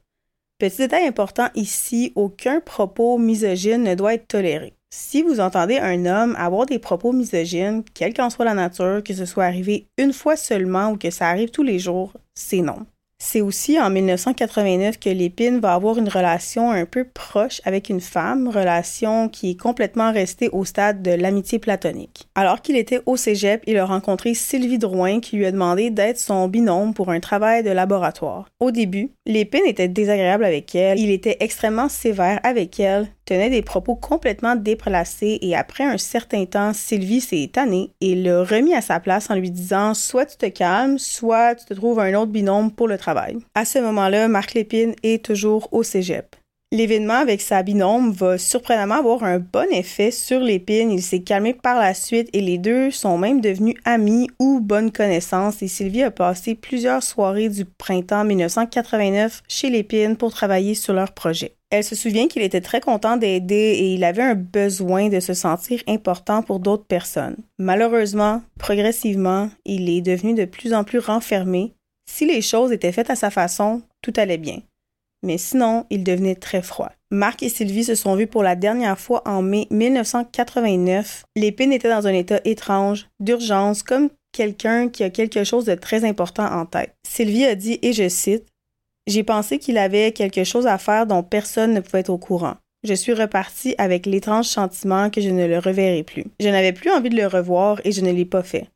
Petit 0.60 0.79
détail 0.79 1.08
important 1.08 1.48
ici, 1.55 2.12
aucun 2.15 2.60
propos 2.60 3.17
misogyne 3.17 3.84
ne 3.84 3.96
doit 3.96 4.15
être 4.15 4.27
toléré. 4.27 4.74
Si 4.94 5.22
vous 5.22 5.40
entendez 5.40 5.78
un 5.78 6.06
homme 6.06 6.36
avoir 6.38 6.66
des 6.66 6.78
propos 6.78 7.14
misogynes, 7.14 7.84
quelle 7.94 8.14
qu'en 8.14 8.30
soit 8.30 8.44
la 8.44 8.54
nature, 8.54 9.02
que 9.04 9.14
ce 9.14 9.26
soit 9.26 9.46
arrivé 9.46 9.88
une 9.98 10.12
fois 10.12 10.36
seulement 10.36 10.92
ou 10.92 10.98
que 10.98 11.10
ça 11.10 11.28
arrive 11.28 11.50
tous 11.50 11.64
les 11.64 11.80
jours, 11.80 12.12
c'est 12.36 12.60
non. 12.60 12.86
C'est 13.24 13.40
aussi 13.42 13.80
en 13.80 13.92
1989 13.92 14.98
que 15.00 15.10
Lépine 15.10 15.60
va 15.60 15.76
avoir 15.76 16.00
une 16.00 16.10
relation 16.10 16.72
un 16.72 16.86
peu 16.86 17.06
proche 17.06 17.62
avec 17.66 17.90
une 17.90 18.02
femme, 18.02 18.48
relation 18.48 19.30
qui 19.30 19.52
est 19.52 19.60
complètement 19.60 20.12
restée 20.12 20.50
au 20.50 20.66
stade 20.66 21.04
de 21.04 21.12
l'amitié 21.12 21.60
platonique. 21.60 22.28
Alors 22.34 22.64
qu'il 22.64 22.76
était 22.76 23.02
au 23.06 23.18
cégep, 23.18 23.62
il 23.68 23.78
a 23.78 23.86
rencontré 23.86 24.34
Sylvie 24.34 24.80
Drouin 24.80 25.20
qui 25.20 25.36
lui 25.36 25.46
a 25.46 25.52
demandé 25.52 25.92
d'être 25.92 26.18
son 26.18 26.48
binôme 26.48 26.96
pour 26.96 27.12
un 27.12 27.20
travail 27.20 27.62
de 27.62 27.70
laboratoire. 27.70 28.50
Au 28.60 28.72
début, 28.72 29.12
Lépine 29.28 29.68
était 29.68 29.88
désagréable 29.88 30.44
avec 30.44 30.74
elle, 30.74 31.00
il 31.00 31.12
était 31.12 31.38
extrêmement 31.42 31.90
sévère 31.90 32.40
avec 32.42 32.80
elle, 32.80 33.08
tenait 33.25 33.50
des 33.50 33.62
propos 33.62 33.96
complètement 33.96 34.56
déplacés 34.56 35.40
et 35.42 35.56
après 35.56 35.84
un 35.84 35.98
certain 35.98 36.46
temps, 36.46 36.74
Sylvie 36.74 37.22
s'est 37.22 37.50
tannée 37.51 37.92
et 38.01 38.16
l'a 38.16 38.44
remis 38.44 38.74
à 38.74 38.82
sa 38.82 39.00
place 39.00 39.30
en 39.30 39.36
lui 39.36 39.51
disant 39.51 39.94
soit 39.94 40.25
tu 40.25 40.38
te 40.38 40.48
calmes, 40.48 40.98
soit 40.98 41.56
tu 41.56 41.66
te 41.66 41.74
trouves 41.74 42.00
un 42.00 42.13
autre 42.16 42.32
binôme 42.32 42.72
pour 42.72 42.88
le 42.88 42.98
travail. 42.98 43.38
À 43.56 43.66
ce 43.66 43.80
moment-là, 43.80 44.28
Marc 44.28 44.54
Lépine 44.54 44.96
est 45.04 45.24
toujours 45.24 45.70
au 45.72 45.84
cégep. 45.84 46.36
L'événement 46.74 47.16
avec 47.16 47.42
sa 47.42 47.63
binôme 47.63 48.13
va 48.13 48.38
surprenamment 48.38 48.96
avoir 48.96 49.25
un 49.25 49.40
bon 49.40 49.70
effet 49.74 50.10
sur 50.10 50.40
l'épine. 50.40 50.90
Il 50.90 51.01
s'est 51.01 51.22
calmé 51.22 51.54
par 51.54 51.78
la 51.78 51.94
suite 51.94 52.30
et 52.32 52.40
les 52.40 52.58
deux 52.58 52.92
sont 52.92 53.18
même 53.18 53.42
devenus 53.42 53.75
amis 53.84 54.30
ou 54.40 54.62
bonnes 54.62 54.94
connaissances 54.94 55.62
et 55.62 55.68
Sylvie 55.68 56.04
a 56.04 56.12
passé 56.12 56.56
plusieurs 56.56 57.04
soirées 57.04 57.50
du 57.50 57.66
printemps 57.66 58.24
1989 58.24 59.44
chez 59.50 59.70
l'épine 59.70 60.16
pour 60.16 60.32
travailler 60.32 60.74
sur 60.74 60.94
leur 60.94 61.12
projet. 61.12 61.58
Elle 61.72 61.84
se 61.84 61.96
souvient 61.96 62.28
qu'il 62.28 62.42
était 62.42 62.62
très 62.62 62.82
content 62.82 63.18
d'aider 63.18 63.56
et 63.56 63.94
il 63.94 64.04
avait 64.04 64.22
un 64.22 64.36
besoin 64.36 65.10
de 65.10 65.20
se 65.20 65.34
sentir 65.34 65.82
important 65.88 66.44
pour 66.44 66.60
d'autres 66.60 66.86
personnes. 66.86 67.38
Malheureusement, 67.58 68.44
progressivement, 68.60 69.50
il 69.66 69.90
est 69.90 70.01
devenu 70.01 70.34
de 70.34 70.46
plus 70.46 70.74
en 70.74 70.84
plus 70.84 71.00
renfermé. 71.00 71.74
Si 72.10 72.25
les 72.25 72.42
choses 72.42 72.72
étaient 72.72 72.92
faites 72.92 73.10
à 73.10 73.16
sa 73.16 73.32
façon, 73.32 73.82
tout 74.01 74.13
allait 74.18 74.38
bien 74.38 74.62
mais 75.24 75.38
sinon, 75.38 75.86
il 75.90 76.04
devenait 76.04 76.36
très 76.36 76.62
froid. 76.62 76.92
Marc 77.12 77.44
et 77.44 77.50
Sylvie 77.50 77.84
se 77.84 77.96
sont 77.96 78.16
vus 78.16 78.28
pour 78.28 78.44
la 78.44 78.56
dernière 78.56 79.00
fois 79.00 79.22
en 79.28 79.42
mai 79.42 79.68
1989. 79.70 81.24
L'épine 81.36 81.74
était 81.74 81.90
dans 81.90 82.08
un 82.08 82.13
état 82.13 82.40
étrange, 82.46 83.08
d'urgence, 83.20 83.84
comme 83.84 84.10
quelqu'un 84.32 84.88
qui 84.88 85.04
a 85.04 85.10
quelque 85.10 85.44
chose 85.44 85.66
de 85.66 85.75
très 85.75 86.06
important 86.06 86.46
en 86.46 86.66
tête. 86.66 86.96
Sylvie 87.08 87.46
a 87.46 87.56
dit, 87.56 87.80
et 87.82 87.94
je 87.94 88.08
cite, 88.08 88.48
J'ai 89.12 89.24
pensé 89.24 89.60
qu'il 89.60 89.77
avait 89.77 90.13
quelque 90.13 90.46
chose 90.46 90.68
à 90.68 90.77
faire 90.77 91.06
dont 91.06 91.22
personne 91.22 91.74
ne 91.74 91.82
pouvait 91.82 92.00
être 92.00 92.10
au 92.10 92.18
courant. 92.18 92.56
Je 92.88 92.94
suis 92.94 93.12
repartie 93.12 93.75
avec 93.77 94.06
l'étrange 94.06 94.46
sentiment 94.46 95.10
que 95.10 95.20
je 95.20 95.27
ne 95.27 95.48
le 95.48 95.60
reverrai 95.60 96.03
plus. 96.03 96.24
Je 96.39 96.48
n'avais 96.48 96.72
plus 96.72 96.89
envie 96.89 97.10
de 97.10 97.18
le 97.18 97.27
revoir 97.27 97.82
et 97.84 97.91
je 97.91 98.00
ne 98.00 98.12
l'ai 98.13 98.24
pas 98.24 98.41
fait. 98.41 98.70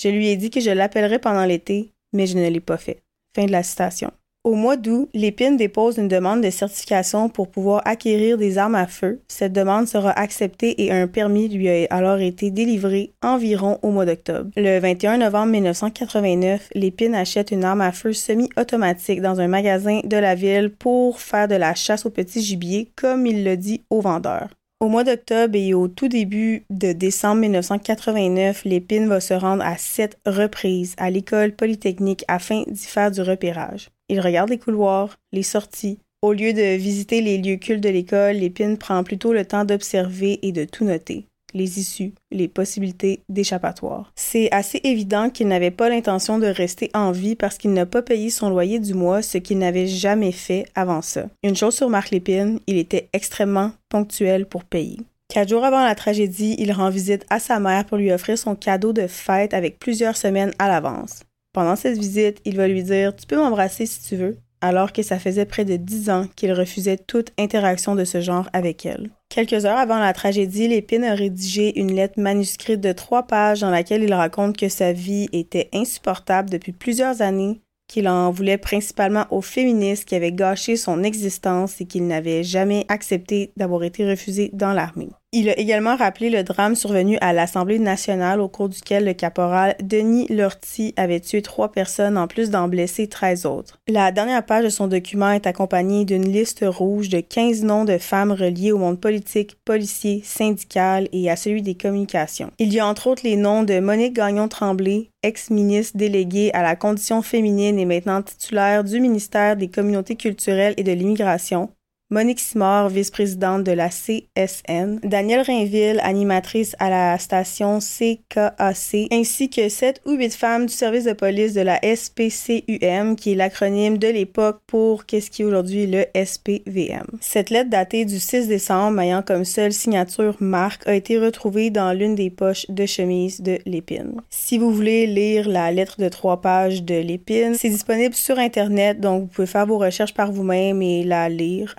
Je 0.00 0.08
lui 0.08 0.28
ai 0.28 0.36
dit 0.36 0.50
que 0.50 0.60
je 0.60 0.70
l'appellerais 0.70 1.18
pendant 1.18 1.44
l'été, 1.44 1.90
mais 2.12 2.28
je 2.28 2.38
ne 2.38 2.48
l'ai 2.48 2.60
pas 2.60 2.76
fait. 2.76 3.00
Fin 3.34 3.46
de 3.46 3.50
la 3.50 3.64
citation. 3.64 4.12
Au 4.42 4.54
mois 4.54 4.78
d'août, 4.78 5.10
l'épine 5.12 5.58
dépose 5.58 5.98
une 5.98 6.08
demande 6.08 6.40
de 6.40 6.48
certification 6.48 7.28
pour 7.28 7.50
pouvoir 7.50 7.82
acquérir 7.84 8.38
des 8.38 8.56
armes 8.56 8.74
à 8.74 8.86
feu. 8.86 9.20
Cette 9.28 9.52
demande 9.52 9.86
sera 9.86 10.12
acceptée 10.18 10.82
et 10.82 10.90
un 10.90 11.06
permis 11.08 11.50
lui 11.50 11.68
a 11.68 11.86
alors 11.90 12.20
été 12.20 12.50
délivré 12.50 13.12
environ 13.22 13.78
au 13.82 13.90
mois 13.90 14.06
d'octobre. 14.06 14.50
Le 14.56 14.78
21 14.78 15.18
novembre 15.18 15.52
1989, 15.52 16.70
l'épine 16.74 17.14
achète 17.14 17.50
une 17.50 17.64
arme 17.64 17.82
à 17.82 17.92
feu 17.92 18.14
semi-automatique 18.14 19.20
dans 19.20 19.40
un 19.40 19.48
magasin 19.48 20.00
de 20.04 20.16
la 20.16 20.34
ville 20.34 20.70
pour 20.70 21.20
faire 21.20 21.46
de 21.46 21.56
la 21.56 21.74
chasse 21.74 22.06
au 22.06 22.10
petit 22.10 22.40
gibier, 22.40 22.90
comme 22.96 23.26
il 23.26 23.44
le 23.44 23.58
dit 23.58 23.82
au 23.90 24.00
vendeur. 24.00 24.48
Au 24.80 24.88
mois 24.88 25.04
d'octobre 25.04 25.56
et 25.56 25.74
au 25.74 25.88
tout 25.88 26.08
début 26.08 26.64
de 26.70 26.92
décembre 26.92 27.42
1989, 27.42 28.64
l'épine 28.64 29.06
va 29.06 29.20
se 29.20 29.34
rendre 29.34 29.62
à 29.62 29.76
sept 29.76 30.16
reprises 30.24 30.94
à 30.96 31.10
l'école 31.10 31.52
polytechnique 31.52 32.24
afin 32.26 32.62
d'y 32.66 32.86
faire 32.86 33.10
du 33.10 33.20
repérage. 33.20 33.90
Il 34.10 34.20
regarde 34.20 34.50
les 34.50 34.58
couloirs, 34.58 35.16
les 35.32 35.44
sorties. 35.44 36.00
Au 36.20 36.32
lieu 36.32 36.52
de 36.52 36.76
visiter 36.76 37.20
les 37.20 37.38
lieux 37.38 37.56
cultes 37.56 37.82
de 37.82 37.88
l'école, 37.88 38.34
Lépine 38.34 38.76
prend 38.76 39.04
plutôt 39.04 39.32
le 39.32 39.44
temps 39.44 39.64
d'observer 39.64 40.40
et 40.42 40.50
de 40.50 40.64
tout 40.64 40.84
noter 40.84 41.26
les 41.54 41.78
issues, 41.80 42.12
les 42.30 42.48
possibilités 42.48 43.20
d'échappatoire. 43.28 44.12
C'est 44.14 44.52
assez 44.52 44.80
évident 44.84 45.30
qu'il 45.30 45.48
n'avait 45.48 45.70
pas 45.70 45.88
l'intention 45.88 46.38
de 46.38 46.46
rester 46.46 46.90
en 46.94 47.12
vie 47.12 47.34
parce 47.34 47.58
qu'il 47.58 47.72
n'a 47.72 47.86
pas 47.86 48.02
payé 48.02 48.30
son 48.30 48.50
loyer 48.50 48.78
du 48.78 48.94
mois, 48.94 49.22
ce 49.22 49.38
qu'il 49.38 49.58
n'avait 49.58 49.86
jamais 49.86 50.32
fait 50.32 50.66
avant 50.74 51.02
ça. 51.02 51.26
Une 51.42 51.56
chose 51.56 51.74
sur 51.74 51.88
Marc 51.88 52.10
Lépine, 52.10 52.60
il 52.66 52.78
était 52.78 53.08
extrêmement 53.12 53.72
ponctuel 53.88 54.46
pour 54.46 54.64
payer. 54.64 54.98
Quatre 55.28 55.48
jours 55.48 55.64
avant 55.64 55.84
la 55.84 55.94
tragédie, 55.94 56.56
il 56.58 56.72
rend 56.72 56.90
visite 56.90 57.24
à 57.30 57.38
sa 57.38 57.60
mère 57.60 57.84
pour 57.84 57.96
lui 57.98 58.12
offrir 58.12 58.36
son 58.36 58.56
cadeau 58.56 58.92
de 58.92 59.06
fête 59.06 59.54
avec 59.54 59.78
plusieurs 59.78 60.16
semaines 60.16 60.52
à 60.58 60.68
l'avance. 60.68 61.20
Pendant 61.52 61.76
cette 61.76 61.98
visite, 61.98 62.40
il 62.44 62.56
va 62.56 62.68
lui 62.68 62.82
dire 62.82 63.14
Tu 63.16 63.26
peux 63.26 63.36
m'embrasser 63.36 63.86
si 63.86 64.02
tu 64.02 64.16
veux, 64.16 64.38
alors 64.60 64.92
que 64.92 65.02
ça 65.02 65.18
faisait 65.18 65.46
près 65.46 65.64
de 65.64 65.76
dix 65.76 66.10
ans 66.10 66.26
qu'il 66.36 66.52
refusait 66.52 66.96
toute 66.98 67.32
interaction 67.38 67.96
de 67.96 68.04
ce 68.04 68.20
genre 68.20 68.48
avec 68.52 68.86
elle. 68.86 69.10
Quelques 69.28 69.64
heures 69.64 69.78
avant 69.78 69.98
la 69.98 70.12
tragédie, 70.12 70.68
Lépine 70.68 71.04
a 71.04 71.14
rédigé 71.14 71.78
une 71.78 71.94
lettre 71.94 72.20
manuscrite 72.20 72.80
de 72.80 72.92
trois 72.92 73.24
pages 73.24 73.60
dans 73.60 73.70
laquelle 73.70 74.02
il 74.02 74.14
raconte 74.14 74.56
que 74.56 74.68
sa 74.68 74.92
vie 74.92 75.28
était 75.32 75.68
insupportable 75.72 76.50
depuis 76.50 76.72
plusieurs 76.72 77.22
années, 77.22 77.60
qu'il 77.88 78.08
en 78.08 78.30
voulait 78.30 78.58
principalement 78.58 79.26
aux 79.30 79.42
féministes 79.42 80.04
qui 80.04 80.14
avaient 80.14 80.32
gâché 80.32 80.76
son 80.76 81.02
existence 81.02 81.80
et 81.80 81.86
qu'il 81.86 82.06
n'avait 82.06 82.44
jamais 82.44 82.84
accepté 82.88 83.52
d'avoir 83.56 83.82
été 83.82 84.08
refusé 84.08 84.50
dans 84.52 84.72
l'armée. 84.72 85.10
Il 85.32 85.48
a 85.48 85.56
également 85.56 85.94
rappelé 85.94 86.28
le 86.28 86.42
drame 86.42 86.74
survenu 86.74 87.16
à 87.20 87.32
l'Assemblée 87.32 87.78
nationale 87.78 88.40
au 88.40 88.48
cours 88.48 88.68
duquel 88.68 89.04
le 89.04 89.12
caporal 89.12 89.76
Denis 89.80 90.26
Lortie 90.28 90.92
avait 90.96 91.20
tué 91.20 91.40
trois 91.40 91.70
personnes 91.70 92.18
en 92.18 92.26
plus 92.26 92.50
d'en 92.50 92.66
blesser 92.66 93.06
13 93.06 93.46
autres. 93.46 93.78
La 93.86 94.10
dernière 94.10 94.44
page 94.44 94.64
de 94.64 94.70
son 94.70 94.88
document 94.88 95.30
est 95.30 95.46
accompagnée 95.46 96.04
d'une 96.04 96.28
liste 96.28 96.64
rouge 96.66 97.10
de 97.10 97.20
15 97.20 97.62
noms 97.62 97.84
de 97.84 97.96
femmes 97.98 98.32
reliées 98.32 98.72
au 98.72 98.78
monde 98.78 99.00
politique, 99.00 99.56
policier, 99.64 100.20
syndical 100.24 101.08
et 101.12 101.30
à 101.30 101.36
celui 101.36 101.62
des 101.62 101.76
communications. 101.76 102.50
Il 102.58 102.72
y 102.72 102.80
a 102.80 102.86
entre 102.88 103.06
autres 103.06 103.22
les 103.22 103.36
noms 103.36 103.62
de 103.62 103.78
Monique 103.78 104.14
Gagnon-Tremblay, 104.14 105.10
ex-ministre 105.22 105.96
déléguée 105.96 106.50
à 106.54 106.62
la 106.64 106.74
condition 106.74 107.22
féminine 107.22 107.78
et 107.78 107.84
maintenant 107.84 108.20
titulaire 108.20 108.82
du 108.82 108.98
ministère 108.98 109.56
des 109.56 109.68
communautés 109.68 110.16
culturelles 110.16 110.74
et 110.76 110.82
de 110.82 110.90
l'immigration, 110.90 111.70
Monique 112.12 112.40
Simard, 112.40 112.88
vice-présidente 112.88 113.62
de 113.62 113.70
la 113.70 113.88
CSN, 113.88 114.98
Danielle 115.04 115.42
Rainville, 115.42 116.00
animatrice 116.02 116.74
à 116.80 116.90
la 116.90 117.16
station 117.18 117.78
CKAC, 117.78 119.06
ainsi 119.12 119.48
que 119.48 119.68
sept 119.68 120.00
ou 120.04 120.14
huit 120.14 120.34
femmes 120.34 120.66
du 120.66 120.72
service 120.72 121.04
de 121.04 121.12
police 121.12 121.54
de 121.54 121.60
la 121.60 121.78
SPCUM, 121.78 123.14
qui 123.14 123.30
est 123.30 123.36
l'acronyme 123.36 123.96
de 123.96 124.08
l'époque 124.08 124.58
pour 124.66 125.06
qu'est-ce 125.06 125.30
qui 125.30 125.42
est 125.42 125.44
aujourd'hui 125.44 125.86
le 125.86 126.04
SPVM. 126.16 127.06
Cette 127.20 127.48
lettre 127.48 127.70
datée 127.70 128.04
du 128.04 128.18
6 128.18 128.48
décembre, 128.48 128.98
ayant 128.98 129.22
comme 129.22 129.44
seule 129.44 129.72
signature 129.72 130.34
Marc, 130.40 130.88
a 130.88 130.96
été 130.96 131.16
retrouvée 131.16 131.70
dans 131.70 131.92
l'une 131.92 132.16
des 132.16 132.30
poches 132.30 132.66
de 132.70 132.86
chemise 132.86 133.40
de 133.40 133.60
l'épine. 133.66 134.20
Si 134.30 134.58
vous 134.58 134.72
voulez 134.72 135.06
lire 135.06 135.48
la 135.48 135.70
lettre 135.70 136.00
de 136.00 136.08
trois 136.08 136.40
pages 136.40 136.82
de 136.82 136.96
l'épine, 136.96 137.54
c'est 137.54 137.68
disponible 137.68 138.16
sur 138.16 138.40
Internet, 138.40 138.98
donc 138.98 139.20
vous 139.22 139.28
pouvez 139.28 139.46
faire 139.46 139.66
vos 139.66 139.78
recherches 139.78 140.14
par 140.14 140.32
vous-même 140.32 140.82
et 140.82 141.04
la 141.04 141.28
lire. 141.28 141.72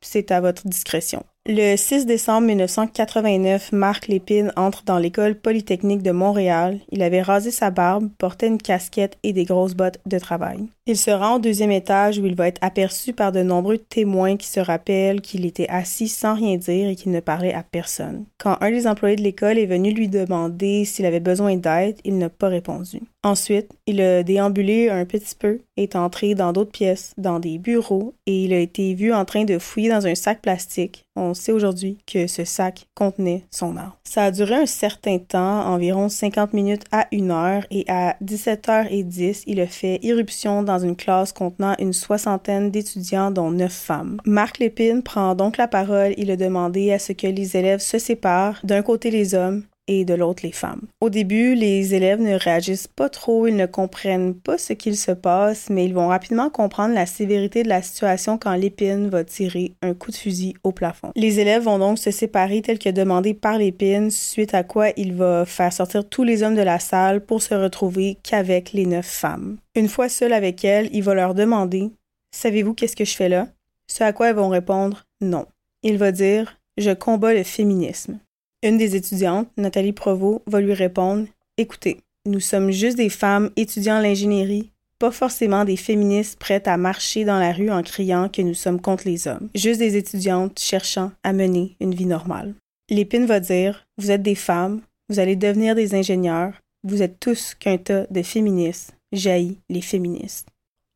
C'est 0.00 0.30
à 0.30 0.40
votre 0.40 0.66
discrétion. 0.66 1.24
Le 1.48 1.74
6 1.74 2.04
décembre 2.04 2.48
1989, 2.48 3.72
Marc 3.72 4.08
Lépine 4.08 4.52
entre 4.56 4.84
dans 4.84 4.98
l'école 4.98 5.34
polytechnique 5.34 6.02
de 6.02 6.10
Montréal. 6.10 6.80
Il 6.92 7.02
avait 7.02 7.22
rasé 7.22 7.50
sa 7.50 7.70
barbe, 7.70 8.10
portait 8.18 8.48
une 8.48 8.58
casquette 8.58 9.16
et 9.22 9.32
des 9.32 9.44
grosses 9.44 9.72
bottes 9.72 10.00
de 10.04 10.18
travail. 10.18 10.58
Il 10.84 10.98
se 10.98 11.10
rend 11.10 11.36
au 11.36 11.38
deuxième 11.38 11.70
étage 11.70 12.18
où 12.18 12.26
il 12.26 12.34
va 12.34 12.48
être 12.48 12.62
aperçu 12.62 13.14
par 13.14 13.32
de 13.32 13.42
nombreux 13.42 13.78
témoins 13.78 14.36
qui 14.36 14.48
se 14.48 14.60
rappellent 14.60 15.22
qu'il 15.22 15.46
était 15.46 15.68
assis 15.68 16.08
sans 16.08 16.34
rien 16.34 16.58
dire 16.58 16.88
et 16.88 16.94
qu'il 16.96 17.12
ne 17.12 17.20
parlait 17.20 17.54
à 17.54 17.62
personne. 17.62 18.26
Quand 18.38 18.58
un 18.60 18.70
des 18.70 18.86
employés 18.86 19.16
de 19.16 19.22
l'école 19.22 19.58
est 19.58 19.66
venu 19.66 19.92
lui 19.92 20.08
demander 20.08 20.84
s'il 20.84 21.06
avait 21.06 21.20
besoin 21.20 21.56
d'aide, 21.56 21.96
il 22.04 22.18
n'a 22.18 22.28
pas 22.28 22.48
répondu. 22.48 23.00
Ensuite, 23.22 23.70
il 23.86 24.00
a 24.00 24.22
déambulé 24.22 24.88
un 24.88 25.04
petit 25.04 25.34
peu, 25.38 25.60
est 25.76 25.94
entré 25.94 26.34
dans 26.34 26.52
d'autres 26.52 26.70
pièces, 26.70 27.12
dans 27.18 27.38
des 27.38 27.58
bureaux, 27.58 28.14
et 28.26 28.44
il 28.44 28.52
a 28.52 28.58
été 28.58 28.94
vu 28.94 29.12
en 29.12 29.24
train 29.24 29.44
de 29.44 29.58
fouiller 29.58 29.90
dans 29.90 30.06
un 30.06 30.14
sac 30.14 30.40
plastique. 30.40 31.04
On 31.20 31.34
sait 31.34 31.52
aujourd'hui 31.52 31.98
que 32.06 32.26
ce 32.26 32.44
sac 32.44 32.86
contenait 32.94 33.44
son 33.50 33.76
arme. 33.76 33.92
Ça 34.04 34.24
a 34.24 34.30
duré 34.30 34.54
un 34.54 34.66
certain 34.66 35.18
temps, 35.18 35.66
environ 35.66 36.08
50 36.08 36.54
minutes 36.54 36.84
à 36.92 37.06
une 37.12 37.30
heure, 37.30 37.66
et 37.70 37.84
à 37.88 38.16
17h10, 38.24 39.44
il 39.46 39.60
a 39.60 39.66
fait 39.66 39.98
irruption 40.02 40.62
dans 40.62 40.78
une 40.78 40.96
classe 40.96 41.34
contenant 41.34 41.74
une 41.78 41.92
soixantaine 41.92 42.70
d'étudiants, 42.70 43.30
dont 43.30 43.50
neuf 43.50 43.72
femmes. 43.72 44.18
Marc 44.24 44.58
Lépine 44.58 45.02
prend 45.02 45.34
donc 45.34 45.58
la 45.58 45.68
parole. 45.68 46.14
Il 46.16 46.30
a 46.30 46.36
demandé 46.36 46.90
à 46.90 46.98
ce 46.98 47.12
que 47.12 47.26
les 47.26 47.54
élèves 47.54 47.80
se 47.80 47.98
séparent, 47.98 48.60
d'un 48.64 48.80
côté 48.80 49.10
les 49.10 49.34
hommes, 49.34 49.64
et 49.88 50.04
de 50.04 50.14
l'autre 50.14 50.42
les 50.44 50.52
femmes. 50.52 50.82
Au 51.00 51.10
début, 51.10 51.54
les 51.54 51.94
élèves 51.94 52.20
ne 52.20 52.34
réagissent 52.34 52.86
pas 52.88 53.08
trop, 53.08 53.46
ils 53.46 53.56
ne 53.56 53.66
comprennent 53.66 54.34
pas 54.34 54.58
ce 54.58 54.72
qu'il 54.72 54.96
se 54.96 55.10
passe, 55.10 55.68
mais 55.68 55.84
ils 55.84 55.94
vont 55.94 56.08
rapidement 56.08 56.50
comprendre 56.50 56.94
la 56.94 57.06
sévérité 57.06 57.62
de 57.62 57.68
la 57.68 57.82
situation 57.82 58.38
quand 58.38 58.54
l'épine 58.54 59.08
va 59.08 59.24
tirer 59.24 59.72
un 59.82 59.94
coup 59.94 60.10
de 60.10 60.16
fusil 60.16 60.54
au 60.62 60.72
plafond. 60.72 61.10
Les 61.16 61.40
élèves 61.40 61.64
vont 61.64 61.78
donc 61.78 61.98
se 61.98 62.10
séparer 62.10 62.62
tel 62.62 62.78
que 62.78 62.90
demandé 62.90 63.34
par 63.34 63.58
l'épine, 63.58 64.10
suite 64.10 64.54
à 64.54 64.62
quoi 64.62 64.90
il 64.96 65.14
va 65.14 65.44
faire 65.44 65.72
sortir 65.72 66.08
tous 66.08 66.24
les 66.24 66.42
hommes 66.42 66.56
de 66.56 66.62
la 66.62 66.78
salle 66.78 67.24
pour 67.24 67.42
se 67.42 67.54
retrouver 67.54 68.18
qu'avec 68.22 68.72
les 68.72 68.86
neuf 68.86 69.06
femmes. 69.06 69.56
Une 69.74 69.88
fois 69.88 70.08
seul 70.08 70.32
avec 70.32 70.64
elles, 70.64 70.88
il 70.92 71.02
va 71.02 71.14
leur 71.14 71.34
demander 71.34 71.90
Savez-vous 72.32 72.74
qu'est-ce 72.74 72.96
que 72.96 73.04
je 73.04 73.16
fais 73.16 73.28
là? 73.28 73.48
Ce 73.90 74.04
à 74.04 74.12
quoi 74.12 74.28
elles 74.28 74.36
vont 74.36 74.48
répondre 74.48 75.04
non. 75.20 75.46
Il 75.82 75.98
va 75.98 76.12
dire 76.12 76.58
Je 76.78 76.92
combats 76.92 77.34
le 77.34 77.42
féminisme. 77.42 78.18
Une 78.62 78.76
des 78.76 78.94
étudiantes, 78.94 79.48
Nathalie 79.56 79.92
Provost, 79.92 80.42
va 80.46 80.60
lui 80.60 80.74
répondre 80.74 81.26
Écoutez, 81.56 82.02
nous 82.26 82.40
sommes 82.40 82.70
juste 82.70 82.98
des 82.98 83.08
femmes 83.08 83.50
étudiant 83.56 84.00
l'ingénierie. 84.00 84.70
Pas 84.98 85.10
forcément 85.10 85.64
des 85.64 85.78
féministes 85.78 86.38
prêtes 86.38 86.68
à 86.68 86.76
marcher 86.76 87.24
dans 87.24 87.38
la 87.38 87.52
rue 87.52 87.70
en 87.70 87.82
criant 87.82 88.28
que 88.28 88.42
nous 88.42 88.52
sommes 88.52 88.82
contre 88.82 89.08
les 89.08 89.28
hommes, 89.28 89.48
juste 89.54 89.78
des 89.78 89.96
étudiantes 89.96 90.58
cherchant 90.58 91.10
à 91.22 91.32
mener 91.32 91.74
une 91.80 91.94
vie 91.94 92.04
normale. 92.04 92.54
Lépine 92.90 93.24
va 93.24 93.40
dire 93.40 93.86
Vous 93.96 94.10
êtes 94.10 94.22
des 94.22 94.34
femmes, 94.34 94.82
vous 95.08 95.18
allez 95.18 95.36
devenir 95.36 95.74
des 95.74 95.94
ingénieurs, 95.94 96.52
vous 96.84 97.00
êtes 97.00 97.18
tous 97.18 97.54
qu'un 97.54 97.78
tas 97.78 98.06
de 98.10 98.22
féministes, 98.22 98.94
jaillit 99.12 99.56
les 99.70 99.80
féministes. 99.80 100.48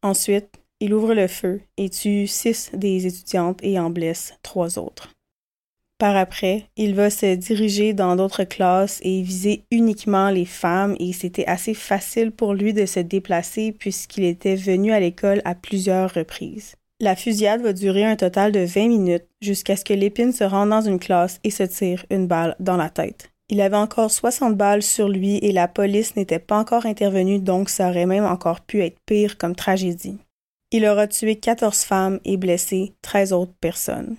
Ensuite, 0.02 0.50
il 0.80 0.92
ouvre 0.92 1.14
le 1.14 1.28
feu 1.28 1.62
et 1.78 1.88
tue 1.88 2.26
six 2.26 2.72
des 2.74 3.06
étudiantes 3.06 3.60
et 3.62 3.78
en 3.78 3.88
blesse 3.88 4.34
trois 4.42 4.78
autres. 4.78 5.13
Par 5.98 6.16
après, 6.16 6.64
il 6.76 6.94
va 6.94 7.08
se 7.08 7.36
diriger 7.36 7.92
dans 7.92 8.16
d'autres 8.16 8.44
classes 8.44 8.98
et 9.02 9.22
viser 9.22 9.64
uniquement 9.70 10.30
les 10.30 10.44
femmes 10.44 10.96
et 10.98 11.12
c'était 11.12 11.46
assez 11.46 11.72
facile 11.72 12.32
pour 12.32 12.52
lui 12.52 12.72
de 12.72 12.84
se 12.84 13.00
déplacer 13.00 13.70
puisqu'il 13.72 14.24
était 14.24 14.56
venu 14.56 14.92
à 14.92 14.98
l'école 14.98 15.40
à 15.44 15.54
plusieurs 15.54 16.12
reprises. 16.12 16.74
La 17.00 17.16
fusillade 17.16 17.62
va 17.62 17.72
durer 17.72 18.04
un 18.04 18.16
total 18.16 18.50
de 18.50 18.60
20 18.60 18.88
minutes 18.88 19.28
jusqu'à 19.40 19.76
ce 19.76 19.84
que 19.84 19.94
Lépine 19.94 20.32
se 20.32 20.44
rende 20.44 20.70
dans 20.70 20.80
une 20.80 20.98
classe 20.98 21.38
et 21.44 21.50
se 21.50 21.62
tire 21.62 22.04
une 22.10 22.26
balle 22.26 22.56
dans 22.58 22.76
la 22.76 22.90
tête. 22.90 23.30
Il 23.48 23.60
avait 23.60 23.76
encore 23.76 24.10
60 24.10 24.56
balles 24.56 24.82
sur 24.82 25.08
lui 25.08 25.36
et 25.38 25.52
la 25.52 25.68
police 25.68 26.16
n'était 26.16 26.38
pas 26.38 26.58
encore 26.58 26.86
intervenue 26.86 27.38
donc 27.38 27.68
ça 27.68 27.90
aurait 27.90 28.06
même 28.06 28.24
encore 28.24 28.62
pu 28.62 28.82
être 28.82 28.98
pire 29.06 29.38
comme 29.38 29.54
tragédie. 29.54 30.18
Il 30.72 30.86
aura 30.86 31.06
tué 31.06 31.36
14 31.36 31.82
femmes 31.82 32.20
et 32.24 32.36
blessé 32.36 32.94
13 33.02 33.32
autres 33.32 33.54
personnes. 33.60 34.16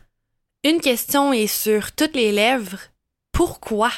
Une 0.66 0.82
question 0.82 1.32
est 1.32 1.46
sur 1.46 1.92
toutes 1.92 2.16
les 2.16 2.32
lèvres. 2.32 2.80
Pourquoi? 3.32 3.92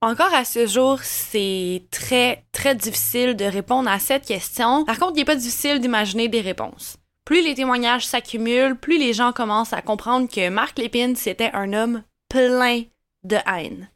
Encore 0.00 0.32
à 0.32 0.44
ce 0.44 0.68
jour, 0.68 1.00
c'est 1.02 1.82
très, 1.90 2.44
très 2.52 2.76
difficile 2.76 3.34
de 3.34 3.44
répondre 3.44 3.90
à 3.90 3.98
cette 3.98 4.24
question. 4.24 4.84
Par 4.84 5.00
contre, 5.00 5.14
il 5.16 5.16
n'est 5.16 5.24
pas 5.24 5.34
difficile 5.34 5.80
d'imaginer 5.80 6.28
des 6.28 6.42
réponses. 6.42 6.96
Plus 7.24 7.42
les 7.42 7.56
témoignages 7.56 8.06
s'accumulent, 8.06 8.76
plus 8.76 8.98
les 9.00 9.12
gens 9.12 9.32
commencent 9.32 9.72
à 9.72 9.82
comprendre 9.82 10.28
que 10.30 10.48
Marc 10.48 10.78
Lépine, 10.78 11.16
c'était 11.16 11.50
un 11.54 11.72
homme 11.72 12.04
plein 12.28 12.84
de 13.24 13.38
haine. 13.52 13.90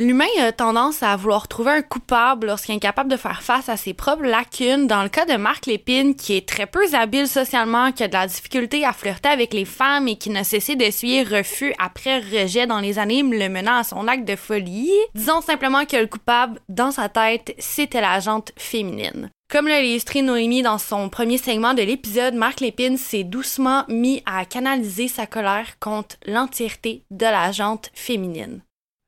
L'humain 0.00 0.26
a 0.38 0.52
tendance 0.52 1.02
à 1.02 1.16
vouloir 1.16 1.48
trouver 1.48 1.72
un 1.72 1.82
coupable 1.82 2.46
lorsqu'il 2.46 2.72
est 2.72 2.76
incapable 2.76 3.10
de 3.10 3.16
faire 3.16 3.42
face 3.42 3.68
à 3.68 3.76
ses 3.76 3.94
propres 3.94 4.22
lacunes. 4.22 4.86
Dans 4.86 5.02
le 5.02 5.08
cas 5.08 5.26
de 5.26 5.36
Marc 5.36 5.66
Lépine, 5.66 6.14
qui 6.14 6.36
est 6.36 6.48
très 6.48 6.66
peu 6.66 6.84
habile 6.94 7.26
socialement, 7.26 7.90
qui 7.90 8.04
a 8.04 8.08
de 8.08 8.12
la 8.12 8.28
difficulté 8.28 8.84
à 8.84 8.92
flirter 8.92 9.28
avec 9.28 9.52
les 9.52 9.64
femmes 9.64 10.06
et 10.06 10.14
qui 10.14 10.30
n'a 10.30 10.44
cessé 10.44 10.76
d'essuyer 10.76 11.24
refus 11.24 11.74
après 11.80 12.20
rejet 12.20 12.68
dans 12.68 12.78
les 12.78 13.00
années, 13.00 13.24
le 13.24 13.48
menant 13.48 13.78
à 13.78 13.82
son 13.82 14.06
acte 14.06 14.24
de 14.24 14.36
folie, 14.36 14.92
disons 15.16 15.40
simplement 15.40 15.84
que 15.84 15.96
le 15.96 16.06
coupable, 16.06 16.60
dans 16.68 16.92
sa 16.92 17.08
tête, 17.08 17.56
c'était 17.58 18.00
la 18.00 18.20
jante 18.20 18.52
féminine. 18.56 19.30
Comme 19.50 19.66
l'a 19.66 19.82
illustré 19.82 20.22
Noémie 20.22 20.62
dans 20.62 20.78
son 20.78 21.08
premier 21.08 21.38
segment 21.38 21.74
de 21.74 21.82
l'épisode, 21.82 22.34
Marc 22.34 22.60
Lépine 22.60 22.98
s'est 22.98 23.24
doucement 23.24 23.84
mis 23.88 24.22
à 24.26 24.44
canaliser 24.44 25.08
sa 25.08 25.26
colère 25.26 25.78
contre 25.80 26.14
l'entièreté 26.24 27.02
de 27.10 27.24
la 27.24 27.50
jante 27.50 27.90
féminine. 27.94 28.62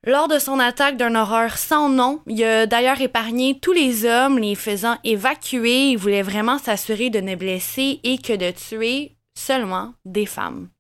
Lors 0.07 0.29
de 0.29 0.39
son 0.39 0.59
attaque 0.59 0.97
d'un 0.97 1.15
horreur 1.15 1.59
sans 1.59 1.91
nom, 1.91 2.21
il 2.27 2.43
a 2.43 2.65
d'ailleurs 2.65 3.03
épargné 3.03 3.59
tous 3.61 3.73
les 3.73 4.07
hommes, 4.07 4.39
les 4.39 4.55
faisant 4.55 4.97
évacuer. 5.05 5.91
Il 5.91 5.99
voulait 5.99 6.23
vraiment 6.23 6.57
s'assurer 6.57 7.11
de 7.11 7.21
ne 7.21 7.35
blesser 7.35 8.01
et 8.03 8.17
que 8.17 8.33
de 8.33 8.51
tuer 8.51 9.17
seulement 9.37 9.93
des 10.07 10.25
femmes. 10.25 10.71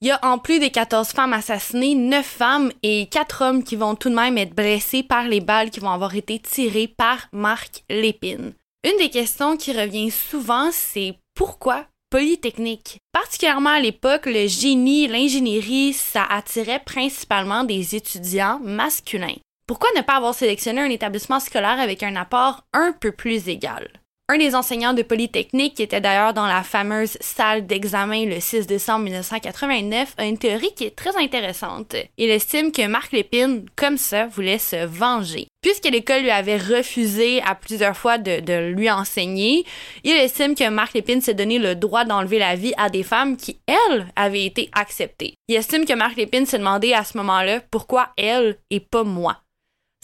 Il 0.00 0.06
y 0.06 0.10
a 0.12 0.24
en 0.24 0.38
plus 0.38 0.60
des 0.60 0.70
14 0.70 1.08
femmes 1.08 1.32
assassinées, 1.32 1.96
9 1.96 2.24
femmes 2.24 2.70
et 2.84 3.08
4 3.10 3.42
hommes 3.42 3.64
qui 3.64 3.74
vont 3.74 3.96
tout 3.96 4.10
de 4.10 4.14
même 4.14 4.38
être 4.38 4.54
blessés 4.54 5.02
par 5.02 5.24
les 5.24 5.40
balles 5.40 5.70
qui 5.70 5.80
vont 5.80 5.90
avoir 5.90 6.14
été 6.14 6.38
tirées 6.38 6.86
par 6.86 7.26
Marc 7.32 7.82
Lépine. 7.90 8.52
Une 8.84 8.96
des 8.98 9.10
questions 9.10 9.56
qui 9.56 9.72
revient 9.72 10.12
souvent, 10.12 10.68
c'est 10.70 11.18
pourquoi 11.34 11.84
Polytechnique. 12.10 13.00
Particulièrement 13.12 13.68
à 13.68 13.80
l'époque, 13.80 14.24
le 14.24 14.46
génie, 14.46 15.08
l'ingénierie, 15.08 15.92
ça 15.92 16.24
attirait 16.24 16.82
principalement 16.82 17.64
des 17.64 17.96
étudiants 17.96 18.60
masculins. 18.60 19.36
Pourquoi 19.66 19.90
ne 19.94 20.00
pas 20.00 20.16
avoir 20.16 20.34
sélectionné 20.34 20.80
un 20.80 20.88
établissement 20.88 21.38
scolaire 21.38 21.78
avec 21.78 22.02
un 22.02 22.16
apport 22.16 22.64
un 22.72 22.92
peu 22.92 23.12
plus 23.12 23.48
égal? 23.50 23.90
Un 24.30 24.36
des 24.36 24.54
enseignants 24.54 24.92
de 24.92 25.00
Polytechnique, 25.00 25.76
qui 25.76 25.82
était 25.82 26.02
d'ailleurs 26.02 26.34
dans 26.34 26.46
la 26.46 26.62
fameuse 26.62 27.16
salle 27.18 27.66
d'examen 27.66 28.26
le 28.26 28.40
6 28.40 28.66
décembre 28.66 29.04
1989, 29.04 30.12
a 30.18 30.26
une 30.26 30.36
théorie 30.36 30.74
qui 30.76 30.84
est 30.84 30.94
très 30.94 31.16
intéressante. 31.16 31.96
Il 32.18 32.28
estime 32.28 32.70
que 32.70 32.86
Marc 32.86 33.12
Lépine, 33.12 33.64
comme 33.74 33.96
ça, 33.96 34.26
voulait 34.26 34.58
se 34.58 34.84
venger. 34.84 35.48
Puisque 35.62 35.88
l'école 35.88 36.24
lui 36.24 36.30
avait 36.30 36.58
refusé 36.58 37.40
à 37.40 37.54
plusieurs 37.54 37.96
fois 37.96 38.18
de, 38.18 38.68
lui 38.68 38.90
enseigner, 38.90 39.64
il 40.04 40.12
estime 40.12 40.54
que 40.54 40.68
Marc 40.68 40.92
Lépine 40.92 41.22
s'est 41.22 41.32
donné 41.32 41.58
le 41.58 41.74
droit 41.74 42.04
d'enlever 42.04 42.38
la 42.38 42.54
vie 42.54 42.74
à 42.76 42.90
des 42.90 43.04
femmes 43.04 43.38
qui, 43.38 43.58
elles, 43.66 44.08
avaient 44.14 44.44
été 44.44 44.68
acceptées. 44.74 45.32
Il 45.48 45.56
estime 45.56 45.86
que 45.86 45.94
Marc 45.94 46.16
Lépine 46.16 46.44
s'est 46.44 46.58
demandé 46.58 46.92
à 46.92 47.02
ce 47.02 47.16
moment-là 47.16 47.62
pourquoi 47.70 48.10
elle 48.18 48.58
et 48.68 48.80
pas 48.80 49.04
moi. 49.04 49.38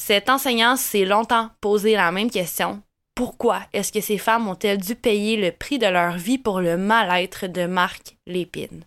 Cet 0.00 0.30
enseignant 0.30 0.76
s'est 0.76 1.04
longtemps 1.04 1.50
posé 1.60 1.92
la 1.92 2.10
même 2.10 2.30
question 2.30 2.82
pourquoi 3.14 3.60
est-ce 3.72 3.92
que 3.92 4.00
ces 4.00 4.18
femmes 4.18 4.48
ont-elles 4.48 4.78
dû 4.78 4.96
payer 4.96 5.36
le 5.36 5.52
prix 5.52 5.78
de 5.78 5.86
leur 5.86 6.16
vie 6.16 6.38
pour 6.38 6.60
le 6.60 6.76
mal-être 6.76 7.46
de 7.46 7.66
Marc 7.66 8.16
Lépine? 8.26 8.84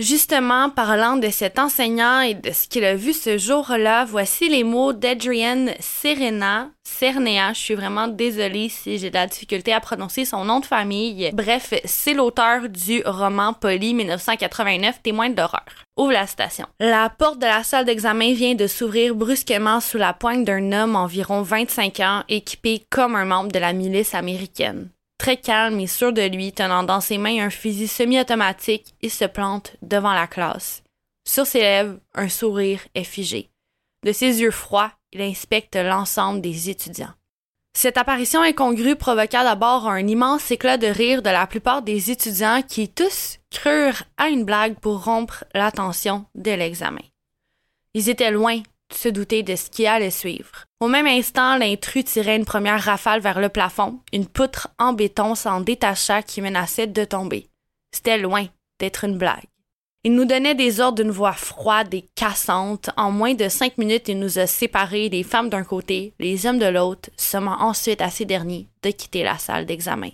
Justement, 0.00 0.70
parlant 0.70 1.18
de 1.18 1.28
cet 1.28 1.58
enseignant 1.58 2.22
et 2.22 2.32
de 2.32 2.52
ce 2.52 2.66
qu'il 2.66 2.86
a 2.86 2.94
vu 2.94 3.12
ce 3.12 3.36
jour-là, 3.36 4.06
voici 4.06 4.48
les 4.48 4.64
mots 4.64 4.94
d'Adrienne 4.94 5.74
Serena. 5.78 6.70
Cernea, 6.84 7.52
je 7.52 7.58
suis 7.58 7.74
vraiment 7.74 8.08
désolée 8.08 8.70
si 8.70 8.96
j'ai 8.96 9.10
de 9.10 9.14
la 9.14 9.26
difficulté 9.26 9.74
à 9.74 9.80
prononcer 9.80 10.24
son 10.24 10.46
nom 10.46 10.60
de 10.60 10.64
famille. 10.64 11.30
Bref, 11.34 11.74
c'est 11.84 12.14
l'auteur 12.14 12.70
du 12.70 13.02
roman 13.04 13.52
Polly 13.52 13.92
1989, 13.92 15.02
Témoin 15.02 15.28
d'horreur. 15.28 15.66
Ouvre 15.98 16.12
la 16.12 16.26
station. 16.26 16.64
La 16.80 17.10
porte 17.10 17.38
de 17.38 17.46
la 17.46 17.62
salle 17.62 17.84
d'examen 17.84 18.32
vient 18.32 18.54
de 18.54 18.66
s'ouvrir 18.66 19.14
brusquement 19.14 19.80
sous 19.80 19.98
la 19.98 20.14
pointe 20.14 20.46
d'un 20.46 20.72
homme 20.72 20.96
environ 20.96 21.42
25 21.42 22.00
ans, 22.00 22.24
équipé 22.30 22.86
comme 22.88 23.16
un 23.16 23.26
membre 23.26 23.52
de 23.52 23.58
la 23.58 23.74
milice 23.74 24.14
américaine 24.14 24.88
très 25.20 25.36
calme 25.36 25.78
et 25.80 25.86
sûr 25.86 26.14
de 26.14 26.22
lui, 26.22 26.50
tenant 26.50 26.82
dans 26.82 27.02
ses 27.02 27.18
mains 27.18 27.44
un 27.44 27.50
fusil 27.50 27.88
semi-automatique, 27.88 28.94
il 29.02 29.10
se 29.10 29.26
plante 29.26 29.76
devant 29.82 30.14
la 30.14 30.26
classe. 30.26 30.82
Sur 31.28 31.46
ses 31.46 31.60
lèvres, 31.60 31.98
un 32.14 32.30
sourire 32.30 32.80
est 32.94 33.04
figé. 33.04 33.50
De 34.02 34.12
ses 34.12 34.40
yeux 34.40 34.50
froids, 34.50 34.92
il 35.12 35.20
inspecte 35.20 35.76
l'ensemble 35.76 36.40
des 36.40 36.70
étudiants. 36.70 37.12
Cette 37.76 37.98
apparition 37.98 38.40
incongrue 38.40 38.96
provoqua 38.96 39.44
d'abord 39.44 39.86
un 39.88 40.06
immense 40.06 40.50
éclat 40.50 40.78
de 40.78 40.86
rire 40.86 41.20
de 41.20 41.28
la 41.28 41.46
plupart 41.46 41.82
des 41.82 42.10
étudiants 42.10 42.62
qui 42.66 42.88
tous 42.88 43.40
crurent 43.50 44.04
à 44.16 44.28
une 44.28 44.46
blague 44.46 44.80
pour 44.80 45.04
rompre 45.04 45.44
l'attention 45.52 46.24
de 46.34 46.52
l'examen. 46.52 47.04
Ils 47.92 48.08
étaient 48.08 48.30
loin 48.30 48.62
se 48.94 49.08
douter 49.08 49.42
de 49.42 49.56
ce 49.56 49.70
qui 49.70 49.86
allait 49.86 50.10
suivre. 50.10 50.64
Au 50.80 50.88
même 50.88 51.06
instant, 51.06 51.56
l'intrus 51.56 52.04
tirait 52.04 52.36
une 52.36 52.44
première 52.44 52.82
rafale 52.82 53.20
vers 53.20 53.40
le 53.40 53.48
plafond. 53.48 54.00
Une 54.12 54.26
poutre 54.26 54.68
en 54.78 54.92
béton 54.92 55.34
s'en 55.34 55.60
détacha 55.60 56.22
qui 56.22 56.40
menaçait 56.40 56.86
de 56.86 57.04
tomber. 57.04 57.46
C'était 57.92 58.18
loin 58.18 58.46
d'être 58.78 59.04
une 59.04 59.18
blague. 59.18 59.44
Il 60.02 60.14
nous 60.14 60.24
donnait 60.24 60.54
des 60.54 60.80
ordres 60.80 61.02
d'une 61.02 61.10
voix 61.10 61.34
froide 61.34 61.92
et 61.92 62.06
cassante. 62.14 62.88
En 62.96 63.10
moins 63.10 63.34
de 63.34 63.48
cinq 63.50 63.76
minutes, 63.76 64.08
il 64.08 64.18
nous 64.18 64.38
a 64.38 64.46
séparés, 64.46 65.10
les 65.10 65.22
femmes 65.22 65.50
d'un 65.50 65.64
côté, 65.64 66.14
les 66.18 66.46
hommes 66.46 66.58
de 66.58 66.66
l'autre, 66.66 67.10
sommant 67.18 67.60
ensuite 67.60 68.00
à 68.00 68.08
ces 68.08 68.24
derniers 68.24 68.66
de 68.82 68.90
quitter 68.90 69.22
la 69.22 69.36
salle 69.36 69.66
d'examen. 69.66 70.10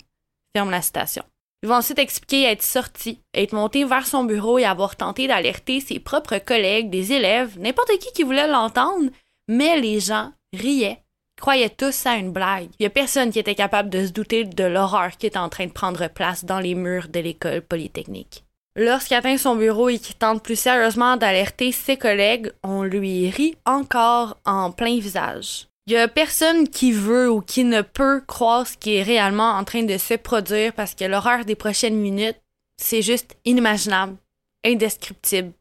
Ferme 0.56 0.70
la 0.70 0.82
citation. 0.82 1.22
Ils 1.62 1.68
vont 1.68 1.76
ensuite 1.76 1.98
expliquer 1.98 2.44
être 2.44 2.62
sorti, 2.62 3.20
être 3.34 3.52
monté 3.52 3.84
vers 3.84 4.06
son 4.06 4.24
bureau 4.24 4.58
et 4.58 4.64
avoir 4.64 4.96
tenté 4.96 5.26
d'alerter 5.26 5.80
ses 5.80 5.98
propres 5.98 6.38
collègues, 6.38 6.90
des 6.90 7.12
élèves, 7.12 7.58
n'importe 7.58 7.98
qui 7.98 8.12
qui 8.12 8.22
voulait 8.22 8.48
l'entendre, 8.48 9.10
mais 9.48 9.80
les 9.80 10.00
gens 10.00 10.32
riaient, 10.52 11.02
croyaient 11.36 11.70
tous 11.70 12.06
à 12.06 12.16
une 12.16 12.32
blague. 12.32 12.68
Il 12.78 12.82
n'y 12.82 12.86
a 12.86 12.90
personne 12.90 13.30
qui 13.30 13.38
était 13.38 13.54
capable 13.54 13.90
de 13.90 14.06
se 14.06 14.12
douter 14.12 14.44
de 14.44 14.64
l'horreur 14.64 15.16
qui 15.16 15.26
est 15.26 15.36
en 15.36 15.48
train 15.48 15.66
de 15.66 15.72
prendre 15.72 16.08
place 16.08 16.44
dans 16.44 16.60
les 16.60 16.74
murs 16.74 17.08
de 17.08 17.20
l'école 17.20 17.62
polytechnique. 17.62 18.44
Lorsqu'il 18.78 19.16
atteint 19.16 19.38
son 19.38 19.56
bureau 19.56 19.88
et 19.88 19.98
qu'il 19.98 20.16
tente 20.16 20.42
plus 20.42 20.58
sérieusement 20.58 21.16
d'alerter 21.16 21.72
ses 21.72 21.96
collègues, 21.96 22.52
on 22.62 22.82
lui 22.82 23.30
rit 23.30 23.56
encore 23.64 24.36
en 24.44 24.70
plein 24.70 24.98
visage. 24.98 25.68
Il 25.88 25.92
y 25.92 25.96
a 25.96 26.08
personne 26.08 26.68
qui 26.68 26.90
veut 26.90 27.30
ou 27.30 27.40
qui 27.40 27.62
ne 27.62 27.80
peut 27.80 28.20
croire 28.26 28.66
ce 28.66 28.76
qui 28.76 28.96
est 28.96 29.04
réellement 29.04 29.50
en 29.52 29.62
train 29.62 29.84
de 29.84 29.96
se 29.98 30.14
produire 30.14 30.72
parce 30.72 30.96
que 30.96 31.04
l'horreur 31.04 31.44
des 31.44 31.54
prochaines 31.54 31.96
minutes, 31.96 32.40
c'est 32.76 33.02
juste 33.02 33.36
inimaginable, 33.44 34.16
indescriptible, 34.64 35.52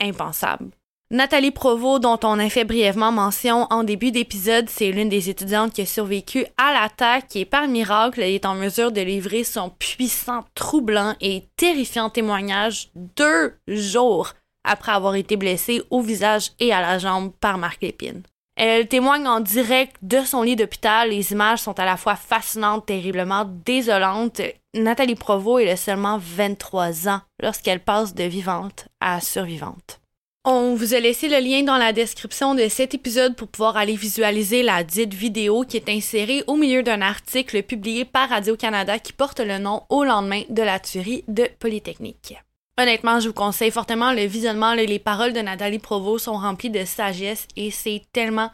impensable. 0.00 0.70
Nathalie 1.10 1.50
Provost, 1.50 2.02
dont 2.02 2.20
on 2.22 2.38
a 2.38 2.48
fait 2.48 2.64
brièvement 2.64 3.10
mention 3.10 3.66
en 3.70 3.82
début 3.82 4.12
d'épisode, 4.12 4.70
c'est 4.70 4.92
l'une 4.92 5.08
des 5.08 5.28
étudiantes 5.28 5.72
qui 5.72 5.82
a 5.82 5.86
survécu 5.86 6.46
à 6.56 6.72
l'attaque 6.72 7.34
et 7.34 7.44
par 7.44 7.66
miracle, 7.66 8.22
elle 8.22 8.30
est 8.30 8.46
en 8.46 8.54
mesure 8.54 8.92
de 8.92 9.00
livrer 9.00 9.42
son 9.42 9.70
puissant, 9.70 10.44
troublant 10.54 11.16
et 11.20 11.48
terrifiant 11.56 12.10
témoignage 12.10 12.90
deux 12.94 13.54
jours 13.66 14.34
après 14.62 14.92
avoir 14.92 15.16
été 15.16 15.36
blessée 15.36 15.82
au 15.90 16.00
visage 16.00 16.52
et 16.60 16.72
à 16.72 16.80
la 16.80 16.98
jambe 17.00 17.32
par 17.40 17.58
Marc 17.58 17.82
Lépine. 17.82 18.22
Elle 18.56 18.86
témoigne 18.86 19.26
en 19.26 19.40
direct 19.40 19.96
de 20.02 20.20
son 20.20 20.42
lit 20.42 20.56
d'hôpital. 20.56 21.10
Les 21.10 21.32
images 21.32 21.60
sont 21.60 21.78
à 21.78 21.84
la 21.84 21.96
fois 21.96 22.14
fascinantes, 22.14 22.86
terriblement 22.86 23.44
désolantes. 23.64 24.40
Nathalie 24.74 25.16
Provo 25.16 25.58
est 25.58 25.76
seulement 25.76 26.18
23 26.20 27.08
ans 27.08 27.20
lorsqu'elle 27.42 27.80
passe 27.80 28.14
de 28.14 28.24
vivante 28.24 28.88
à 29.00 29.20
survivante. 29.20 30.00
On 30.46 30.74
vous 30.74 30.92
a 30.92 31.00
laissé 31.00 31.28
le 31.28 31.38
lien 31.38 31.62
dans 31.62 31.78
la 31.78 31.94
description 31.94 32.54
de 32.54 32.68
cet 32.68 32.92
épisode 32.92 33.34
pour 33.34 33.48
pouvoir 33.48 33.78
aller 33.78 33.96
visualiser 33.96 34.62
la 34.62 34.84
dite 34.84 35.14
vidéo 35.14 35.64
qui 35.66 35.78
est 35.78 35.88
insérée 35.88 36.44
au 36.46 36.56
milieu 36.56 36.82
d'un 36.82 37.00
article 37.00 37.62
publié 37.62 38.04
par 38.04 38.28
Radio-Canada 38.28 38.98
qui 38.98 39.14
porte 39.14 39.40
le 39.40 39.58
nom 39.58 39.84
Au 39.88 40.04
lendemain 40.04 40.42
de 40.50 40.62
la 40.62 40.78
tuerie 40.78 41.24
de 41.28 41.48
Polytechnique. 41.58 42.36
Honnêtement, 42.76 43.20
je 43.20 43.28
vous 43.28 43.34
conseille 43.34 43.70
fortement 43.70 44.12
le 44.12 44.24
visionnement. 44.24 44.74
Les 44.74 44.98
paroles 44.98 45.32
de 45.32 45.40
Nathalie 45.40 45.78
Provo 45.78 46.18
sont 46.18 46.34
remplies 46.34 46.70
de 46.70 46.84
sagesse 46.84 47.46
et 47.56 47.70
c'est 47.70 48.02
tellement 48.12 48.50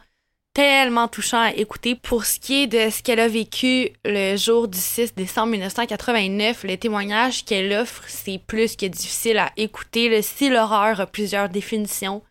tellement 0.53 1.07
touchant 1.07 1.41
à 1.41 1.53
écouter. 1.53 1.95
Pour 1.95 2.25
ce 2.25 2.39
qui 2.39 2.63
est 2.63 2.67
de 2.67 2.89
ce 2.89 3.01
qu'elle 3.01 3.19
a 3.19 3.27
vécu 3.27 3.89
le 4.05 4.35
jour 4.35 4.67
du 4.67 4.77
6 4.77 5.15
décembre 5.15 5.51
1989, 5.53 6.63
le 6.65 6.77
témoignage 6.77 7.45
qu'elle 7.45 7.73
offre, 7.73 8.03
c'est 8.07 8.39
plus 8.45 8.75
que 8.75 8.85
difficile 8.85 9.37
à 9.37 9.51
écouter. 9.57 10.21
Si 10.21 10.49
l'horreur 10.49 10.99
a 10.99 11.07
plusieurs 11.07 11.49
définitions, 11.49 12.21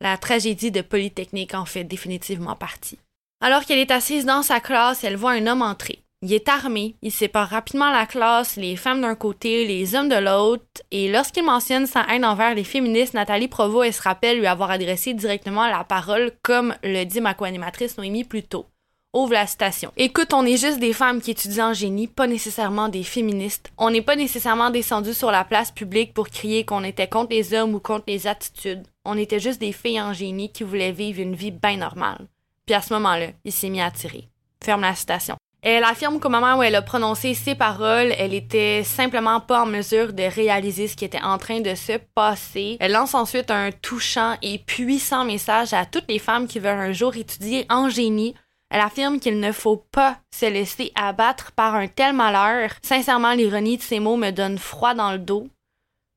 la 0.00 0.16
tragédie 0.16 0.70
de 0.70 0.80
Polytechnique 0.80 1.54
en 1.54 1.66
fait 1.66 1.84
définitivement 1.84 2.56
partie. 2.56 2.98
Alors 3.40 3.64
qu'elle 3.64 3.78
est 3.78 3.90
assise 3.90 4.24
dans 4.24 4.42
sa 4.42 4.60
classe, 4.60 5.04
elle 5.04 5.16
voit 5.16 5.32
un 5.32 5.46
homme 5.46 5.62
entrer. 5.62 6.02
Il 6.20 6.32
est 6.32 6.48
armé, 6.48 6.96
il 7.00 7.12
sépare 7.12 7.48
rapidement 7.48 7.92
la 7.92 8.04
classe, 8.04 8.56
les 8.56 8.74
femmes 8.74 9.02
d'un 9.02 9.14
côté, 9.14 9.68
les 9.68 9.94
hommes 9.94 10.08
de 10.08 10.16
l'autre, 10.16 10.64
et 10.90 11.08
lorsqu'il 11.08 11.44
mentionne 11.44 11.86
sa 11.86 12.02
haine 12.10 12.24
envers 12.24 12.56
les 12.56 12.64
féministes, 12.64 13.14
Nathalie 13.14 13.46
Provo, 13.46 13.84
elle 13.84 13.94
se 13.94 14.02
rappelle 14.02 14.40
lui 14.40 14.48
avoir 14.48 14.72
adressé 14.72 15.14
directement 15.14 15.68
la 15.68 15.84
parole, 15.84 16.32
comme 16.42 16.74
le 16.82 17.04
dit 17.04 17.20
ma 17.20 17.34
co-animatrice 17.34 17.98
Noémie 17.98 18.24
plus 18.24 18.42
tôt. 18.42 18.66
Ouvre 19.14 19.34
la 19.34 19.46
citation. 19.46 19.92
Écoute, 19.96 20.34
on 20.34 20.44
est 20.44 20.56
juste 20.56 20.80
des 20.80 20.92
femmes 20.92 21.20
qui 21.20 21.30
étudient 21.30 21.70
en 21.70 21.72
génie, 21.72 22.08
pas 22.08 22.26
nécessairement 22.26 22.88
des 22.88 23.04
féministes. 23.04 23.70
On 23.78 23.90
n'est 23.90 24.02
pas 24.02 24.16
nécessairement 24.16 24.70
descendu 24.70 25.14
sur 25.14 25.30
la 25.30 25.44
place 25.44 25.70
publique 25.70 26.14
pour 26.14 26.30
crier 26.30 26.64
qu'on 26.64 26.82
était 26.82 27.08
contre 27.08 27.30
les 27.30 27.54
hommes 27.54 27.74
ou 27.76 27.80
contre 27.80 28.04
les 28.08 28.26
attitudes. 28.26 28.82
On 29.04 29.16
était 29.16 29.40
juste 29.40 29.60
des 29.60 29.72
filles 29.72 30.00
en 30.00 30.12
génie 30.12 30.50
qui 30.50 30.64
voulaient 30.64 30.92
vivre 30.92 31.20
une 31.20 31.36
vie 31.36 31.52
bien 31.52 31.76
normale. 31.76 32.26
Puis 32.66 32.74
à 32.74 32.82
ce 32.82 32.92
moment-là, 32.94 33.28
il 33.44 33.52
s'est 33.52 33.70
mis 33.70 33.80
à 33.80 33.90
tirer. 33.92 34.28
Ferme 34.62 34.82
la 34.82 34.94
citation. 34.94 35.36
Elle 35.60 35.82
affirme 35.82 36.20
qu'au 36.20 36.28
moment 36.28 36.56
où 36.56 36.62
elle 36.62 36.76
a 36.76 36.82
prononcé 36.82 37.34
ces 37.34 37.56
paroles, 37.56 38.14
elle 38.16 38.32
était 38.32 38.84
simplement 38.84 39.40
pas 39.40 39.62
en 39.62 39.66
mesure 39.66 40.12
de 40.12 40.22
réaliser 40.22 40.86
ce 40.86 40.96
qui 40.96 41.04
était 41.04 41.20
en 41.20 41.36
train 41.36 41.60
de 41.60 41.74
se 41.74 41.98
passer. 42.14 42.76
Elle 42.78 42.92
lance 42.92 43.14
ensuite 43.14 43.50
un 43.50 43.72
touchant 43.72 44.36
et 44.40 44.58
puissant 44.58 45.24
message 45.24 45.72
à 45.72 45.84
toutes 45.84 46.08
les 46.08 46.20
femmes 46.20 46.46
qui 46.46 46.60
veulent 46.60 46.78
un 46.78 46.92
jour 46.92 47.16
étudier 47.16 47.66
en 47.70 47.88
génie. 47.88 48.34
Elle 48.70 48.80
affirme 48.80 49.18
qu'il 49.18 49.40
ne 49.40 49.50
faut 49.50 49.84
pas 49.90 50.18
se 50.32 50.46
laisser 50.46 50.92
abattre 50.94 51.50
par 51.52 51.74
un 51.74 51.88
tel 51.88 52.12
malheur. 52.12 52.70
Sincèrement, 52.82 53.32
l'ironie 53.32 53.78
de 53.78 53.82
ces 53.82 53.98
mots 53.98 54.16
me 54.16 54.30
donne 54.30 54.58
froid 54.58 54.94
dans 54.94 55.10
le 55.10 55.18
dos. 55.18 55.48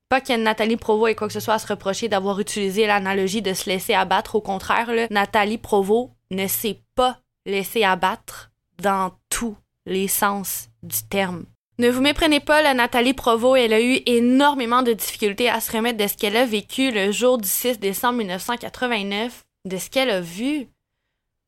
Pas 0.10 0.22
que 0.22 0.34
Nathalie 0.34 0.78
Provo 0.78 1.08
ait 1.08 1.16
quoi 1.16 1.28
que 1.28 1.34
ce 1.34 1.40
soit 1.40 1.56
à 1.56 1.60
se 1.60 1.68
reprocher 1.68 2.10
d'avoir 2.10 2.40
utilisé 2.40 2.86
l'analogie 2.86 3.42
de 3.42 3.54
se 3.54 3.70
laisser 3.70 3.96
abattre. 3.96 4.36
Au 4.36 4.42
contraire, 4.42 4.90
Nathalie 5.10 5.58
Provo 5.58 6.12
ne 6.30 6.46
s'est 6.46 6.82
pas 6.96 7.18
laissée 7.46 7.86
abattre 7.86 8.51
dans 8.82 9.14
tous 9.30 9.56
les 9.86 10.08
sens 10.08 10.68
du 10.84 11.02
terme. 11.10 11.46
Ne 11.78 11.90
vous 11.90 12.02
méprenez 12.02 12.40
pas, 12.40 12.62
la 12.62 12.74
Nathalie 12.74 13.14
Provo, 13.14 13.56
elle 13.56 13.74
a 13.74 13.82
eu 13.82 14.02
énormément 14.06 14.84
de 14.84 14.94
difficultés 14.94 15.50
à 15.50 15.62
se 15.62 15.72
remettre 15.72 15.98
de 15.98 16.08
ce 16.08 16.18
qu'elle 16.18 16.38
a 16.38 16.46
vécu 16.46 16.92
le 16.92 17.12
jour 17.12 17.38
du 17.38 17.48
6 17.48 17.80
décembre 17.80 18.18
1989, 18.20 19.44
de 19.66 19.78
ce 19.78 19.90
qu'elle 19.90 20.10
a 20.10 20.22
vu. 20.22 20.68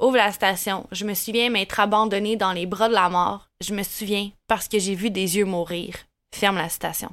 Ouvre 0.02 0.18
la 0.18 0.32
station. 0.32 0.88
Je 0.92 1.06
me 1.06 1.14
souviens 1.14 1.50
m'être 1.50 1.80
abandonnée 1.80 2.36
dans 2.36 2.52
les 2.52 2.66
bras 2.66 2.90
de 2.90 2.94
la 2.94 3.10
mort. 3.10 3.50
Je 3.62 3.74
me 3.74 3.84
souviens 3.84 4.32
parce 4.48 4.68
que 4.68 4.80
j'ai 4.80 4.96
vu 4.96 5.12
des 5.12 5.38
yeux 5.38 5.46
mourir. 5.46 5.94
Ferme 6.34 6.58
la 6.58 6.70
station. 6.70 7.10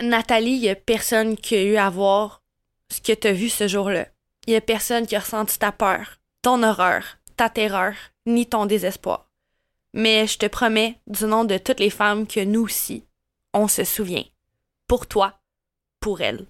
Nathalie, 0.00 0.52
il 0.52 0.60
n'y 0.62 0.68
a 0.68 0.74
personne 0.74 1.36
qui 1.36 1.54
a 1.54 1.62
eu 1.62 1.76
à 1.76 1.90
voir 1.90 2.42
ce 2.90 3.00
que 3.00 3.12
tu 3.12 3.28
as 3.28 3.32
vu 3.32 3.48
ce 3.48 3.68
jour-là. 3.68 4.08
Il 4.46 4.50
n'y 4.50 4.56
a 4.56 4.60
personne 4.60 5.06
qui 5.06 5.14
a 5.14 5.20
ressenti 5.20 5.58
ta 5.58 5.70
peur, 5.70 6.18
ton 6.42 6.62
horreur, 6.62 7.18
ta 7.36 7.48
terreur, 7.48 7.94
ni 8.34 8.46
ton 8.46 8.66
désespoir. 8.66 9.30
Mais 9.92 10.26
je 10.26 10.38
te 10.38 10.46
promets, 10.46 11.00
du 11.06 11.24
nom 11.24 11.44
de 11.44 11.58
toutes 11.58 11.80
les 11.80 11.90
femmes, 11.90 12.26
que 12.26 12.40
nous 12.40 12.62
aussi, 12.62 13.04
on 13.52 13.68
se 13.68 13.84
souvient. 13.84 14.24
Pour 14.86 15.06
toi, 15.06 15.40
pour 16.00 16.20
elles. 16.20 16.46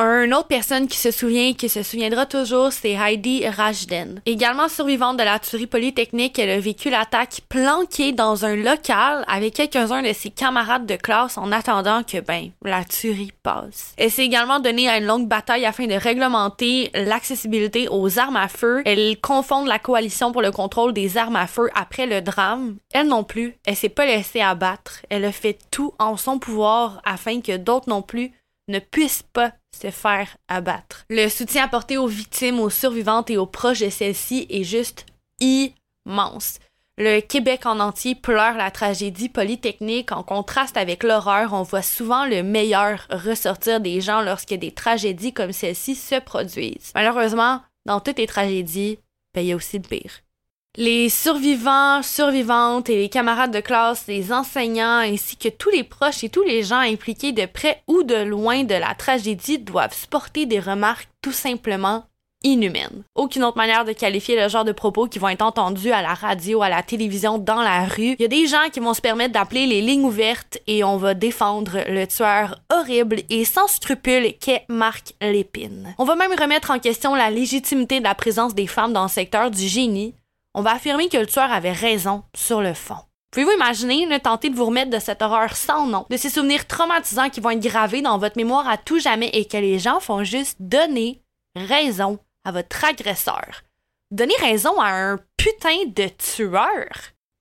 Une 0.00 0.32
autre 0.32 0.46
personne 0.46 0.86
qui 0.86 0.96
se 0.96 1.10
souvient, 1.10 1.54
qui 1.54 1.68
se 1.68 1.82
souviendra 1.82 2.24
toujours, 2.24 2.72
c'est 2.72 2.92
Heidi 2.92 3.48
Rajden. 3.48 4.20
Également 4.26 4.68
survivante 4.68 5.16
de 5.16 5.24
la 5.24 5.40
tuerie 5.40 5.66
polytechnique, 5.66 6.38
elle 6.38 6.50
a 6.50 6.60
vécu 6.60 6.88
l'attaque 6.88 7.40
planquée 7.48 8.12
dans 8.12 8.44
un 8.44 8.54
local 8.54 9.24
avec 9.26 9.54
quelques-uns 9.54 10.02
de 10.02 10.12
ses 10.12 10.30
camarades 10.30 10.86
de 10.86 10.94
classe 10.94 11.36
en 11.36 11.50
attendant 11.50 12.04
que, 12.04 12.20
ben, 12.20 12.50
la 12.62 12.84
tuerie 12.84 13.32
passe. 13.42 13.94
Elle 13.96 14.12
s'est 14.12 14.24
également 14.24 14.60
donnée 14.60 14.88
à 14.88 14.98
une 14.98 15.06
longue 15.06 15.26
bataille 15.26 15.66
afin 15.66 15.88
de 15.88 15.94
réglementer 15.94 16.92
l'accessibilité 16.94 17.88
aux 17.90 18.20
armes 18.20 18.36
à 18.36 18.46
feu. 18.46 18.82
Elle 18.84 19.20
confonde 19.20 19.66
la 19.66 19.80
coalition 19.80 20.30
pour 20.30 20.42
le 20.42 20.52
contrôle 20.52 20.92
des 20.92 21.16
armes 21.16 21.34
à 21.34 21.48
feu 21.48 21.70
après 21.74 22.06
le 22.06 22.22
drame. 22.22 22.76
Elle 22.94 23.08
non 23.08 23.24
plus, 23.24 23.56
elle 23.66 23.74
s'est 23.74 23.88
pas 23.88 24.06
laissée 24.06 24.42
abattre. 24.42 25.00
Elle 25.10 25.24
a 25.24 25.32
fait 25.32 25.58
tout 25.72 25.92
en 25.98 26.16
son 26.16 26.38
pouvoir 26.38 27.00
afin 27.04 27.40
que 27.40 27.56
d'autres 27.56 27.88
non 27.88 28.02
plus 28.02 28.30
ne 28.68 28.78
puissent 28.78 29.24
pas 29.32 29.52
se 29.74 29.90
faire 29.90 30.36
abattre. 30.48 31.04
Le 31.10 31.28
soutien 31.28 31.64
apporté 31.64 31.98
aux 31.98 32.06
victimes, 32.06 32.60
aux 32.60 32.70
survivantes 32.70 33.30
et 33.30 33.38
aux 33.38 33.46
proches 33.46 33.80
de 33.80 33.90
celles-ci 33.90 34.46
est 34.50 34.64
juste 34.64 35.06
immense. 35.40 36.58
Le 37.00 37.20
Québec 37.20 37.64
en 37.64 37.78
entier 37.78 38.16
pleure 38.16 38.56
la 38.56 38.72
tragédie 38.72 39.28
polytechnique. 39.28 40.10
En 40.10 40.24
contraste 40.24 40.76
avec 40.76 41.04
l'horreur, 41.04 41.52
on 41.52 41.62
voit 41.62 41.82
souvent 41.82 42.24
le 42.24 42.42
meilleur 42.42 43.06
ressortir 43.10 43.80
des 43.80 44.00
gens 44.00 44.20
lorsque 44.20 44.54
des 44.54 44.72
tragédies 44.72 45.32
comme 45.32 45.52
celle-ci 45.52 45.94
se 45.94 46.18
produisent. 46.18 46.90
Malheureusement, 46.96 47.62
dans 47.86 48.00
toutes 48.00 48.18
les 48.18 48.26
tragédies, 48.26 48.98
ben, 49.32 49.42
il 49.42 49.46
y 49.46 49.52
a 49.52 49.56
aussi 49.56 49.78
le 49.78 49.84
pire. 49.84 50.10
Les 50.80 51.08
survivants, 51.08 52.04
survivantes 52.04 52.88
et 52.88 52.94
les 52.94 53.08
camarades 53.08 53.50
de 53.50 53.58
classe, 53.58 54.04
les 54.06 54.32
enseignants 54.32 54.98
ainsi 54.98 55.36
que 55.36 55.48
tous 55.48 55.70
les 55.70 55.82
proches 55.82 56.22
et 56.22 56.28
tous 56.28 56.44
les 56.44 56.62
gens 56.62 56.78
impliqués 56.78 57.32
de 57.32 57.46
près 57.46 57.82
ou 57.88 58.04
de 58.04 58.14
loin 58.14 58.62
de 58.62 58.76
la 58.76 58.94
tragédie 58.94 59.58
doivent 59.58 59.92
supporter 59.92 60.46
des 60.46 60.60
remarques 60.60 61.08
tout 61.20 61.32
simplement 61.32 62.04
inhumaines. 62.44 63.02
Aucune 63.16 63.42
autre 63.42 63.56
manière 63.56 63.84
de 63.84 63.92
qualifier 63.92 64.40
le 64.40 64.48
genre 64.48 64.64
de 64.64 64.70
propos 64.70 65.08
qui 65.08 65.18
vont 65.18 65.30
être 65.30 65.42
entendus 65.42 65.90
à 65.90 66.00
la 66.00 66.14
radio, 66.14 66.62
à 66.62 66.68
la 66.68 66.84
télévision, 66.84 67.38
dans 67.38 67.60
la 67.60 67.84
rue. 67.86 68.14
Il 68.16 68.22
y 68.22 68.24
a 68.24 68.28
des 68.28 68.46
gens 68.46 68.70
qui 68.72 68.78
vont 68.78 68.94
se 68.94 69.00
permettre 69.00 69.32
d'appeler 69.32 69.66
les 69.66 69.82
lignes 69.82 70.04
ouvertes 70.04 70.58
et 70.68 70.84
on 70.84 70.96
va 70.96 71.14
défendre 71.14 71.78
le 71.88 72.06
tueur 72.06 72.60
horrible 72.72 73.22
et 73.30 73.44
sans 73.44 73.66
scrupule 73.66 74.32
qu'est 74.38 74.64
Marc 74.68 75.14
Lépine. 75.20 75.96
On 75.98 76.04
va 76.04 76.14
même 76.14 76.38
remettre 76.38 76.70
en 76.70 76.78
question 76.78 77.16
la 77.16 77.30
légitimité 77.30 77.98
de 77.98 78.04
la 78.04 78.14
présence 78.14 78.54
des 78.54 78.68
femmes 78.68 78.92
dans 78.92 79.02
le 79.02 79.08
secteur 79.08 79.50
du 79.50 79.66
génie 79.66 80.14
on 80.58 80.62
va 80.62 80.72
affirmer 80.72 81.08
que 81.08 81.16
le 81.16 81.26
tueur 81.26 81.52
avait 81.52 81.70
raison 81.70 82.24
sur 82.34 82.60
le 82.60 82.74
fond. 82.74 82.96
Pouvez-vous 83.30 83.52
imaginer 83.52 84.06
ne 84.06 84.18
tenter 84.18 84.50
de 84.50 84.56
vous 84.56 84.64
remettre 84.64 84.90
de 84.90 84.98
cette 84.98 85.22
horreur 85.22 85.54
sans 85.54 85.86
nom, 85.86 86.04
de 86.10 86.16
ces 86.16 86.30
souvenirs 86.30 86.66
traumatisants 86.66 87.30
qui 87.30 87.38
vont 87.38 87.50
être 87.50 87.60
gravés 87.60 88.02
dans 88.02 88.18
votre 88.18 88.36
mémoire 88.36 88.68
à 88.68 88.76
tout 88.76 88.98
jamais 88.98 89.28
et 89.28 89.44
que 89.44 89.56
les 89.56 89.78
gens 89.78 90.00
font 90.00 90.24
juste 90.24 90.56
donner 90.58 91.22
raison 91.54 92.18
à 92.44 92.50
votre 92.50 92.84
agresseur? 92.84 93.62
Donner 94.10 94.34
raison 94.40 94.80
à 94.80 94.88
un 94.88 95.20
putain 95.36 95.84
de 95.86 96.08
tueur? 96.08 96.88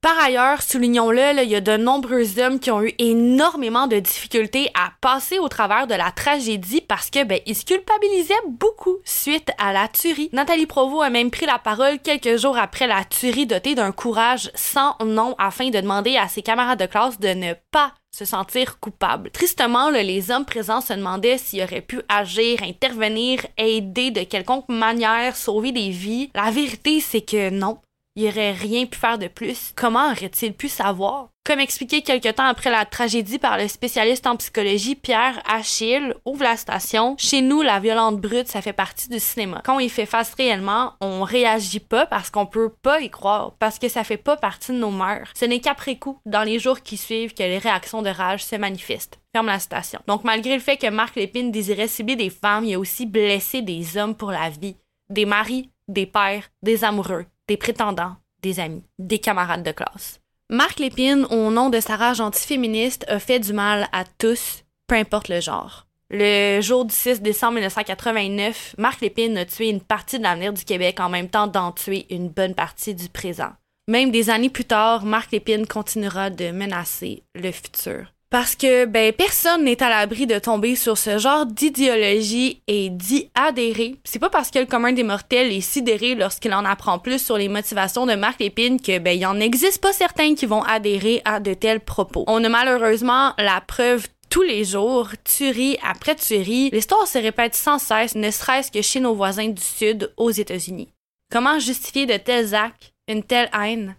Par 0.08 0.20
ailleurs, 0.20 0.62
soulignons-le, 0.62 1.43
il 1.43 1.50
y 1.50 1.56
a 1.58 1.60
de 1.60 1.76
nombreux 1.76 2.39
hommes 2.39 2.62
qui 2.62 2.72
ont 2.72 2.82
eu 2.82 2.93
énormément 2.98 3.88
de 3.88 4.00
difficultés 4.00 4.70
à 4.74 4.93
passer 5.02 5.38
au 5.38 5.50
travers 5.50 5.86
de 5.86 5.96
la 5.96 6.12
tragédie 6.12 6.80
parce 6.80 7.10
que 7.10 7.26
ben 7.26 7.41
ils 7.46 7.58
se 7.58 7.65
culpabilisaient 7.65 8.34
beaucoup 8.48 9.00
suite 9.04 9.52
à 9.58 9.74
la 9.74 9.89
tuerie. 9.89 10.30
Nathalie 10.32 10.65
Provo 10.65 11.02
a 11.02 11.10
même 11.10 11.30
pris 11.30 11.46
la 11.46 11.60
parole 11.60 12.00
quelques 12.00 12.38
jours 12.38 12.58
après 12.58 12.88
la 12.88 13.04
tuerie, 13.04 13.48
dotée 13.48 13.76
d'un 13.76 13.91
courage 13.91 14.50
sans 14.56 14.96
nom 15.04 15.36
afin 15.39 15.72
de 15.72 15.82
demander 15.82 16.15
à 16.15 16.30
ses 16.30 16.41
camarades 16.41 16.80
de 16.80 16.86
classe 16.86 17.20
de 17.20 17.34
ne 17.34 17.52
pas 17.72 17.91
se 18.10 18.24
sentir 18.24 18.80
coupable. 18.80 19.30
Tristement, 19.32 19.89
les 19.89 20.32
hommes 20.32 20.46
présents 20.46 20.80
se 20.80 20.93
demandaient 20.93 21.38
s'ils 21.38 21.63
auraient 21.63 21.82
pu 21.82 22.00
agir, 22.08 22.63
intervenir, 22.63 23.46
aider 23.58 24.12
de 24.12 24.24
quelconque 24.24 24.70
manière, 24.70 25.36
sauver 25.36 25.74
des 25.74 25.89
vies. 25.89 26.32
La 26.34 26.50
vérité, 26.50 27.02
c'est 27.02 27.22
que 27.22 27.50
non 27.50 27.80
il 28.17 28.27
aurait 28.27 28.51
rien 28.51 28.86
pu 28.88 28.97
faire 28.97 29.19
de 29.19 29.27
plus. 29.27 29.71
Comment 29.75 30.12
aurait-il 30.12 30.53
pu 30.53 30.67
savoir? 30.67 31.30
Comme 31.45 31.60
expliqué 31.60 32.01
quelque 32.01 32.32
temps 32.32 32.47
après 32.47 32.71
la 32.71 32.84
tragédie 32.84 33.39
par 33.39 33.58
le 33.58 33.69
spécialiste 33.69 34.27
en 34.27 34.36
psychologie 34.36 34.95
Pierre 34.95 35.41
Achille, 35.47 36.13
ouvre 36.25 36.43
la 36.43 36.58
station. 36.58 37.15
Chez 37.17 37.41
nous, 37.41 37.62
la 37.62 37.80
violente 37.80 38.19
brute, 38.19 38.49
ça 38.49 38.62
fait 38.62 38.73
partie 38.73 39.08
du 39.08 39.19
cinéma. 39.19 39.62
Quand 39.63 39.80
il 39.80 39.89
fait 39.89 40.06
face 40.08 40.34
réellement, 40.34 40.95
on 40.99 41.23
réagit 41.23 41.80
pas 41.80 42.06
parce 42.06 42.30
qu'on 42.30 42.47
peut 42.47 42.73
pas 42.82 42.99
y 42.99 43.10
croire, 43.10 43.53
parce 43.60 43.80
que 43.80 43.88
ça 43.88 44.03
fait 44.03 44.17
pas 44.17 44.36
partie 44.36 44.73
de 44.73 44.77
nos 44.77 44.89
mœurs. 44.91 45.32
Ce 45.36 45.45
n'est 45.45 45.62
qu'après 45.62 45.95
coup, 45.95 46.19
dans 46.25 46.43
les 46.43 46.60
jours 46.60 46.82
qui 46.82 46.97
suivent, 46.97 47.34
que 47.34 47.43
les 47.43 47.60
réactions 47.60 48.01
de 48.01 48.10
rage 48.10 48.43
se 48.43 48.56
manifestent. 48.56 49.19
Ferme 49.32 49.47
la 49.47 49.60
station. 49.60 50.01
Donc, 50.08 50.23
malgré 50.23 50.56
le 50.56 50.62
fait 50.62 50.77
que 50.77 50.89
Marc 50.89 51.15
Lépine 51.15 51.51
désirait 51.51 51.88
cibler 51.88 52.15
des 52.15 52.32
femmes, 52.32 52.65
il 52.65 52.73
a 52.73 52.80
aussi 52.80 53.06
blessé 53.06 53.62
des 53.62 53.95
hommes 53.95 54.15
pour 54.15 54.32
la 54.32 54.49
vie 54.49 54.75
des 55.10 55.25
maris, 55.25 55.69
des 55.88 56.06
pères, 56.06 56.49
des 56.62 56.84
amoureux, 56.84 57.25
des 57.48 57.58
prétendants, 57.58 58.16
des 58.42 58.60
amis, 58.60 58.84
des 59.00 59.20
camarades 59.20 59.64
de 59.64 59.72
classe. 59.72 60.20
Marc 60.50 60.80
Lépine, 60.80 61.26
au 61.30 61.52
nom 61.52 61.70
de 61.70 61.80
sa 61.80 61.96
rage 61.98 62.22
antiféministe, 62.22 63.06
a 63.10 63.20
fait 63.20 63.40
du 63.40 63.54
mal 63.54 63.90
à 63.92 64.06
tous, 64.06 64.64
peu 64.88 64.96
importe 64.96 65.28
le 65.28 65.42
genre. 65.42 65.88
Le 66.10 66.62
jour 66.62 66.86
du 66.86 66.96
6 66.96 67.22
décembre 67.22 67.56
1989, 67.56 68.76
Marc 68.78 69.02
Lépine 69.02 69.38
a 69.38 69.46
tué 69.46 69.68
une 69.68 69.82
partie 69.82 70.20
de 70.20 70.24
l'avenir 70.24 70.54
du 70.54 70.64
Québec 70.64 71.02
en 71.02 71.10
même 71.10 71.30
temps 71.30 71.48
d'en 71.48 71.74
tuer 71.74 72.06
une 72.10 72.30
bonne 72.30 72.56
partie 72.56 72.96
du 72.96 73.10
présent. 73.10 73.52
Même 73.90 74.12
des 74.12 74.30
années 74.30 74.50
plus 74.50 74.64
tard, 74.64 75.04
Marc 75.04 75.32
Lépine 75.32 75.68
continuera 75.68 76.30
de 76.30 76.52
menacer 76.52 77.24
le 77.36 77.52
futur. 77.52 78.14
Parce 78.30 78.58
que 78.58 78.84
ben 78.84 79.13
personne 79.13 79.63
n'est 79.63 79.82
à 79.82 79.90
l'abri 79.90 80.28
de 80.28 80.38
tomber 80.38 80.76
sur 80.76 80.98
ce 80.98 81.18
genre 81.18 81.46
d'idéologie 81.46 82.62
et 82.68 82.90
d'y 82.90 83.32
adhérer. 83.36 83.96
C'est 84.04 84.20
pas 84.20 84.30
parce 84.30 84.52
que 84.52 84.60
le 84.60 84.66
commun 84.66 84.92
des 84.92 85.04
mortels 85.04 85.54
est 85.54 85.62
sidéré 85.62 86.13
lorsqu'il 86.13 86.54
en 86.54 86.66
apprend 86.66 87.00
plus 87.00 87.24
sur 87.24 87.38
les 87.38 87.48
motivations 87.48 88.06
de 88.06 88.16
Marc 88.16 88.42
Lépine 88.42 88.82
que 88.82 89.00
ben 89.00 89.18
il 89.18 89.26
en 89.26 89.40
existe 89.40 89.82
pas 89.82 89.94
certains 89.94 90.36
qui 90.36 90.46
vont 90.46 90.62
adhérer 90.63 91.22
à 91.24 91.40
de 91.40 91.54
tels 91.54 91.80
propos. 91.80 92.26
On 92.28 92.44
a 92.44 92.50
malheureusement 92.50 93.34
la 93.38 93.62
preuve 93.62 94.08
tous 94.30 94.42
les 94.42 94.66
jours, 94.66 95.10
tuerie 95.24 95.78
après 95.82 96.16
tuerie. 96.16 96.70
L'histoire 96.72 97.08
se 97.08 97.18
répète 97.18 97.56
sans 97.56 97.80
cesse, 97.80 98.16
ne 98.16 98.30
serait-ce 98.30 98.72
que 98.72 98.82
chez 98.82 99.00
nos 99.00 99.16
voisins 99.16 99.48
du 99.48 99.62
Sud, 99.62 100.13
aux 100.18 100.32
États-Unis. 100.32 100.90
Comment 101.32 101.60
justifier 101.60 102.06
de 102.06 102.18
tels 102.18 102.54
actes, 102.54 102.92
une 103.08 103.24
telle 103.24 103.50
haine? 103.58 103.96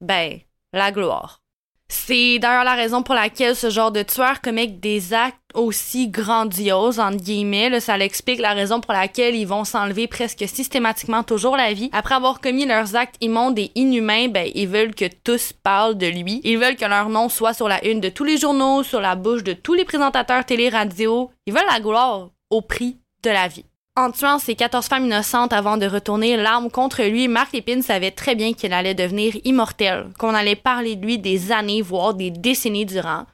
Ben, 0.00 0.40
la 0.72 0.90
gloire. 0.90 1.42
C'est 1.90 2.38
d'ailleurs 2.38 2.64
la 2.64 2.74
raison 2.74 3.02
pour 3.02 3.14
laquelle 3.14 3.56
ce 3.56 3.70
genre 3.70 3.90
de 3.90 4.02
tueurs 4.02 4.42
commettent 4.42 4.80
des 4.80 5.14
actes 5.14 5.36
aussi 5.54 6.08
grandioses, 6.08 7.00
entre 7.00 7.16
guillemets. 7.16 7.80
ça 7.80 7.96
l'explique 7.96 8.40
la 8.40 8.52
raison 8.52 8.80
pour 8.80 8.92
laquelle 8.92 9.34
ils 9.34 9.46
vont 9.46 9.64
s'enlever 9.64 10.06
presque 10.06 10.46
systématiquement 10.46 11.22
toujours 11.22 11.56
la 11.56 11.72
vie. 11.72 11.88
Après 11.92 12.14
avoir 12.14 12.40
commis 12.40 12.66
leurs 12.66 12.94
actes 12.94 13.16
immondes 13.22 13.58
et 13.58 13.72
inhumains, 13.74 14.28
ben, 14.28 14.50
ils 14.54 14.68
veulent 14.68 14.94
que 14.94 15.06
tous 15.24 15.52
parlent 15.52 15.96
de 15.96 16.06
lui. 16.06 16.40
Ils 16.44 16.58
veulent 16.58 16.76
que 16.76 16.84
leur 16.84 17.08
nom 17.08 17.28
soit 17.28 17.54
sur 17.54 17.68
la 17.68 17.82
une 17.86 18.00
de 18.00 18.10
tous 18.10 18.24
les 18.24 18.36
journaux, 18.36 18.82
sur 18.82 19.00
la 19.00 19.16
bouche 19.16 19.42
de 19.42 19.54
tous 19.54 19.74
les 19.74 19.84
présentateurs 19.84 20.44
télé-radio. 20.44 21.30
Ils 21.46 21.54
veulent 21.54 21.62
la 21.70 21.80
gloire 21.80 22.30
au 22.50 22.60
prix 22.60 22.98
de 23.22 23.30
la 23.30 23.48
vie. 23.48 23.64
En 23.98 24.12
tuant 24.12 24.38
ces 24.38 24.54
14 24.54 24.86
femmes 24.86 25.06
innocentes 25.06 25.52
avant 25.52 25.76
de 25.76 25.84
retourner 25.84 26.36
l'arme 26.36 26.70
contre 26.70 27.02
lui, 27.02 27.26
Marc 27.26 27.52
Lépine 27.52 27.82
savait 27.82 28.12
très 28.12 28.36
bien 28.36 28.52
qu'il 28.52 28.72
allait 28.72 28.94
devenir 28.94 29.36
immortel, 29.42 30.06
qu'on 30.20 30.36
allait 30.36 30.54
parler 30.54 30.94
de 30.94 31.04
lui 31.04 31.18
des 31.18 31.50
années, 31.50 31.82
voire 31.82 32.14
des 32.14 32.30
décennies 32.30 32.86
durant. 32.86 33.26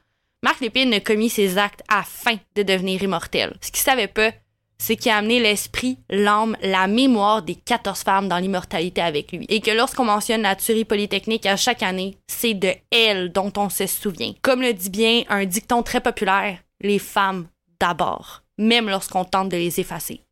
Marc 0.42 0.60
Lépine 0.60 0.94
a 0.94 1.00
commis 1.00 1.28
ses 1.28 1.58
actes 1.58 1.82
afin 1.86 2.36
de 2.56 2.62
devenir 2.62 3.02
immortel. 3.02 3.52
Ce 3.60 3.70
qu'il 3.70 3.82
savait 3.82 4.08
pas, 4.08 4.30
c'est 4.78 4.96
qu'il 4.96 5.12
a 5.12 5.18
amené 5.18 5.38
l'esprit, 5.38 5.98
l'âme, 6.08 6.56
la 6.62 6.86
mémoire 6.86 7.42
des 7.42 7.56
14 7.56 8.00
femmes 8.00 8.28
dans 8.30 8.38
l'immortalité 8.38 9.02
avec 9.02 9.32
lui. 9.32 9.44
Et 9.50 9.60
que 9.60 9.70
lorsqu'on 9.70 10.06
mentionne 10.06 10.40
la 10.40 10.56
tuerie 10.56 10.86
polytechnique 10.86 11.44
à 11.44 11.58
chaque 11.58 11.82
année, 11.82 12.16
c'est 12.26 12.54
de 12.54 12.72
elle 12.90 13.32
dont 13.32 13.52
on 13.58 13.68
se 13.68 13.86
souvient. 13.86 14.32
Comme 14.40 14.62
le 14.62 14.72
dit 14.72 14.88
bien 14.88 15.24
un 15.28 15.44
dicton 15.44 15.82
très 15.82 16.00
populaire, 16.00 16.56
les 16.80 16.98
femmes 16.98 17.48
d'abord, 17.78 18.44
même 18.56 18.88
lorsqu'on 18.88 19.26
tente 19.26 19.50
de 19.50 19.58
les 19.58 19.78
effacer. 19.78 20.22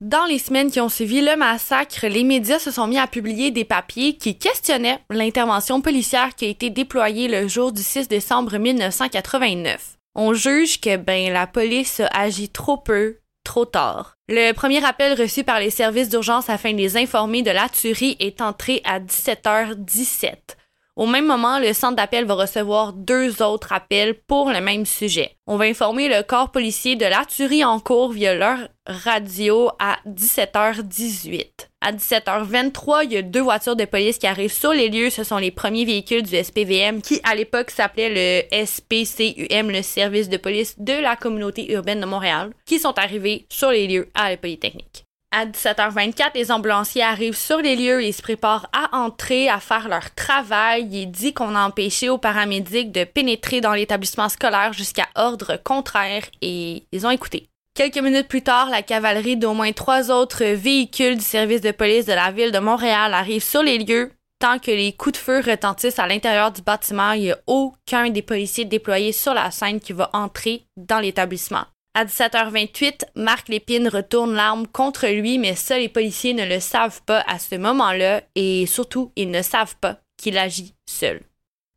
Dans 0.00 0.24
les 0.24 0.38
semaines 0.38 0.72
qui 0.72 0.80
ont 0.80 0.88
suivi 0.88 1.20
le 1.20 1.36
massacre, 1.36 2.06
les 2.06 2.24
médias 2.24 2.58
se 2.58 2.72
sont 2.72 2.88
mis 2.88 2.98
à 2.98 3.06
publier 3.06 3.52
des 3.52 3.64
papiers 3.64 4.16
qui 4.16 4.36
questionnaient 4.36 4.98
l'intervention 5.08 5.80
policière 5.80 6.34
qui 6.34 6.46
a 6.46 6.48
été 6.48 6.68
déployée 6.68 7.28
le 7.28 7.46
jour 7.46 7.70
du 7.70 7.82
6 7.82 8.08
décembre 8.08 8.58
1989. 8.58 9.96
On 10.16 10.34
juge 10.34 10.80
que 10.80 10.96
ben 10.96 11.32
la 11.32 11.46
police 11.46 12.00
a 12.00 12.06
agi 12.08 12.48
trop 12.48 12.76
peu, 12.76 13.18
trop 13.44 13.66
tard. 13.66 14.14
Le 14.28 14.52
premier 14.52 14.84
appel 14.84 15.20
reçu 15.20 15.44
par 15.44 15.60
les 15.60 15.70
services 15.70 16.08
d'urgence 16.08 16.50
afin 16.50 16.72
de 16.72 16.78
les 16.78 16.96
informer 16.96 17.42
de 17.42 17.52
la 17.52 17.68
tuerie 17.68 18.16
est 18.18 18.40
entré 18.40 18.80
à 18.84 18.98
17h17. 18.98 20.34
Au 20.96 21.06
même 21.06 21.26
moment, 21.26 21.58
le 21.58 21.72
centre 21.72 21.96
d'appel 21.96 22.24
va 22.24 22.34
recevoir 22.34 22.92
deux 22.92 23.42
autres 23.42 23.72
appels 23.72 24.14
pour 24.14 24.50
le 24.50 24.60
même 24.60 24.86
sujet. 24.86 25.36
On 25.48 25.56
va 25.56 25.64
informer 25.64 26.08
le 26.08 26.22
corps 26.22 26.52
policier 26.52 26.94
de 26.94 27.04
la 27.04 27.24
tuerie 27.24 27.64
en 27.64 27.80
cours 27.80 28.12
via 28.12 28.32
leur 28.36 28.68
radio 28.86 29.70
à 29.80 29.98
17h18. 30.06 31.48
À 31.80 31.92
17h23, 31.92 33.06
il 33.06 33.12
y 33.12 33.16
a 33.16 33.22
deux 33.22 33.40
voitures 33.40 33.74
de 33.74 33.84
police 33.84 34.18
qui 34.18 34.28
arrivent 34.28 34.52
sur 34.52 34.72
les 34.72 34.88
lieux. 34.88 35.10
Ce 35.10 35.24
sont 35.24 35.38
les 35.38 35.50
premiers 35.50 35.84
véhicules 35.84 36.22
du 36.22 36.36
SPVM 36.36 37.02
qui, 37.02 37.20
à 37.24 37.34
l'époque, 37.34 37.70
s'appelait 37.70 38.46
le 38.50 38.64
SPCUM, 38.64 39.70
le 39.70 39.82
service 39.82 40.28
de 40.28 40.36
police 40.36 40.78
de 40.78 40.92
la 40.92 41.16
communauté 41.16 41.72
urbaine 41.72 42.00
de 42.00 42.06
Montréal, 42.06 42.52
qui 42.66 42.78
sont 42.78 42.96
arrivés 43.00 43.46
sur 43.50 43.70
les 43.70 43.88
lieux 43.88 44.08
à 44.14 44.30
la 44.30 44.36
Polytechnique. 44.36 45.04
À 45.36 45.46
17h24, 45.46 46.30
les 46.36 46.52
ambulanciers 46.52 47.02
arrivent 47.02 47.36
sur 47.36 47.58
les 47.58 47.74
lieux 47.74 48.00
et 48.04 48.12
se 48.12 48.22
préparent 48.22 48.68
à 48.72 48.96
entrer, 48.96 49.48
à 49.48 49.58
faire 49.58 49.88
leur 49.88 50.14
travail. 50.14 50.86
Il 50.92 51.02
est 51.02 51.06
dit 51.06 51.34
qu'on 51.34 51.56
a 51.56 51.66
empêché 51.66 52.08
aux 52.08 52.18
paramédics 52.18 52.92
de 52.92 53.02
pénétrer 53.02 53.60
dans 53.60 53.72
l'établissement 53.72 54.28
scolaire 54.28 54.72
jusqu'à 54.72 55.08
ordre 55.16 55.60
contraire 55.64 56.22
et 56.40 56.84
ils 56.92 57.04
ont 57.04 57.10
écouté. 57.10 57.48
Quelques 57.74 57.98
minutes 57.98 58.28
plus 58.28 58.42
tard, 58.42 58.70
la 58.70 58.82
cavalerie 58.82 59.36
d'au 59.36 59.54
moins 59.54 59.72
trois 59.72 60.12
autres 60.12 60.44
véhicules 60.44 61.16
du 61.16 61.24
service 61.24 61.62
de 61.62 61.72
police 61.72 62.06
de 62.06 62.12
la 62.12 62.30
ville 62.30 62.52
de 62.52 62.60
Montréal 62.60 63.12
arrive 63.12 63.42
sur 63.42 63.64
les 63.64 63.78
lieux. 63.78 64.12
Tant 64.38 64.60
que 64.60 64.70
les 64.70 64.92
coups 64.92 65.18
de 65.18 65.24
feu 65.24 65.40
retentissent 65.44 65.98
à 65.98 66.06
l'intérieur 66.06 66.52
du 66.52 66.62
bâtiment, 66.62 67.10
il 67.10 67.22
n'y 67.22 67.32
a 67.32 67.38
aucun 67.48 68.08
des 68.08 68.22
policiers 68.22 68.66
déployés 68.66 69.10
sur 69.10 69.34
la 69.34 69.50
scène 69.50 69.80
qui 69.80 69.94
va 69.94 70.10
entrer 70.12 70.62
dans 70.76 71.00
l'établissement. 71.00 71.64
À 71.96 72.04
17h28, 72.04 73.04
Marc 73.14 73.48
Lépine 73.48 73.86
retourne 73.86 74.34
l'arme 74.34 74.66
contre 74.66 75.06
lui, 75.06 75.38
mais 75.38 75.54
seuls 75.54 75.82
les 75.82 75.88
policiers 75.88 76.34
ne 76.34 76.44
le 76.44 76.58
savent 76.58 77.00
pas 77.06 77.22
à 77.28 77.38
ce 77.38 77.54
moment-là 77.54 78.22
et 78.34 78.66
surtout, 78.66 79.12
ils 79.14 79.30
ne 79.30 79.42
savent 79.42 79.76
pas 79.80 80.00
qu'il 80.16 80.36
agit 80.36 80.74
seul. 80.86 81.20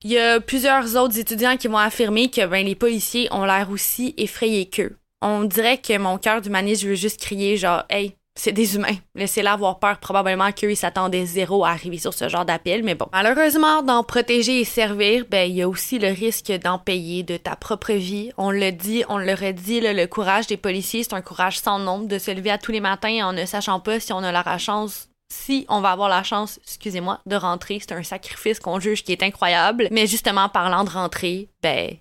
Il 0.04 0.12
y 0.12 0.18
a 0.18 0.40
plusieurs 0.40 0.96
autres 0.96 1.20
étudiants 1.20 1.58
qui 1.58 1.68
vont 1.68 1.78
affirmer 1.78 2.32
que 2.32 2.48
ben, 2.48 2.66
les 2.66 2.74
policiers 2.74 3.28
ont 3.32 3.46
l'air 3.46 3.70
aussi 3.70 4.16
effrayés 4.18 4.68
qu'eux. 4.68 4.98
On 5.22 5.44
dirait 5.44 5.78
que 5.78 5.96
mon 6.00 6.18
cœur 6.18 6.42
d'humaniste 6.42 6.84
veut 6.84 6.96
juste 6.96 7.22
crier 7.22 7.56
genre 7.58 7.84
Hey, 7.90 8.16
c'est 8.38 8.52
des 8.52 8.76
humains. 8.76 8.96
Laissez-la 9.16 9.54
avoir 9.54 9.80
peur. 9.80 10.00
Probablement 10.00 10.52
qu'eux, 10.52 10.72
ils 10.72 10.78
s'attendaient 10.78 11.26
zéro 11.26 11.66
à 11.66 11.70
arriver 11.70 11.98
sur 11.98 12.14
ce 12.14 12.30
genre 12.30 12.46
d'appel. 12.46 12.84
Mais 12.84 12.96
bon, 12.96 13.08
malheureusement, 13.12 13.82
d'en 13.82 14.04
protéger 14.04 14.62
et 14.62 14.66
servir, 14.66 15.26
ben, 15.30 15.50
il 15.50 15.56
y 15.56 15.62
a 15.62 15.70
aussi 15.70 16.00
le 16.00 16.10
risque 16.10 16.52
d'en 16.52 16.78
payer 16.78 17.24
de 17.24 17.38
ta 17.38 17.56
propre 17.56 17.94
vie. 17.94 18.32
On 18.38 18.52
le 18.52 18.72
dit, 18.72 19.04
on 19.10 19.18
le 19.18 19.54
dit, 19.54 19.82
le 19.82 20.06
courage 20.06 20.48
des 20.48 20.58
policiers, 20.58 21.04
c'est 21.04 21.14
un 21.14 21.22
courage 21.22 21.60
sans 21.60 21.80
nombre 21.80 22.08
de 22.08 22.20
se 22.20 22.32
lever 22.32 22.52
à 22.52 22.58
tous 22.58 22.72
les 22.72 22.80
matins 22.80 23.28
en 23.28 23.34
ne 23.34 23.46
sachant 23.46 23.80
pas 23.80 24.00
si 24.00 24.14
on 24.14 24.24
a 24.24 24.32
la 24.32 24.58
chance 24.58 25.10
si 25.30 25.66
on 25.68 25.82
va 25.82 25.92
avoir 25.92 26.08
la 26.08 26.24
chance, 26.24 26.58
excusez-moi, 26.64 27.20
de 27.26 27.36
rentrer, 27.36 27.80
c'est 27.82 27.92
un 27.92 28.04
sacrifice 28.04 28.62
qu'on 28.62 28.80
juge 28.80 29.04
qui 29.04 29.12
est 29.12 29.24
incroyable. 29.24 29.90
Mais 29.92 30.08
justement, 30.08 30.48
parlant 30.48 30.86
de 30.86 30.90
rentrer, 30.90 31.50
ben, 31.62 31.98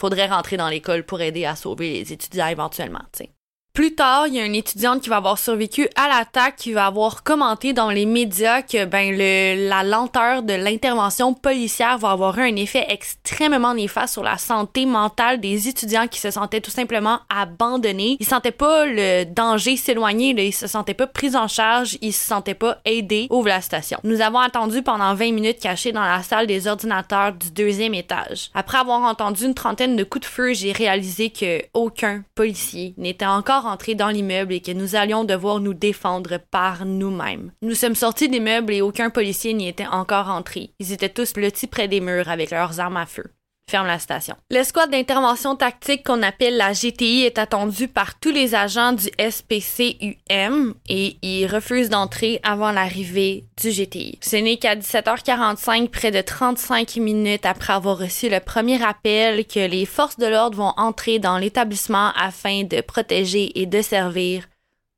faudrait 0.00 0.26
rentrer 0.26 0.56
dans 0.56 0.68
l'école 0.68 1.04
pour 1.04 1.20
aider 1.20 1.44
à 1.44 1.54
sauver 1.54 1.92
les 1.92 2.12
étudiants 2.14 2.46
éventuellement, 2.46 3.02
tu 3.12 3.24
sais. 3.24 3.35
Plus 3.76 3.94
tard, 3.94 4.26
il 4.26 4.32
y 4.32 4.40
a 4.40 4.46
une 4.46 4.54
étudiante 4.54 5.02
qui 5.02 5.10
va 5.10 5.16
avoir 5.16 5.38
survécu 5.38 5.86
à 5.96 6.08
l'attaque 6.08 6.56
qui 6.56 6.72
va 6.72 6.86
avoir 6.86 7.22
commenté 7.22 7.74
dans 7.74 7.90
les 7.90 8.06
médias 8.06 8.62
que 8.62 8.86
ben 8.86 9.14
le, 9.14 9.68
la 9.68 9.82
lenteur 9.82 10.42
de 10.42 10.54
l'intervention 10.54 11.34
policière 11.34 11.98
va 11.98 12.12
avoir 12.12 12.38
un 12.38 12.56
effet 12.56 12.86
extrêmement 12.88 13.74
néfaste 13.74 14.14
sur 14.14 14.22
la 14.22 14.38
santé 14.38 14.86
mentale 14.86 15.40
des 15.40 15.68
étudiants 15.68 16.08
qui 16.08 16.20
se 16.20 16.30
sentaient 16.30 16.62
tout 16.62 16.70
simplement 16.70 17.18
abandonnés. 17.28 18.16
Ils 18.18 18.24
sentaient 18.24 18.50
pas 18.50 18.86
le 18.86 19.24
danger 19.24 19.76
s'éloigner, 19.76 20.30
ils 20.30 20.54
se 20.54 20.68
sentaient 20.68 20.94
pas 20.94 21.06
pris 21.06 21.36
en 21.36 21.46
charge, 21.46 21.98
ils 22.00 22.14
se 22.14 22.26
sentaient 22.26 22.54
pas 22.54 22.78
aidés. 22.86 23.26
Ouvre 23.28 23.48
la 23.48 23.60
station. 23.60 23.98
Nous 24.04 24.22
avons 24.22 24.38
attendu 24.38 24.80
pendant 24.80 25.14
20 25.14 25.32
minutes 25.32 25.60
cachés 25.60 25.92
dans 25.92 26.00
la 26.00 26.22
salle 26.22 26.46
des 26.46 26.66
ordinateurs 26.66 27.34
du 27.34 27.50
deuxième 27.50 27.92
étage. 27.92 28.48
Après 28.54 28.78
avoir 28.78 29.02
entendu 29.02 29.44
une 29.44 29.52
trentaine 29.52 29.96
de 29.96 30.04
coups 30.04 30.26
de 30.26 30.32
feu, 30.32 30.54
j'ai 30.54 30.72
réalisé 30.72 31.28
que 31.28 31.60
aucun 31.74 32.24
policier 32.34 32.94
n'était 32.96 33.26
encore 33.26 33.65
entrer 33.66 33.94
dans 33.94 34.08
l'immeuble 34.08 34.52
et 34.52 34.60
que 34.60 34.72
nous 34.72 34.96
allions 34.96 35.24
devoir 35.24 35.60
nous 35.60 35.74
défendre 35.74 36.38
par 36.50 36.84
nous-mêmes. 36.84 37.52
Nous 37.62 37.74
sommes 37.74 37.94
sortis 37.94 38.28
des 38.28 38.40
meubles 38.40 38.72
et 38.72 38.82
aucun 38.82 39.10
policier 39.10 39.54
n'y 39.54 39.68
était 39.68 39.86
encore 39.86 40.28
entré. 40.28 40.70
Ils 40.78 40.92
étaient 40.92 41.08
tous 41.08 41.32
blottis 41.32 41.66
près 41.66 41.88
des 41.88 42.00
murs 42.00 42.28
avec 42.28 42.50
leurs 42.50 42.80
armes 42.80 42.96
à 42.96 43.06
feu 43.06 43.24
ferme 43.68 43.86
la 43.88 43.98
station. 43.98 44.36
L'escouade 44.50 44.90
d'intervention 44.90 45.56
tactique 45.56 46.06
qu'on 46.06 46.22
appelle 46.22 46.56
la 46.56 46.72
GTI 46.72 47.24
est 47.24 47.38
attendue 47.38 47.88
par 47.88 48.18
tous 48.20 48.30
les 48.30 48.54
agents 48.54 48.92
du 48.92 49.08
SPCUM 49.18 50.74
et 50.88 51.16
ils 51.22 51.46
refusent 51.46 51.88
d'entrer 51.88 52.38
avant 52.44 52.70
l'arrivée 52.70 53.44
du 53.60 53.70
GTI. 53.70 54.18
Ce 54.22 54.36
n'est 54.36 54.58
qu'à 54.58 54.76
17h45, 54.76 55.88
près 55.88 56.12
de 56.12 56.20
35 56.20 56.96
minutes 56.96 57.44
après 57.44 57.72
avoir 57.72 57.98
reçu 57.98 58.28
le 58.28 58.38
premier 58.38 58.82
appel, 58.84 59.44
que 59.46 59.66
les 59.66 59.84
forces 59.84 60.18
de 60.18 60.26
l'ordre 60.26 60.58
vont 60.58 60.72
entrer 60.76 61.18
dans 61.18 61.38
l'établissement 61.38 62.12
afin 62.16 62.62
de 62.62 62.80
protéger 62.80 63.60
et 63.60 63.66
de 63.66 63.82
servir 63.82 64.44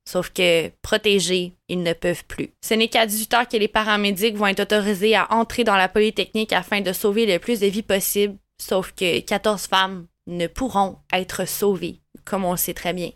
Sauf 0.08 0.30
que 0.30 0.70
protégés, 0.80 1.52
ils 1.68 1.82
ne 1.82 1.92
peuvent 1.92 2.24
plus. 2.24 2.48
Ce 2.64 2.72
n'est 2.72 2.88
qu'à 2.88 3.04
18 3.04 3.30
h 3.30 3.50
que 3.50 3.58
les 3.58 3.68
paramédics 3.68 4.36
vont 4.36 4.46
être 4.46 4.60
autorisés 4.60 5.14
à 5.14 5.30
entrer 5.30 5.64
dans 5.64 5.76
la 5.76 5.86
polytechnique 5.86 6.54
afin 6.54 6.80
de 6.80 6.94
sauver 6.94 7.26
le 7.26 7.38
plus 7.38 7.60
de 7.60 7.66
vies 7.66 7.82
possible 7.82 8.38
Sauf 8.60 8.92
que 8.92 9.20
14 9.20 9.66
femmes 9.66 10.06
ne 10.26 10.46
pourront 10.46 10.98
être 11.12 11.46
sauvées, 11.46 12.00
comme 12.24 12.44
on 12.44 12.52
le 12.52 12.56
sait 12.56 12.74
très 12.74 12.92
bien, 12.92 13.10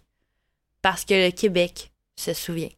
parce 0.81 1.05
que 1.05 1.15
le 1.15 1.31
Québec 1.31 1.93
se 2.17 2.33
souvient. 2.33 2.71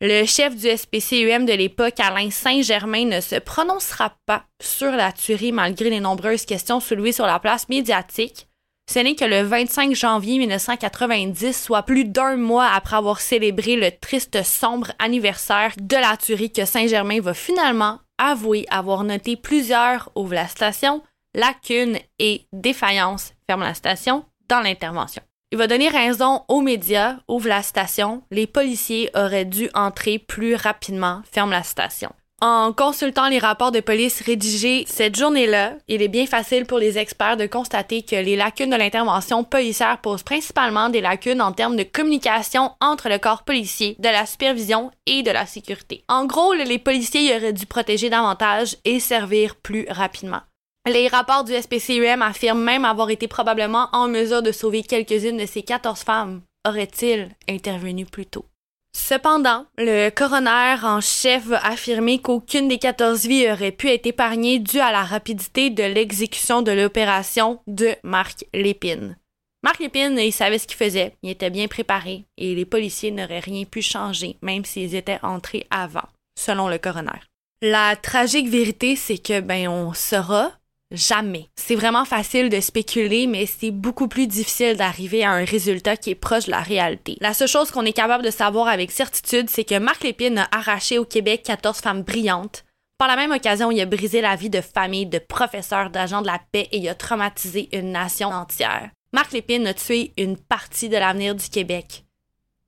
Le 0.00 0.24
chef 0.24 0.56
du 0.56 0.68
SPCUM 0.68 1.46
de 1.46 1.52
l'époque, 1.52 2.00
Alain 2.00 2.30
Saint-Germain, 2.30 3.04
ne 3.04 3.20
se 3.20 3.36
prononcera 3.36 4.16
pas 4.26 4.46
sur 4.60 4.90
la 4.90 5.12
tuerie 5.12 5.52
malgré 5.52 5.90
les 5.90 6.00
nombreuses 6.00 6.44
questions 6.44 6.80
soulevées 6.80 7.12
sur 7.12 7.26
la 7.26 7.38
place 7.38 7.68
médiatique. 7.68 8.48
Ce 8.90 8.98
n'est 8.98 9.14
que 9.14 9.24
le 9.24 9.42
25 9.42 9.94
janvier 9.94 10.38
1990, 10.38 11.52
soit 11.52 11.84
plus 11.84 12.04
d'un 12.04 12.36
mois 12.36 12.66
après 12.74 12.96
avoir 12.96 13.20
célébré 13.20 13.76
le 13.76 13.92
triste 13.92 14.42
sombre 14.42 14.90
anniversaire 14.98 15.72
de 15.80 15.96
la 15.96 16.16
tuerie, 16.16 16.52
que 16.52 16.64
Saint-Germain 16.64 17.20
va 17.20 17.32
finalement 17.32 18.00
avouer 18.18 18.66
avoir 18.70 19.04
noté 19.04 19.36
plusieurs 19.36 20.10
ouvre 20.16 20.34
la 20.34 20.48
station, 20.48 21.00
lacunes 21.34 21.98
et 22.18 22.46
défaillances 22.52 23.34
ferme 23.46 23.62
la 23.62 23.74
station 23.74 24.24
dans 24.48 24.60
l'intervention. 24.60 25.22
Il 25.50 25.58
va 25.58 25.66
donner 25.66 25.88
raison 25.88 26.42
aux 26.48 26.62
médias, 26.62 27.16
ouvre 27.28 27.48
la 27.48 27.62
station, 27.62 28.22
les 28.30 28.46
policiers 28.46 29.10
auraient 29.14 29.44
dû 29.44 29.68
entrer 29.74 30.18
plus 30.18 30.54
rapidement, 30.54 31.20
ferme 31.30 31.50
la 31.50 31.62
station. 31.62 32.10
En 32.40 32.72
consultant 32.72 33.28
les 33.28 33.38
rapports 33.38 33.70
de 33.70 33.78
police 33.78 34.20
rédigés 34.20 34.84
cette 34.88 35.14
journée-là, 35.16 35.74
il 35.86 36.02
est 36.02 36.08
bien 36.08 36.26
facile 36.26 36.66
pour 36.66 36.78
les 36.78 36.98
experts 36.98 37.36
de 37.36 37.46
constater 37.46 38.02
que 38.02 38.16
les 38.16 38.34
lacunes 38.34 38.70
de 38.70 38.76
l'intervention 38.76 39.44
policière 39.44 39.98
posent 39.98 40.24
principalement 40.24 40.88
des 40.88 41.00
lacunes 41.00 41.40
en 41.40 41.52
termes 41.52 41.76
de 41.76 41.84
communication 41.84 42.72
entre 42.80 43.08
le 43.08 43.18
corps 43.18 43.44
policier, 43.44 43.94
de 44.00 44.08
la 44.08 44.26
supervision 44.26 44.90
et 45.06 45.22
de 45.22 45.30
la 45.30 45.46
sécurité. 45.46 46.02
En 46.08 46.24
gros, 46.24 46.52
les 46.52 46.80
policiers 46.80 47.36
auraient 47.36 47.52
dû 47.52 47.66
protéger 47.66 48.10
davantage 48.10 48.76
et 48.84 48.98
servir 48.98 49.54
plus 49.54 49.86
rapidement. 49.88 50.40
Les 50.88 51.06
rapports 51.06 51.44
du 51.44 51.54
SPCUM 51.54 52.22
affirment 52.22 52.64
même 52.64 52.84
avoir 52.84 53.10
été 53.10 53.28
probablement 53.28 53.88
en 53.92 54.08
mesure 54.08 54.42
de 54.42 54.50
sauver 54.50 54.82
quelques-unes 54.82 55.36
de 55.36 55.46
ces 55.46 55.62
14 55.62 56.00
femmes. 56.00 56.42
Aurait-il 56.66 57.28
intervenu 57.48 58.04
plus 58.04 58.26
tôt? 58.26 58.46
Cependant, 58.92 59.66
le 59.78 60.10
coroner 60.10 60.76
en 60.82 61.00
chef 61.00 61.50
a 61.52 61.68
affirmé 61.68 62.20
qu'aucune 62.20 62.66
des 62.66 62.78
14 62.78 63.26
vies 63.26 63.50
aurait 63.50 63.70
pu 63.70 63.88
être 63.90 64.06
épargnée 64.06 64.58
due 64.58 64.80
à 64.80 64.90
la 64.90 65.04
rapidité 65.04 65.70
de 65.70 65.84
l'exécution 65.84 66.62
de 66.62 66.72
l'opération 66.72 67.60
de 67.68 67.94
Marc 68.02 68.44
Lépine. 68.52 69.16
Marc 69.62 69.78
Lépine, 69.78 70.18
il 70.18 70.32
savait 70.32 70.58
ce 70.58 70.66
qu'il 70.66 70.76
faisait, 70.76 71.14
il 71.22 71.30
était 71.30 71.50
bien 71.50 71.68
préparé 71.68 72.24
et 72.36 72.56
les 72.56 72.64
policiers 72.64 73.12
n'auraient 73.12 73.38
rien 73.38 73.64
pu 73.64 73.82
changer, 73.82 74.36
même 74.42 74.64
s'ils 74.64 74.96
étaient 74.96 75.20
entrés 75.22 75.66
avant, 75.70 76.08
selon 76.36 76.68
le 76.68 76.78
coroner. 76.78 77.20
La 77.62 77.94
tragique 77.94 78.48
vérité, 78.48 78.96
c'est 78.96 79.18
que, 79.18 79.40
ben, 79.40 79.68
on 79.68 79.94
saura 79.94 80.50
Jamais. 80.92 81.48
C'est 81.56 81.74
vraiment 81.74 82.04
facile 82.04 82.50
de 82.50 82.60
spéculer, 82.60 83.26
mais 83.26 83.46
c'est 83.46 83.70
beaucoup 83.70 84.08
plus 84.08 84.26
difficile 84.26 84.76
d'arriver 84.76 85.24
à 85.24 85.30
un 85.30 85.44
résultat 85.44 85.96
qui 85.96 86.10
est 86.10 86.14
proche 86.14 86.46
de 86.46 86.50
la 86.50 86.60
réalité. 86.60 87.16
La 87.20 87.32
seule 87.32 87.48
chose 87.48 87.70
qu'on 87.70 87.86
est 87.86 87.94
capable 87.94 88.22
de 88.22 88.30
savoir 88.30 88.68
avec 88.68 88.90
certitude, 88.90 89.48
c'est 89.48 89.64
que 89.64 89.78
Marc 89.78 90.04
Lépine 90.04 90.38
a 90.38 90.48
arraché 90.52 90.98
au 90.98 91.06
Québec 91.06 91.44
14 91.44 91.78
femmes 91.78 92.02
brillantes. 92.02 92.64
Par 92.98 93.08
la 93.08 93.16
même 93.16 93.32
occasion, 93.32 93.70
il 93.70 93.80
a 93.80 93.86
brisé 93.86 94.20
la 94.20 94.36
vie 94.36 94.50
de 94.50 94.60
familles, 94.60 95.06
de 95.06 95.18
professeurs, 95.18 95.88
d'agents 95.88 96.20
de 96.20 96.26
la 96.26 96.40
paix 96.52 96.68
et 96.70 96.76
il 96.76 96.88
a 96.88 96.94
traumatisé 96.94 97.70
une 97.72 97.92
nation 97.92 98.28
entière. 98.28 98.90
Marc 99.14 99.32
Lépine 99.32 99.66
a 99.66 99.74
tué 99.74 100.12
une 100.18 100.36
partie 100.36 100.90
de 100.90 100.96
l'avenir 100.98 101.34
du 101.34 101.48
Québec. 101.48 102.04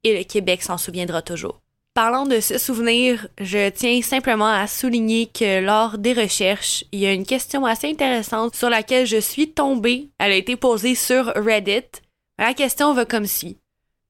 Et 0.03 0.17
le 0.17 0.25
Québec 0.25 0.63
s'en 0.63 0.79
souviendra 0.79 1.21
toujours. 1.23 1.61
Parlant 1.95 2.27
de 2.27 2.41
ce 2.41 2.59
souvenir, 2.59 3.29
je 3.41 3.71
tiens 3.71 4.03
simplement 4.03 4.53
à 4.53 4.67
souligner 4.67 5.27
que 5.27 5.61
lors 5.61 5.97
des 5.97 6.13
recherches, 6.13 6.85
il 6.91 6.99
y 6.99 7.07
a 7.07 7.13
une 7.13 7.25
question 7.25 7.65
assez 7.65 7.89
intéressante 7.89 8.57
sur 8.57 8.69
laquelle 8.69 9.07
je 9.07 9.21
suis 9.21 9.53
tombée. 9.53 10.11
Elle 10.19 10.33
a 10.33 10.37
été 10.37 10.57
posée 10.57 10.97
sur 10.97 11.27
Reddit. 11.27 11.85
La 12.37 12.53
question 12.53 12.95
va 12.95 13.05
comme 13.05 13.27
suit. 13.27 13.59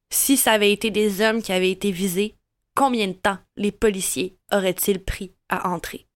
Si 0.08 0.38
ça 0.38 0.52
avait 0.52 0.72
été 0.72 0.90
des 0.90 1.20
hommes 1.20 1.42
qui 1.42 1.52
avaient 1.52 1.72
été 1.72 1.90
visés, 1.90 2.36
combien 2.74 3.08
de 3.08 3.12
temps 3.12 3.36
les 3.58 3.70
policiers 3.70 4.38
auraient-ils 4.50 5.04
pris 5.04 5.32
à 5.50 5.68
entrer? 5.68 6.06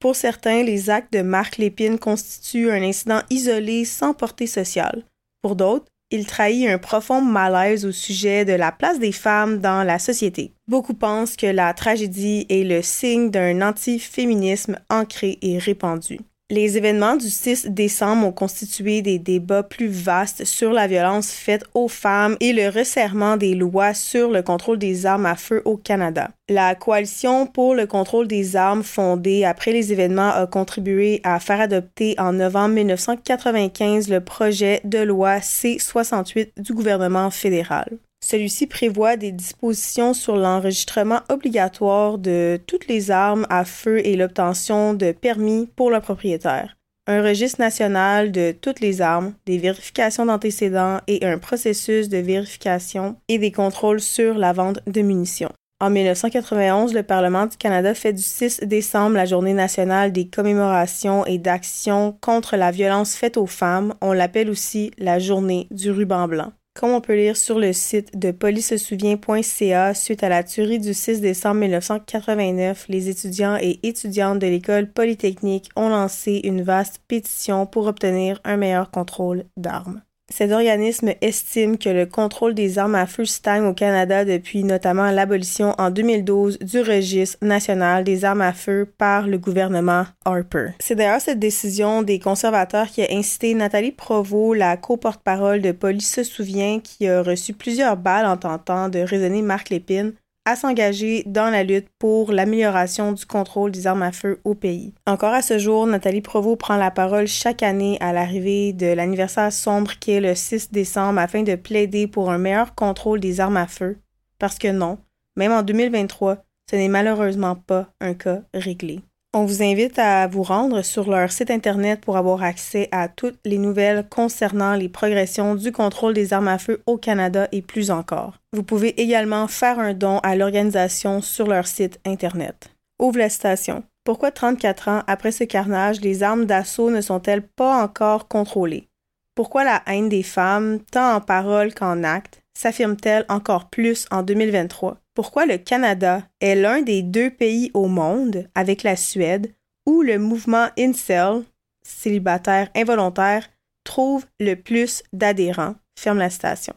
Pour 0.00 0.16
certains, 0.16 0.64
les 0.64 0.90
actes 0.90 1.12
de 1.12 1.22
Marc 1.22 1.58
Lépine 1.58 2.00
constituent 2.00 2.72
un 2.72 2.82
incident 2.82 3.22
isolé 3.30 3.84
sans 3.84 4.12
portée 4.12 4.48
sociale. 4.48 5.04
Pour 5.40 5.54
d'autres, 5.54 5.86
il 6.10 6.26
trahit 6.26 6.68
un 6.68 6.78
profond 6.78 7.20
malaise 7.20 7.86
au 7.86 7.92
sujet 7.92 8.44
de 8.44 8.52
la 8.52 8.72
place 8.72 8.98
des 8.98 9.12
femmes 9.12 9.58
dans 9.58 9.84
la 9.84 9.98
société. 9.98 10.52
Beaucoup 10.68 10.94
pensent 10.94 11.36
que 11.36 11.46
la 11.46 11.72
tragédie 11.74 12.46
est 12.48 12.64
le 12.64 12.82
signe 12.82 13.30
d'un 13.30 13.62
antiféminisme 13.62 14.78
ancré 14.88 15.38
et 15.42 15.58
répandu. 15.58 16.18
Les 16.52 16.76
événements 16.76 17.14
du 17.14 17.30
6 17.30 17.68
décembre 17.68 18.26
ont 18.26 18.32
constitué 18.32 19.02
des 19.02 19.20
débats 19.20 19.62
plus 19.62 19.86
vastes 19.86 20.44
sur 20.44 20.72
la 20.72 20.88
violence 20.88 21.30
faite 21.30 21.62
aux 21.74 21.86
femmes 21.86 22.36
et 22.40 22.52
le 22.52 22.68
resserrement 22.68 23.36
des 23.36 23.54
lois 23.54 23.94
sur 23.94 24.32
le 24.32 24.42
contrôle 24.42 24.76
des 24.76 25.06
armes 25.06 25.26
à 25.26 25.36
feu 25.36 25.62
au 25.64 25.76
Canada. 25.76 26.30
La 26.48 26.74
coalition 26.74 27.46
pour 27.46 27.76
le 27.76 27.86
contrôle 27.86 28.26
des 28.26 28.56
armes 28.56 28.82
fondée 28.82 29.44
après 29.44 29.70
les 29.70 29.92
événements 29.92 30.30
a 30.30 30.48
contribué 30.48 31.20
à 31.22 31.38
faire 31.38 31.60
adopter 31.60 32.16
en 32.18 32.32
novembre 32.32 32.74
1995 32.74 34.08
le 34.08 34.20
projet 34.20 34.80
de 34.82 34.98
loi 34.98 35.40
C-68 35.40 36.60
du 36.60 36.74
gouvernement 36.74 37.30
fédéral. 37.30 37.96
Celui-ci 38.24 38.66
prévoit 38.66 39.16
des 39.16 39.32
dispositions 39.32 40.14
sur 40.14 40.36
l'enregistrement 40.36 41.20
obligatoire 41.30 42.18
de 42.18 42.60
toutes 42.66 42.86
les 42.86 43.10
armes 43.10 43.46
à 43.48 43.64
feu 43.64 44.06
et 44.06 44.16
l'obtention 44.16 44.94
de 44.94 45.12
permis 45.12 45.68
pour 45.74 45.90
le 45.90 46.00
propriétaire, 46.00 46.76
un 47.06 47.22
registre 47.22 47.60
national 47.60 48.30
de 48.30 48.52
toutes 48.52 48.80
les 48.80 49.00
armes, 49.00 49.32
des 49.46 49.58
vérifications 49.58 50.26
d'antécédents 50.26 50.98
et 51.06 51.24
un 51.24 51.38
processus 51.38 52.08
de 52.08 52.18
vérification 52.18 53.16
et 53.28 53.38
des 53.38 53.52
contrôles 53.52 54.00
sur 54.00 54.34
la 54.34 54.52
vente 54.52 54.80
de 54.86 55.00
munitions. 55.00 55.52
En 55.82 55.88
1991, 55.88 56.92
le 56.92 57.02
Parlement 57.02 57.46
du 57.46 57.56
Canada 57.56 57.94
fait 57.94 58.12
du 58.12 58.22
6 58.22 58.60
décembre 58.64 59.16
la 59.16 59.24
journée 59.24 59.54
nationale 59.54 60.12
des 60.12 60.28
commémorations 60.28 61.24
et 61.24 61.38
d'actions 61.38 62.18
contre 62.20 62.56
la 62.56 62.70
violence 62.70 63.14
faite 63.14 63.38
aux 63.38 63.46
femmes. 63.46 63.94
On 64.02 64.12
l'appelle 64.12 64.50
aussi 64.50 64.90
la 64.98 65.18
journée 65.18 65.68
du 65.70 65.90
ruban 65.90 66.28
blanc. 66.28 66.52
Comme 66.80 66.92
on 66.92 67.02
peut 67.02 67.14
lire 67.14 67.36
sur 67.36 67.58
le 67.58 67.74
site 67.74 68.18
de 68.18 68.30
policesouvient.ca, 68.30 69.92
suite 69.92 70.22
à 70.22 70.30
la 70.30 70.42
tuerie 70.42 70.78
du 70.78 70.94
6 70.94 71.20
décembre 71.20 71.60
1989, 71.60 72.86
les 72.88 73.10
étudiants 73.10 73.58
et 73.60 73.80
étudiantes 73.82 74.38
de 74.38 74.46
l'école 74.46 74.90
polytechnique 74.90 75.68
ont 75.76 75.90
lancé 75.90 76.40
une 76.42 76.62
vaste 76.62 77.02
pétition 77.06 77.66
pour 77.66 77.86
obtenir 77.86 78.40
un 78.44 78.56
meilleur 78.56 78.90
contrôle 78.90 79.44
d'armes. 79.58 80.00
Cet 80.32 80.52
organisme 80.52 81.12
estime 81.20 81.76
que 81.76 81.88
le 81.88 82.06
contrôle 82.06 82.54
des 82.54 82.78
armes 82.78 82.94
à 82.94 83.06
feu 83.06 83.24
stagne 83.24 83.64
au 83.64 83.74
Canada 83.74 84.24
depuis 84.24 84.62
notamment 84.62 85.10
l'abolition 85.10 85.74
en 85.76 85.90
2012 85.90 86.60
du 86.60 86.80
registre 86.80 87.36
national 87.42 88.04
des 88.04 88.24
armes 88.24 88.40
à 88.40 88.52
feu 88.52 88.88
par 88.96 89.26
le 89.26 89.38
gouvernement 89.38 90.06
Harper. 90.24 90.68
C'est 90.78 90.94
d'ailleurs 90.94 91.20
cette 91.20 91.40
décision 91.40 92.02
des 92.02 92.20
conservateurs 92.20 92.86
qui 92.86 93.02
a 93.02 93.08
incité 93.10 93.54
Nathalie 93.54 93.92
Provost, 93.92 94.56
la 94.58 94.76
co-porte-parole 94.76 95.60
de 95.60 95.72
Police 95.72 96.14
se 96.14 96.22
souvient, 96.22 96.78
qui 96.78 97.08
a 97.08 97.22
reçu 97.22 97.52
plusieurs 97.52 97.96
balles 97.96 98.26
en 98.26 98.36
tentant 98.36 98.88
de 98.88 99.00
raisonner 99.00 99.42
Marc 99.42 99.70
Lépine 99.70 100.12
à 100.50 100.56
s'engager 100.56 101.22
dans 101.26 101.48
la 101.48 101.62
lutte 101.62 101.88
pour 102.00 102.32
l'amélioration 102.32 103.12
du 103.12 103.24
contrôle 103.24 103.70
des 103.70 103.86
armes 103.86 104.02
à 104.02 104.10
feu 104.10 104.40
au 104.42 104.54
pays. 104.54 104.94
Encore 105.06 105.32
à 105.32 105.42
ce 105.42 105.58
jour, 105.58 105.86
Nathalie 105.86 106.22
Provost 106.22 106.58
prend 106.58 106.76
la 106.76 106.90
parole 106.90 107.28
chaque 107.28 107.62
année 107.62 107.96
à 108.00 108.12
l'arrivée 108.12 108.72
de 108.72 108.86
l'anniversaire 108.86 109.52
sombre 109.52 109.92
qui 110.00 110.10
est 110.10 110.20
le 110.20 110.34
6 110.34 110.72
décembre 110.72 111.20
afin 111.20 111.44
de 111.44 111.54
plaider 111.54 112.08
pour 112.08 112.30
un 112.30 112.38
meilleur 112.38 112.74
contrôle 112.74 113.20
des 113.20 113.38
armes 113.38 113.58
à 113.58 113.68
feu. 113.68 113.98
Parce 114.40 114.58
que 114.58 114.72
non, 114.72 114.98
même 115.36 115.52
en 115.52 115.62
2023, 115.62 116.38
ce 116.68 116.74
n'est 116.74 116.88
malheureusement 116.88 117.54
pas 117.54 117.88
un 118.00 118.14
cas 118.14 118.42
réglé. 118.52 119.00
On 119.32 119.44
vous 119.44 119.62
invite 119.62 119.96
à 120.00 120.26
vous 120.26 120.42
rendre 120.42 120.82
sur 120.82 121.08
leur 121.08 121.30
site 121.30 121.52
Internet 121.52 122.00
pour 122.00 122.16
avoir 122.16 122.42
accès 122.42 122.88
à 122.90 123.06
toutes 123.06 123.38
les 123.44 123.58
nouvelles 123.58 124.04
concernant 124.08 124.74
les 124.74 124.88
progressions 124.88 125.54
du 125.54 125.70
contrôle 125.70 126.14
des 126.14 126.32
armes 126.32 126.48
à 126.48 126.58
feu 126.58 126.82
au 126.86 126.96
Canada 126.96 127.46
et 127.52 127.62
plus 127.62 127.92
encore. 127.92 128.34
Vous 128.52 128.64
pouvez 128.64 129.00
également 129.00 129.46
faire 129.46 129.78
un 129.78 129.94
don 129.94 130.18
à 130.24 130.34
l'organisation 130.34 131.22
sur 131.22 131.46
leur 131.46 131.68
site 131.68 132.00
Internet. 132.04 132.74
Ouvre 133.00 133.18
la 133.18 133.28
station. 133.28 133.84
Pourquoi 134.02 134.32
34 134.32 134.88
ans 134.88 135.02
après 135.06 135.30
ce 135.30 135.44
carnage, 135.44 136.00
les 136.00 136.24
armes 136.24 136.46
d'assaut 136.46 136.90
ne 136.90 137.00
sont-elles 137.00 137.46
pas 137.46 137.84
encore 137.84 138.26
contrôlées? 138.26 138.88
Pourquoi 139.36 139.62
la 139.62 139.82
haine 139.86 140.08
des 140.08 140.24
femmes, 140.24 140.80
tant 140.90 141.14
en 141.14 141.20
parole 141.20 141.72
qu'en 141.72 142.02
acte, 142.02 142.40
s'affirme-t-elle 142.58 143.26
encore 143.28 143.70
plus 143.70 144.06
en 144.10 144.24
2023? 144.24 144.96
Pourquoi 145.20 145.44
le 145.44 145.58
Canada 145.58 146.22
est 146.40 146.54
l'un 146.54 146.80
des 146.80 147.02
deux 147.02 147.28
pays 147.28 147.70
au 147.74 147.88
monde, 147.88 148.48
avec 148.54 148.82
la 148.82 148.96
Suède, 148.96 149.52
où 149.84 150.00
le 150.00 150.18
mouvement 150.18 150.68
Incel, 150.78 151.42
célibataire 151.82 152.70
involontaire, 152.74 153.46
trouve 153.84 154.24
le 154.40 154.54
plus 154.54 155.02
d'adhérents. 155.12 155.74
Ferme 155.94 156.16
la 156.16 156.30
station. 156.30 156.72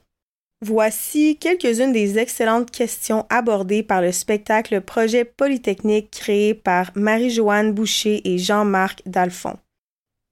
Voici 0.61 1.37
quelques-unes 1.37 1.93
des 1.93 2.19
excellentes 2.19 2.69
questions 2.69 3.25
abordées 3.29 3.81
par 3.81 4.01
le 4.01 4.11
spectacle 4.11 4.81
Projet 4.81 5.23
Polytechnique 5.23 6.11
créé 6.11 6.53
par 6.53 6.91
Marie-Joanne 6.95 7.71
Boucher 7.71 8.29
et 8.29 8.39
Jean-Marc 8.39 9.03
Dalphon. 9.05 9.55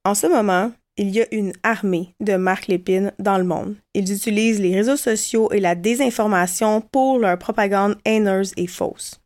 En 0.03 0.15
ce 0.15 0.27
moment, 0.27 0.73
Il 0.97 1.09
y 1.09 1.21
a 1.21 1.33
une 1.33 1.53
armée 1.63 2.13
de 2.19 2.35
Marc 2.35 2.67
Lépine 2.67 3.13
dans 3.17 3.37
le 3.37 3.43
monde. 3.43 3.75
Ils 3.93 4.11
utilisent 4.11 4.59
les 4.59 4.75
réseaux 4.75 4.97
sociaux 4.97 5.49
et 5.51 5.59
la 5.59 5.73
désinformation 5.73 6.81
pour 6.81 7.17
leur 7.17 7.37
propagande 7.39 7.95
haineuse 8.05 8.51
et 8.57 8.67
fausse. 8.67 9.21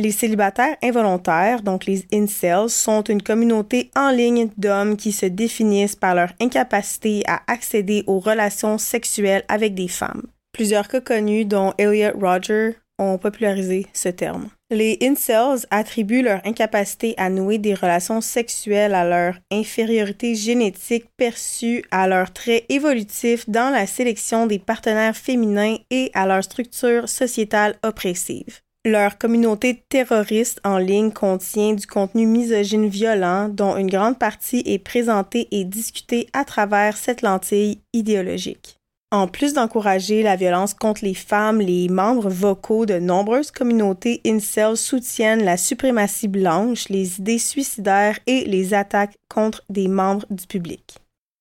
Les 0.00 0.12
célibataires 0.12 0.78
involontaires, 0.82 1.60
donc 1.60 1.84
les 1.84 2.06
incels, 2.10 2.70
sont 2.70 3.02
une 3.02 3.22
communauté 3.22 3.90
en 3.94 4.10
ligne 4.10 4.48
d'hommes 4.56 4.96
qui 4.96 5.12
se 5.12 5.26
définissent 5.26 5.94
par 5.94 6.14
leur 6.14 6.32
incapacité 6.40 7.22
à 7.26 7.42
accéder 7.46 8.02
aux 8.06 8.18
relations 8.18 8.78
sexuelles 8.78 9.44
avec 9.48 9.74
des 9.74 9.88
femmes. 9.88 10.22
Plusieurs 10.52 10.88
cas 10.88 11.02
connus, 11.02 11.44
dont 11.44 11.74
Elliot 11.76 12.18
Roger, 12.18 12.76
ont 12.98 13.18
popularisé 13.18 13.86
ce 13.92 14.08
terme. 14.08 14.48
Les 14.72 14.98
incels 15.02 15.66
attribuent 15.72 16.22
leur 16.22 16.46
incapacité 16.46 17.14
à 17.16 17.28
nouer 17.28 17.58
des 17.58 17.74
relations 17.74 18.20
sexuelles 18.20 18.94
à 18.94 19.04
leur 19.04 19.34
infériorité 19.50 20.36
génétique 20.36 21.06
perçue, 21.16 21.84
à 21.90 22.06
leur 22.06 22.32
trait 22.32 22.66
évolutif 22.68 23.50
dans 23.50 23.70
la 23.70 23.88
sélection 23.88 24.46
des 24.46 24.60
partenaires 24.60 25.16
féminins 25.16 25.76
et 25.90 26.12
à 26.14 26.24
leur 26.24 26.44
structure 26.44 27.08
sociétale 27.08 27.76
oppressive. 27.82 28.60
Leur 28.86 29.18
communauté 29.18 29.82
terroriste 29.88 30.60
en 30.64 30.78
ligne 30.78 31.10
contient 31.10 31.74
du 31.74 31.86
contenu 31.86 32.26
misogyne 32.26 32.88
violent 32.88 33.48
dont 33.48 33.76
une 33.76 33.90
grande 33.90 34.20
partie 34.20 34.62
est 34.64 34.78
présentée 34.78 35.48
et 35.50 35.64
discutée 35.64 36.28
à 36.32 36.44
travers 36.44 36.96
cette 36.96 37.22
lentille 37.22 37.80
idéologique. 37.92 38.79
En 39.12 39.26
plus 39.26 39.54
d'encourager 39.54 40.22
la 40.22 40.36
violence 40.36 40.72
contre 40.72 41.04
les 41.04 41.14
femmes, 41.14 41.60
les 41.60 41.88
membres 41.88 42.28
vocaux 42.28 42.86
de 42.86 43.00
nombreuses 43.00 43.50
communautés 43.50 44.20
incel 44.24 44.76
soutiennent 44.76 45.42
la 45.42 45.56
suprématie 45.56 46.28
blanche, 46.28 46.88
les 46.88 47.18
idées 47.18 47.40
suicidaires 47.40 48.20
et 48.28 48.44
les 48.44 48.72
attaques 48.72 49.16
contre 49.28 49.64
des 49.68 49.88
membres 49.88 50.26
du 50.30 50.46
public. 50.46 50.98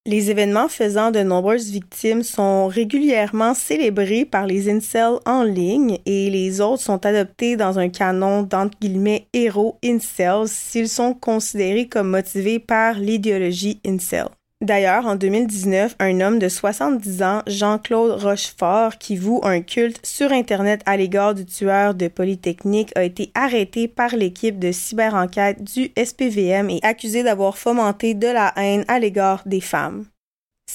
Les 0.07 0.31
événements 0.31 0.67
faisant 0.67 1.11
de 1.11 1.19
nombreuses 1.19 1.69
victimes 1.69 2.23
sont 2.23 2.65
régulièrement 2.65 3.53
célébrés 3.53 4.25
par 4.25 4.47
les 4.47 4.67
incels 4.67 5.19
en 5.27 5.43
ligne 5.43 5.99
et 6.07 6.31
les 6.31 6.61
autres 6.61 6.81
sont 6.81 7.05
adoptés 7.05 7.55
dans 7.55 7.77
un 7.77 7.89
canon 7.89 8.41
d'entre 8.41 8.79
guillemets 8.79 9.27
héros 9.33 9.77
incels 9.85 10.47
s'ils 10.47 10.89
sont 10.89 11.13
considérés 11.13 11.87
comme 11.87 12.09
motivés 12.09 12.57
par 12.57 12.95
l'idéologie 12.95 13.79
incel. 13.85 14.25
D'ailleurs, 14.61 15.05
en 15.05 15.15
2019, 15.15 15.95
un 15.99 16.19
homme 16.19 16.37
de 16.37 16.49
70 16.49 17.23
ans, 17.23 17.41
Jean-Claude 17.47 18.21
Rochefort, 18.21 18.97
qui 18.97 19.15
voue 19.15 19.39
un 19.43 19.61
culte 19.61 20.05
sur 20.05 20.33
Internet 20.33 20.81
à 20.85 20.97
l'égard 20.97 21.33
du 21.33 21.45
tueur 21.45 21.95
de 21.95 22.09
Polytechnique, 22.09 22.91
a 22.95 23.05
été 23.05 23.31
arrêté 23.35 23.87
par 23.87 24.17
l'équipe 24.17 24.59
de 24.59 24.73
cyberenquête 24.73 25.63
du 25.63 25.93
SPVM 25.95 26.69
et 26.69 26.81
accusé 26.83 27.23
d'avoir 27.23 27.57
fomenté 27.57 28.15
de 28.15 28.27
la 28.27 28.51
haine 28.57 28.83
à 28.89 28.99
l'égard 28.99 29.43
des 29.45 29.61
femmes. 29.61 30.03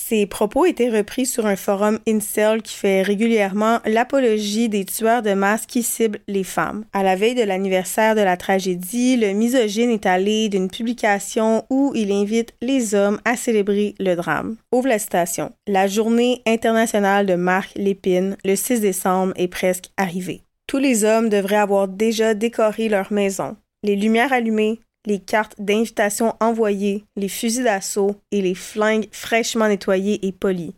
Ces 0.07 0.27
propos 0.27 0.67
étaient 0.67 0.91
repris 0.91 1.25
sur 1.25 1.47
un 1.47 1.57
forum 1.57 1.99
incel 2.07 2.61
qui 2.61 2.75
fait 2.75 3.01
régulièrement 3.01 3.79
l'apologie 3.87 4.69
des 4.69 4.85
tueurs 4.85 5.23
de 5.23 5.33
masse 5.33 5.65
qui 5.65 5.83
ciblent 5.83 6.21
les 6.29 6.45
femmes. 6.45 6.85
À 6.93 7.03
la 7.03 7.17
veille 7.17 7.35
de 7.35 7.43
l'anniversaire 7.43 8.15
de 8.15 8.21
la 8.21 8.37
tragédie, 8.37 9.17
le 9.17 9.33
misogyne 9.33 9.89
est 9.89 10.05
allé 10.05 10.51
d'une 10.51 10.69
publication 10.69 11.65
où 11.71 11.91
il 11.95 12.13
invite 12.13 12.53
les 12.61 12.95
hommes 12.95 13.19
à 13.25 13.35
célébrer 13.35 13.95
le 13.99 14.15
drame. 14.15 14.57
Ouvre 14.73 14.89
la 14.89 14.99
citation. 14.99 15.53
La 15.67 15.87
journée 15.87 16.43
internationale 16.47 17.25
de 17.25 17.37
Marc 17.37 17.71
Lépine, 17.75 18.37
le 18.45 18.57
6 18.57 18.83
décembre, 18.83 19.33
est 19.37 19.49
presque 19.49 19.87
arrivée. 19.97 20.43
Tous 20.67 20.79
les 20.79 21.05
hommes 21.05 21.31
devraient 21.31 21.57
avoir 21.57 21.89
déjà 21.89 22.35
décoré 22.35 22.91
leur 22.91 23.11
maison, 23.11 23.57
les 23.83 23.97
lumières 23.97 24.35
allumées, 24.35 24.81
les 25.07 25.19
cartes 25.19 25.55
d'invitation 25.59 26.35
envoyées, 26.41 27.05
les 27.17 27.29
fusils 27.29 27.65
d'assaut 27.65 28.17
et 28.31 28.41
les 28.41 28.55
flingues 28.55 29.09
fraîchement 29.13 29.69
nettoyés 29.69 30.27
et 30.27 30.33
polis. 30.33 30.73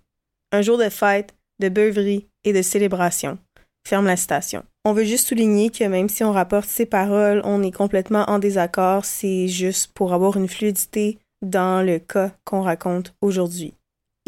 Un 0.52 0.62
jour 0.62 0.78
de 0.78 0.88
fête, 0.88 1.34
de 1.60 1.68
beuverie 1.68 2.26
et 2.44 2.52
de 2.52 2.62
célébration. 2.62 3.38
Ferme 3.86 4.06
la 4.06 4.16
citation. 4.16 4.64
On 4.84 4.92
veut 4.92 5.04
juste 5.04 5.28
souligner 5.28 5.70
que 5.70 5.84
même 5.84 6.08
si 6.08 6.24
on 6.24 6.32
rapporte 6.32 6.68
ces 6.68 6.86
paroles, 6.86 7.40
on 7.44 7.62
est 7.62 7.72
complètement 7.72 8.24
en 8.28 8.38
désaccord, 8.38 9.04
c'est 9.04 9.48
juste 9.48 9.92
pour 9.94 10.12
avoir 10.12 10.36
une 10.36 10.48
fluidité 10.48 11.18
dans 11.42 11.84
le 11.84 11.98
cas 11.98 12.32
qu'on 12.44 12.62
raconte 12.62 13.14
aujourd'hui. 13.20 13.74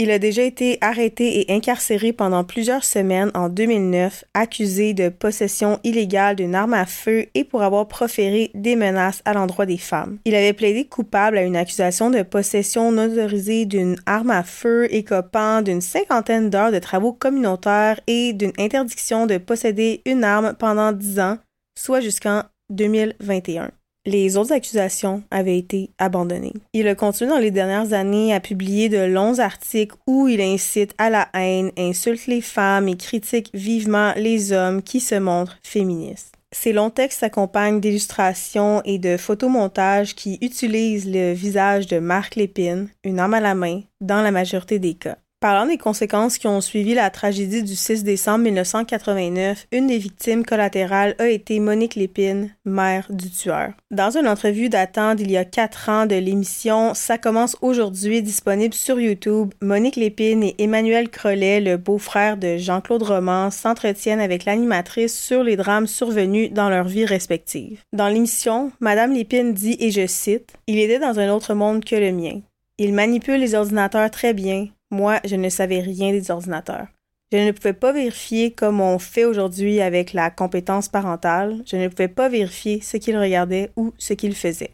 Il 0.00 0.12
a 0.12 0.20
déjà 0.20 0.42
été 0.42 0.78
arrêté 0.80 1.40
et 1.40 1.52
incarcéré 1.52 2.12
pendant 2.12 2.44
plusieurs 2.44 2.84
semaines 2.84 3.32
en 3.34 3.48
2009, 3.48 4.24
accusé 4.32 4.94
de 4.94 5.08
possession 5.08 5.80
illégale 5.82 6.36
d'une 6.36 6.54
arme 6.54 6.74
à 6.74 6.86
feu 6.86 7.26
et 7.34 7.42
pour 7.42 7.62
avoir 7.62 7.88
proféré 7.88 8.52
des 8.54 8.76
menaces 8.76 9.22
à 9.24 9.34
l'endroit 9.34 9.66
des 9.66 9.76
femmes. 9.76 10.18
Il 10.24 10.36
avait 10.36 10.52
plaidé 10.52 10.84
coupable 10.84 11.36
à 11.36 11.42
une 11.42 11.56
accusation 11.56 12.10
de 12.10 12.22
possession 12.22 12.92
non 12.92 13.10
autorisée 13.10 13.66
d'une 13.66 13.96
arme 14.06 14.30
à 14.30 14.44
feu 14.44 14.86
écopant 14.94 15.62
d'une 15.62 15.80
cinquantaine 15.80 16.48
d'heures 16.48 16.70
de 16.70 16.78
travaux 16.78 17.12
communautaires 17.12 17.98
et 18.06 18.34
d'une 18.34 18.52
interdiction 18.56 19.26
de 19.26 19.38
posséder 19.38 20.02
une 20.06 20.22
arme 20.22 20.54
pendant 20.56 20.92
dix 20.92 21.18
ans, 21.18 21.38
soit 21.76 22.00
jusqu'en 22.00 22.44
2021 22.70 23.70
les 24.08 24.36
autres 24.36 24.52
accusations 24.52 25.22
avaient 25.30 25.58
été 25.58 25.90
abandonnées. 25.98 26.54
Il 26.72 26.88
a 26.88 26.94
continué 26.94 27.30
dans 27.30 27.38
les 27.38 27.50
dernières 27.50 27.92
années 27.92 28.34
à 28.34 28.40
publier 28.40 28.88
de 28.88 29.04
longs 29.04 29.38
articles 29.38 29.96
où 30.06 30.28
il 30.28 30.40
incite 30.40 30.94
à 30.98 31.10
la 31.10 31.28
haine, 31.34 31.70
insulte 31.76 32.26
les 32.26 32.40
femmes 32.40 32.88
et 32.88 32.96
critique 32.96 33.50
vivement 33.54 34.12
les 34.16 34.52
hommes 34.52 34.82
qui 34.82 35.00
se 35.00 35.14
montrent 35.14 35.58
féministes. 35.62 36.34
Ces 36.50 36.72
longs 36.72 36.90
textes 36.90 37.20
s'accompagnent 37.20 37.80
d'illustrations 37.80 38.80
et 38.86 38.98
de 38.98 39.18
photomontages 39.18 40.14
qui 40.14 40.38
utilisent 40.40 41.10
le 41.10 41.34
visage 41.34 41.86
de 41.86 41.98
Marc 41.98 42.36
Lépine, 42.36 42.88
une 43.04 43.20
arme 43.20 43.34
à 43.34 43.40
la 43.40 43.54
main, 43.54 43.82
dans 44.00 44.22
la 44.22 44.30
majorité 44.30 44.78
des 44.78 44.94
cas. 44.94 45.18
Parlant 45.40 45.66
des 45.66 45.78
conséquences 45.78 46.36
qui 46.36 46.48
ont 46.48 46.60
suivi 46.60 46.94
la 46.94 47.10
tragédie 47.10 47.62
du 47.62 47.76
6 47.76 48.02
décembre 48.02 48.42
1989, 48.46 49.68
une 49.70 49.86
des 49.86 49.98
victimes 49.98 50.44
collatérales 50.44 51.14
a 51.20 51.28
été 51.28 51.60
Monique 51.60 51.94
Lépine, 51.94 52.50
mère 52.64 53.06
du 53.08 53.30
tueur. 53.30 53.70
Dans 53.92 54.10
une 54.10 54.26
entrevue 54.26 54.68
datant 54.68 55.14
d'il 55.14 55.30
y 55.30 55.36
a 55.36 55.44
quatre 55.44 55.90
ans 55.90 56.06
de 56.06 56.16
l'émission 56.16 56.92
Ça 56.94 57.18
commence 57.18 57.56
aujourd'hui 57.62 58.20
disponible 58.20 58.74
sur 58.74 58.98
YouTube, 58.98 59.54
Monique 59.62 59.94
Lépine 59.94 60.42
et 60.42 60.56
Emmanuel 60.58 61.08
Crollet, 61.08 61.60
le 61.60 61.76
beau-frère 61.76 62.36
de 62.36 62.56
Jean-Claude 62.56 63.04
Roman, 63.04 63.52
s'entretiennent 63.52 64.18
avec 64.18 64.44
l'animatrice 64.44 65.16
sur 65.16 65.44
les 65.44 65.54
drames 65.54 65.86
survenus 65.86 66.50
dans 66.52 66.68
leur 66.68 66.88
vie 66.88 67.04
respective. 67.04 67.78
Dans 67.92 68.08
l'émission, 68.08 68.72
Madame 68.80 69.12
Lépine 69.12 69.54
dit, 69.54 69.76
et 69.78 69.92
je 69.92 70.08
cite, 70.08 70.54
Il 70.66 70.80
était 70.80 70.98
dans 70.98 71.20
un 71.20 71.32
autre 71.32 71.54
monde 71.54 71.84
que 71.84 71.94
le 71.94 72.10
mien. 72.10 72.40
Il 72.78 72.92
manipule 72.92 73.38
les 73.38 73.54
ordinateurs 73.54 74.10
très 74.10 74.34
bien, 74.34 74.66
moi, 74.90 75.20
je 75.24 75.36
ne 75.36 75.48
savais 75.48 75.80
rien 75.80 76.12
des 76.12 76.30
ordinateurs. 76.30 76.86
Je 77.30 77.36
ne 77.36 77.52
pouvais 77.52 77.74
pas 77.74 77.92
vérifier 77.92 78.52
comme 78.52 78.80
on 78.80 78.98
fait 78.98 79.26
aujourd'hui 79.26 79.82
avec 79.82 80.14
la 80.14 80.30
compétence 80.30 80.88
parentale. 80.88 81.62
Je 81.66 81.76
ne 81.76 81.88
pouvais 81.88 82.08
pas 82.08 82.30
vérifier 82.30 82.80
ce 82.80 82.96
qu'il 82.96 83.18
regardait 83.18 83.70
ou 83.76 83.92
ce 83.98 84.14
qu'il 84.14 84.34
faisait. 84.34 84.70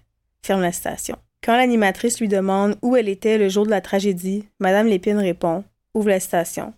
Ferme 0.47 0.63
la 0.63 0.71
station. 0.71 1.17
Quand 1.43 1.57
l'animatrice 1.57 2.21
lui 2.21 2.29
demande 2.29 2.77
où 2.81 2.97
elle 2.97 3.09
était 3.09 3.39
le 3.39 3.49
jour 3.49 3.67
de 3.67 3.71
la 3.71 3.81
tragédie, 3.81 4.45
Madame 4.61 4.87
Lépine 4.87 5.19
répond 5.19 5.65
Ouvre 5.95 6.11
la 6.11 6.21
station. 6.21 6.73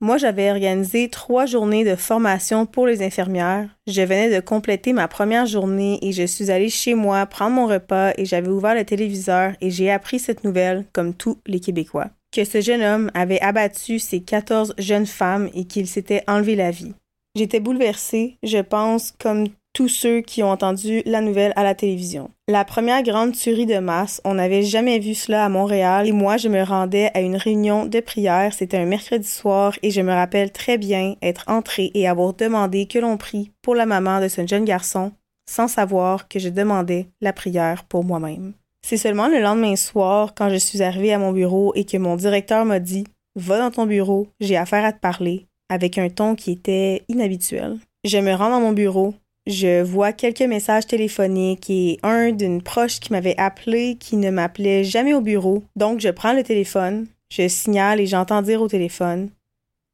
Moi, 0.00 0.18
j'avais 0.18 0.50
organisé 0.50 1.08
trois 1.08 1.46
journées 1.46 1.84
de 1.84 1.94
formation 1.94 2.66
pour 2.66 2.88
les 2.88 3.04
infirmières. 3.04 3.68
Je 3.86 4.02
venais 4.02 4.34
de 4.34 4.40
compléter 4.40 4.92
ma 4.92 5.06
première 5.06 5.46
journée 5.46 6.00
et 6.02 6.10
je 6.10 6.26
suis 6.26 6.50
allée 6.50 6.68
chez 6.68 6.94
moi 6.94 7.24
prendre 7.26 7.54
mon 7.54 7.68
repas 7.68 8.12
et 8.18 8.24
j'avais 8.24 8.48
ouvert 8.48 8.74
le 8.74 8.84
téléviseur 8.84 9.52
et 9.60 9.70
j'ai 9.70 9.92
appris 9.92 10.18
cette 10.18 10.42
nouvelle 10.42 10.84
comme 10.92 11.14
tous 11.14 11.38
les 11.46 11.60
Québécois 11.60 12.10
que 12.32 12.44
ce 12.44 12.60
jeune 12.60 12.82
homme 12.82 13.10
avait 13.14 13.40
abattu 13.40 13.98
ces 13.98 14.22
14 14.22 14.74
jeunes 14.78 15.06
femmes 15.06 15.50
et 15.54 15.64
qu'il 15.64 15.86
s'était 15.86 16.24
enlevé 16.26 16.56
la 16.56 16.70
vie. 16.70 16.94
J'étais 17.36 17.60
bouleversée, 17.60 18.38
je 18.42 18.58
pense, 18.58 19.12
comme 19.12 19.46
tous 19.72 19.88
ceux 19.88 20.20
qui 20.20 20.42
ont 20.42 20.50
entendu 20.50 21.02
la 21.06 21.22
nouvelle 21.22 21.52
à 21.56 21.62
la 21.62 21.74
télévision. 21.74 22.30
La 22.46 22.64
première 22.64 23.02
grande 23.02 23.32
tuerie 23.32 23.66
de 23.66 23.78
masse, 23.78 24.20
on 24.24 24.34
n'avait 24.34 24.62
jamais 24.62 24.98
vu 24.98 25.14
cela 25.14 25.46
à 25.46 25.48
Montréal 25.48 26.08
et 26.08 26.12
moi 26.12 26.36
je 26.36 26.48
me 26.48 26.62
rendais 26.62 27.10
à 27.14 27.20
une 27.20 27.36
réunion 27.36 27.86
de 27.86 28.00
prière, 28.00 28.52
c'était 28.52 28.76
un 28.76 28.84
mercredi 28.84 29.26
soir 29.26 29.74
et 29.82 29.90
je 29.90 30.02
me 30.02 30.12
rappelle 30.12 30.52
très 30.52 30.76
bien 30.76 31.14
être 31.22 31.44
entrée 31.46 31.90
et 31.94 32.06
avoir 32.06 32.34
demandé 32.34 32.86
que 32.86 32.98
l'on 32.98 33.16
prie 33.16 33.50
pour 33.62 33.74
la 33.74 33.86
maman 33.86 34.20
de 34.20 34.28
ce 34.28 34.46
jeune 34.46 34.66
garçon 34.66 35.12
sans 35.48 35.68
savoir 35.68 36.28
que 36.28 36.38
je 36.38 36.48
demandais 36.48 37.08
la 37.20 37.32
prière 37.32 37.84
pour 37.84 38.04
moi-même. 38.04 38.54
C'est 38.84 38.96
seulement 38.96 39.28
le 39.28 39.40
lendemain 39.40 39.76
soir, 39.76 40.34
quand 40.34 40.50
je 40.50 40.56
suis 40.56 40.82
arrivée 40.82 41.12
à 41.12 41.18
mon 41.18 41.32
bureau 41.32 41.72
et 41.74 41.84
que 41.84 41.96
mon 41.96 42.16
directeur 42.16 42.64
m'a 42.64 42.80
dit 42.80 43.06
Va 43.36 43.58
dans 43.58 43.70
ton 43.70 43.86
bureau, 43.86 44.28
j'ai 44.40 44.56
affaire 44.56 44.84
à 44.84 44.92
te 44.92 45.00
parler, 45.00 45.46
avec 45.68 45.98
un 45.98 46.10
ton 46.10 46.34
qui 46.34 46.50
était 46.50 47.02
inhabituel. 47.08 47.78
Je 48.04 48.18
me 48.18 48.34
rends 48.34 48.50
dans 48.50 48.60
mon 48.60 48.72
bureau, 48.72 49.14
je 49.46 49.82
vois 49.82 50.12
quelques 50.12 50.42
messages 50.42 50.86
téléphoniques 50.86 51.68
et 51.68 51.98
un 52.02 52.30
d'une 52.30 52.62
proche 52.62 53.00
qui 53.00 53.12
m'avait 53.12 53.38
appelé 53.38 53.96
qui 53.96 54.16
ne 54.16 54.30
m'appelait 54.30 54.84
jamais 54.84 55.14
au 55.14 55.20
bureau. 55.20 55.64
Donc 55.74 56.00
je 56.00 56.10
prends 56.10 56.32
le 56.32 56.44
téléphone, 56.44 57.06
je 57.32 57.48
signale 57.48 58.00
et 58.00 58.06
j'entends 58.06 58.42
dire 58.42 58.62
au 58.62 58.68
téléphone 58.68 59.30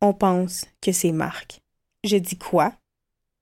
On 0.03 0.13
pense 0.13 0.67
que 0.83 0.93
c'est 0.93 1.13
Marc. 1.13 1.61
Je 2.05 2.17
dis 2.17 2.37
quoi 2.37 2.75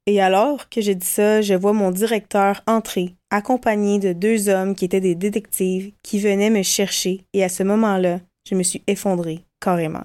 et 0.06 0.20
alors 0.20 0.68
que 0.68 0.80
je 0.80 0.92
dis 0.92 1.06
ça, 1.06 1.42
je 1.42 1.54
vois 1.54 1.72
mon 1.72 1.90
directeur 1.90 2.62
entrer, 2.66 3.14
accompagné 3.30 3.98
de 3.98 4.12
deux 4.12 4.48
hommes 4.48 4.74
qui 4.74 4.84
étaient 4.84 5.00
des 5.00 5.14
détectives, 5.14 5.92
qui 6.02 6.18
venaient 6.18 6.50
me 6.50 6.62
chercher, 6.62 7.24
et 7.32 7.44
à 7.44 7.48
ce 7.48 7.62
moment-là, 7.62 8.20
Je 8.48 8.54
me 8.54 8.62
suis 8.62 8.84
effondrée, 8.86 9.40
carrément. 9.60 10.04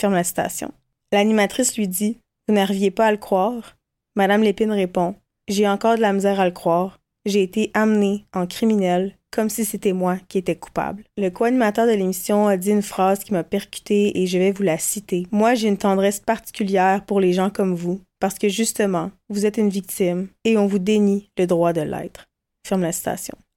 Ferme 0.00 0.14
la 0.14 0.24
citation. 0.24 0.72
L'animatrice 1.12 1.76
lui 1.76 1.86
dit 1.86 2.18
Vous 2.48 2.54
n'arriviez 2.54 2.90
pas 2.90 3.06
à 3.06 3.12
le 3.12 3.16
croire 3.16 3.76
Madame 4.16 4.42
Lépine 4.42 4.72
répond 4.72 5.14
J'ai 5.46 5.68
encore 5.68 5.94
de 5.94 6.00
la 6.00 6.12
misère 6.12 6.40
à 6.40 6.46
le 6.46 6.50
croire. 6.50 6.98
J'ai 7.26 7.44
été 7.44 7.70
amenée 7.74 8.24
en 8.34 8.48
criminel 8.48 9.16
comme 9.36 9.50
si 9.50 9.66
c'était 9.66 9.92
moi 9.92 10.16
qui 10.28 10.38
étais 10.38 10.56
coupable. 10.56 11.04
Le 11.18 11.28
co-animateur 11.28 11.86
de 11.86 11.92
l'émission 11.92 12.48
a 12.48 12.56
dit 12.56 12.70
une 12.70 12.80
phrase 12.80 13.18
qui 13.18 13.34
m'a 13.34 13.44
percutée 13.44 14.18
et 14.18 14.26
je 14.26 14.38
vais 14.38 14.50
vous 14.50 14.62
la 14.62 14.78
citer. 14.78 15.26
Moi, 15.30 15.54
j'ai 15.54 15.68
une 15.68 15.76
tendresse 15.76 16.20
particulière 16.20 17.04
pour 17.04 17.20
les 17.20 17.34
gens 17.34 17.50
comme 17.50 17.74
vous, 17.74 18.00
parce 18.20 18.38
que 18.38 18.48
justement, 18.48 19.10
vous 19.28 19.46
êtes 19.46 19.58
une 19.58 19.68
victime 19.68 20.28
et 20.44 20.56
on 20.56 20.66
vous 20.66 20.78
dénie 20.78 21.30
le 21.38 21.46
droit 21.46 21.72
de 21.72 21.82
l'être. 21.82 22.26
La. 22.70 22.90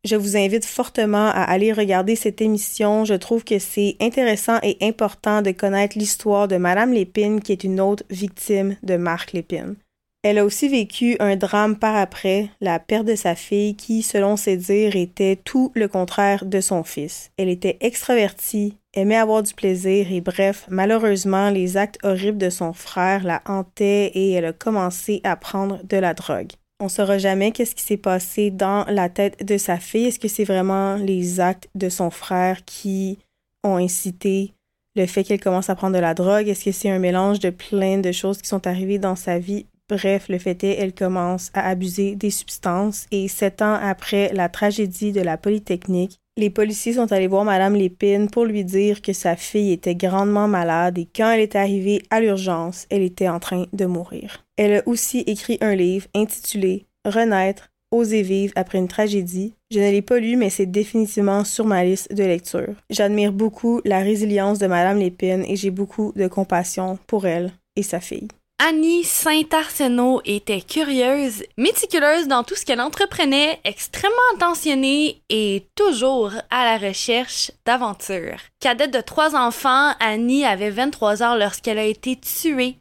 Je 0.05 0.15
vous 0.15 0.37
invite 0.37 0.65
fortement 0.65 1.27
à 1.27 1.41
aller 1.41 1.73
regarder 1.73 2.15
cette 2.15 2.41
émission. 2.41 3.05
Je 3.05 3.15
trouve 3.15 3.43
que 3.43 3.59
c'est 3.59 3.97
intéressant 3.99 4.59
et 4.61 4.77
important 4.81 5.41
de 5.41 5.51
connaître 5.51 5.97
l'histoire 5.97 6.47
de 6.47 6.57
Madame 6.57 6.93
Lépine, 6.93 7.41
qui 7.41 7.51
est 7.51 7.63
une 7.63 7.81
autre 7.81 8.03
victime 8.09 8.77
de 8.83 8.97
Marc 8.97 9.33
Lépine. 9.33 9.75
Elle 10.21 10.37
a 10.37 10.45
aussi 10.45 10.67
vécu 10.67 11.15
un 11.19 11.37
drame 11.37 11.77
par 11.77 11.95
après, 11.95 12.49
la 12.59 12.77
perte 12.77 13.05
de 13.05 13.15
sa 13.15 13.35
fille 13.35 13.75
qui, 13.75 14.03
selon 14.03 14.35
ses 14.35 14.57
dires, 14.57 14.95
était 14.95 15.37
tout 15.37 15.71
le 15.75 15.87
contraire 15.87 16.45
de 16.45 16.59
son 16.59 16.83
fils. 16.83 17.31
Elle 17.37 17.49
était 17.49 17.77
extravertie, 17.79 18.75
aimait 18.93 19.15
avoir 19.15 19.43
du 19.43 19.53
plaisir 19.53 20.11
et 20.11 20.21
bref, 20.21 20.65
malheureusement, 20.69 21.49
les 21.49 21.77
actes 21.77 21.99
horribles 22.03 22.37
de 22.37 22.49
son 22.49 22.73
frère 22.73 23.23
la 23.23 23.41
hantaient 23.45 24.11
et 24.13 24.31
elle 24.31 24.45
a 24.45 24.53
commencé 24.53 25.21
à 25.23 25.35
prendre 25.35 25.79
de 25.83 25.97
la 25.97 26.13
drogue. 26.13 26.51
On 26.81 26.87
saura 26.87 27.17
jamais 27.17 27.51
qu'est-ce 27.51 27.75
qui 27.75 27.83
s'est 27.83 27.97
passé 27.97 28.51
dans 28.51 28.85
la 28.85 29.09
tête 29.09 29.45
de 29.45 29.57
sa 29.57 29.77
fille. 29.77 30.05
Est-ce 30.05 30.19
que 30.19 30.29
c'est 30.29 30.45
vraiment 30.45 30.95
les 30.95 31.39
actes 31.41 31.67
de 31.75 31.89
son 31.89 32.09
frère 32.09 32.63
qui 32.63 33.19
ont 33.65 33.75
incité 33.75 34.53
le 34.95 35.05
fait 35.05 35.23
qu'elle 35.23 35.41
commence 35.41 35.69
à 35.69 35.75
prendre 35.75 35.95
de 35.95 36.01
la 36.01 36.13
drogue? 36.13 36.47
Est-ce 36.47 36.63
que 36.63 36.71
c'est 36.71 36.89
un 36.89 36.99
mélange 36.99 37.39
de 37.39 37.49
plein 37.49 37.97
de 37.97 38.11
choses 38.13 38.41
qui 38.41 38.47
sont 38.47 38.65
arrivées 38.65 38.97
dans 38.97 39.17
sa 39.17 39.39
vie? 39.39 39.65
Bref, 39.89 40.29
le 40.29 40.37
fait 40.37 40.63
est, 40.63 40.77
elle 40.79 40.93
commence 40.93 41.49
à 41.53 41.67
abuser 41.67 42.15
des 42.15 42.29
substances 42.29 43.07
et 43.11 43.27
sept 43.27 43.61
ans 43.61 43.73
après 43.81 44.31
la 44.33 44.47
tragédie 44.47 45.11
de 45.11 45.21
la 45.21 45.35
Polytechnique, 45.35 46.18
les 46.39 46.49
policiers 46.49 46.93
sont 46.93 47.11
allés 47.11 47.27
voir 47.27 47.43
Madame 47.43 47.75
Lépine 47.75 48.29
pour 48.29 48.45
lui 48.45 48.63
dire 48.63 49.01
que 49.01 49.13
sa 49.13 49.35
fille 49.35 49.73
était 49.73 49.95
grandement 49.95 50.47
malade 50.47 50.97
et 50.97 51.07
quand 51.13 51.31
elle 51.31 51.41
est 51.41 51.55
arrivée 51.55 52.01
à 52.09 52.21
l'urgence, 52.21 52.87
elle 52.89 53.03
était 53.03 53.27
en 53.27 53.39
train 53.39 53.65
de 53.73 53.85
mourir. 53.85 54.45
Elle 54.57 54.75
a 54.75 54.87
aussi 54.87 55.19
écrit 55.27 55.57
un 55.61 55.75
livre 55.75 56.07
intitulé 56.15 56.85
Renaître, 57.05 57.69
oser 57.91 58.21
vivre 58.21 58.53
après 58.55 58.77
une 58.77 58.87
tragédie. 58.87 59.53
Je 59.71 59.79
ne 59.79 59.91
l'ai 59.91 60.01
pas 60.01 60.19
lu, 60.19 60.37
mais 60.37 60.49
c'est 60.49 60.65
définitivement 60.65 61.43
sur 61.43 61.65
ma 61.65 61.83
liste 61.83 62.13
de 62.13 62.23
lecture. 62.23 62.73
J'admire 62.89 63.33
beaucoup 63.33 63.81
la 63.83 63.99
résilience 63.99 64.59
de 64.59 64.67
Madame 64.67 64.99
Lépine 64.99 65.43
et 65.45 65.57
j'ai 65.57 65.71
beaucoup 65.71 66.13
de 66.15 66.27
compassion 66.27 66.97
pour 67.05 67.27
elle 67.27 67.51
et 67.75 67.83
sa 67.83 67.99
fille. 67.99 68.29
Annie 68.61 69.05
Saint-Arsenault 69.05 70.21
était 70.25 70.59
curieuse, 70.59 71.43
méticuleuse 71.55 72.27
dans 72.27 72.43
tout 72.43 72.55
ce 72.55 72.65
qu'elle 72.65 72.81
entreprenait, 72.81 73.61
extrêmement 73.63 74.17
attentionnée 74.35 75.21
et 75.29 75.65
toujours 75.75 76.33
à 76.49 76.65
la 76.65 76.89
recherche 76.89 77.51
d'aventures. 77.65 78.41
Cadette 78.59 78.93
de 78.93 78.99
trois 78.99 79.33
enfants, 79.33 79.93
Annie 80.01 80.43
avait 80.43 80.71
23 80.71 81.23
ans 81.23 81.35
lorsqu'elle 81.35 81.77
a 81.77 81.85
été 81.85 82.17
tuée 82.17 82.75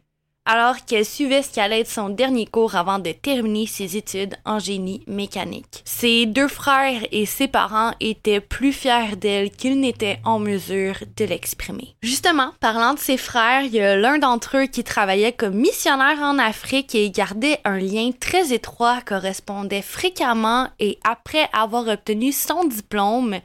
alors 0.48 0.84
qu'elle 0.86 1.04
suivait 1.04 1.42
ce 1.42 1.50
qui 1.50 1.60
allait 1.60 1.80
être 1.80 1.90
son 1.90 2.08
dernier 2.08 2.46
cours 2.46 2.74
avant 2.74 2.98
de 2.98 3.12
terminer 3.12 3.66
ses 3.66 3.98
études 3.98 4.34
en 4.46 4.58
génie 4.58 5.04
mécanique. 5.06 5.82
Ses 5.84 6.24
deux 6.24 6.48
frères 6.48 7.02
et 7.12 7.26
ses 7.26 7.48
parents 7.48 7.92
étaient 8.00 8.40
plus 8.40 8.72
fiers 8.72 9.14
d'elle 9.16 9.50
qu'ils 9.50 9.78
n'étaient 9.78 10.20
en 10.24 10.38
mesure 10.38 10.96
de 11.18 11.24
l'exprimer. 11.26 11.94
Justement, 12.02 12.52
parlant 12.60 12.94
de 12.94 12.98
ses 12.98 13.18
frères, 13.18 13.64
il 13.64 13.74
y 13.74 13.80
a 13.80 13.94
l'un 13.94 14.16
d'entre 14.16 14.56
eux 14.56 14.66
qui 14.66 14.82
travaillait 14.84 15.32
comme 15.32 15.54
missionnaire 15.54 16.20
en 16.22 16.38
Afrique 16.38 16.94
et 16.94 17.10
gardait 17.10 17.60
un 17.66 17.78
lien 17.78 18.10
très 18.18 18.54
étroit, 18.54 19.02
correspondait 19.02 19.82
fréquemment 19.82 20.68
et 20.80 20.98
après 21.04 21.50
avoir 21.52 21.86
obtenu 21.88 22.32
son 22.32 22.64
diplôme, 22.64 23.36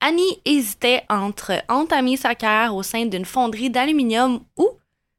Annie 0.00 0.38
hésitait 0.44 1.02
entre 1.08 1.62
entamer 1.68 2.16
sa 2.16 2.34
carrière 2.34 2.76
au 2.76 2.82
sein 2.82 3.06
d'une 3.06 3.24
fonderie 3.24 3.70
d'aluminium 3.70 4.40
ou 4.58 4.68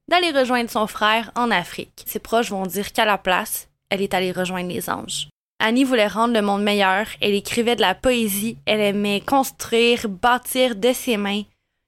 d'aller 0.09 0.31
rejoindre 0.31 0.69
son 0.69 0.87
frère 0.87 1.31
en 1.35 1.51
Afrique. 1.51 2.03
Ses 2.05 2.19
proches 2.19 2.51
vont 2.51 2.65
dire 2.65 2.91
qu'à 2.93 3.05
la 3.05 3.17
place, 3.17 3.69
elle 3.89 4.01
est 4.01 4.13
allée 4.13 4.31
rejoindre 4.31 4.69
les 4.69 4.89
anges. 4.89 5.29
Annie 5.59 5.83
voulait 5.83 6.07
rendre 6.07 6.33
le 6.33 6.41
monde 6.41 6.63
meilleur, 6.63 7.07
elle 7.21 7.33
écrivait 7.33 7.75
de 7.75 7.81
la 7.81 7.95
poésie, 7.95 8.57
elle 8.65 8.81
aimait 8.81 9.21
construire, 9.21 10.09
bâtir 10.09 10.75
de 10.75 10.91
ses 10.91 11.17
mains. 11.17 11.43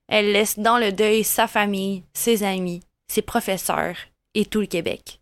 Elle 0.07 0.31
laisse 0.31 0.57
dans 0.57 0.77
le 0.77 0.91
deuil 0.91 1.23
sa 1.23 1.47
famille, 1.47 2.03
ses 2.13 2.43
amis, 2.43 2.81
ses 3.11 3.21
professeurs 3.21 3.97
et 4.33 4.45
tout 4.45 4.61
le 4.61 4.67
Québec. 4.67 5.19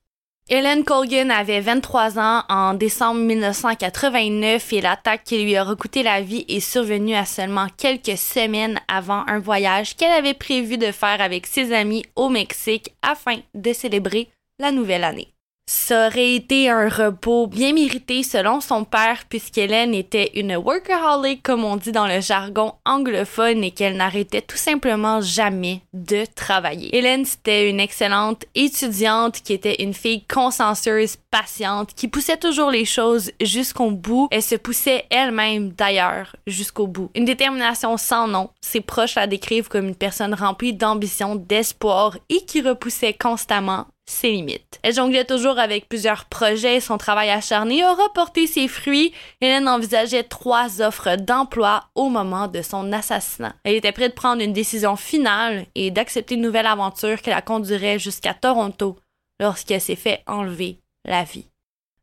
Hélène 0.48 0.84
Colgan 0.84 1.32
avait 1.32 1.60
23 1.60 2.20
ans 2.20 2.43
en 2.50 2.76
décembre 2.76 3.20
1989 3.20 4.74
et 4.74 4.82
l'attaque 4.82 5.24
qui 5.24 5.43
lui 5.43 5.56
a 5.56 5.66
coûté 5.76 6.04
la 6.04 6.22
vie 6.22 6.46
est 6.48 6.60
survenue 6.60 7.16
à 7.16 7.26
seulement 7.26 7.66
quelques 7.78 8.16
semaines 8.16 8.80
avant 8.88 9.24
un 9.26 9.39
voyage 9.39 9.96
qu'elle 9.96 10.12
avait 10.12 10.36
prévu 10.36 10.78
de 10.78 10.91
faire 10.91 11.20
avec 11.20 11.48
ses 11.48 11.74
amis 11.74 12.06
au 12.16 12.30
Mexique 12.30 12.93
afin 13.02 13.38
de 13.56 13.74
célébrer 13.74 14.30
la 14.60 14.72
nouvelle 14.72 15.04
année. 15.04 15.35
Ça 15.68 16.07
aurait 16.07 16.36
été 16.36 16.70
un 16.70 16.89
repos 16.89 17.47
bien 17.47 17.74
mérité 17.74 18.22
selon 18.22 18.61
son 18.61 18.84
père 18.84 19.26
puisqu'Hélène 19.28 19.95
était 19.95 20.32
une 20.36 20.55
workaholic 20.55 21.41
comme 21.41 21.63
on 21.63 21.76
dit 21.76 21.91
dans 21.91 22.05
le 22.05 22.22
jargon 22.22 22.76
anglophone 22.86 23.63
et 23.63 23.72
qu'elle 23.72 23.97
n'arrêtait 23.97 24.43
tout 24.43 24.57
simplement 24.57 25.22
jamais 25.22 25.82
de 25.93 26.24
travailler. 26.36 26.95
Hélène 26.95 27.26
c'était 27.26 27.68
une 27.68 27.80
excellente 27.80 28.45
étudiante 28.53 29.41
qui 29.41 29.53
était 29.53 29.82
une 29.82 29.95
fille 29.95 30.24
consciencieuse, 30.26 31.18
patiente, 31.32 31.95
qui 31.95 32.09
poussait 32.09 32.38
toujours 32.38 32.70
les 32.70 32.86
choses 32.86 33.32
jusqu'au 33.41 33.89
bout. 33.89 34.28
Elle 34.30 34.43
se 34.43 34.55
poussait 34.55 35.05
elle-même 35.09 35.70
d'ailleurs 35.72 36.36
jusqu'au 36.45 36.86
bout. 36.86 37.09
Une 37.16 37.26
détermination 37.26 37.97
sans 37.97 38.28
nom. 38.28 38.51
Ses 38.61 38.82
proches 38.82 39.16
la 39.16 39.26
décrivent 39.26 39.68
comme 39.68 39.88
une 39.88 39.95
personne 39.95 40.36
remplie 40.36 40.74
d'ambition, 40.74 41.36
d'espoir 41.36 42.18
et 42.30 42.45
qui 42.45 42.61
repoussait 42.61 43.13
constamment 43.13 43.88
ses 44.06 44.32
limites. 44.32 44.80
Elle 44.84 44.93
jonglait 44.93 45.26
toujours 45.26 45.58
avec 45.58 45.89
plusieurs 45.89 46.26
projets, 46.26 46.80
son 46.80 46.97
travail 46.97 47.30
acharné 47.30 47.84
aura 47.84 48.12
porté 48.14 48.47
ses 48.47 48.68
fruits. 48.68 49.14
Hélène 49.41 49.68
envisageait 49.68 50.24
trois 50.24 50.82
offres 50.82 51.16
d'emploi 51.16 51.86
au 51.95 52.10
moment 52.10 52.47
de 52.47 52.62
son 52.62 52.91
assassinat. 52.93 53.56
Elle 53.64 53.76
était 53.76 53.91
prête 53.91 54.12
de 54.12 54.16
prendre 54.16 54.43
une 54.43 54.53
décision 54.53 54.95
finale 54.95 55.66
et 55.76 55.91
d'accepter 55.91 56.36
une 56.36 56.41
nouvelle 56.41 56.68
aventure 56.68 57.22
qui 57.22 57.30
la 57.30 57.41
conduirait 57.41 57.99
jusqu'à 57.99 58.34
Toronto 58.34 58.97
lorsqu'elle 59.39 59.82
s'est 59.82 59.95
fait 59.95 60.22
enlever 60.28 60.78
la 61.06 61.24
vie. 61.24 61.47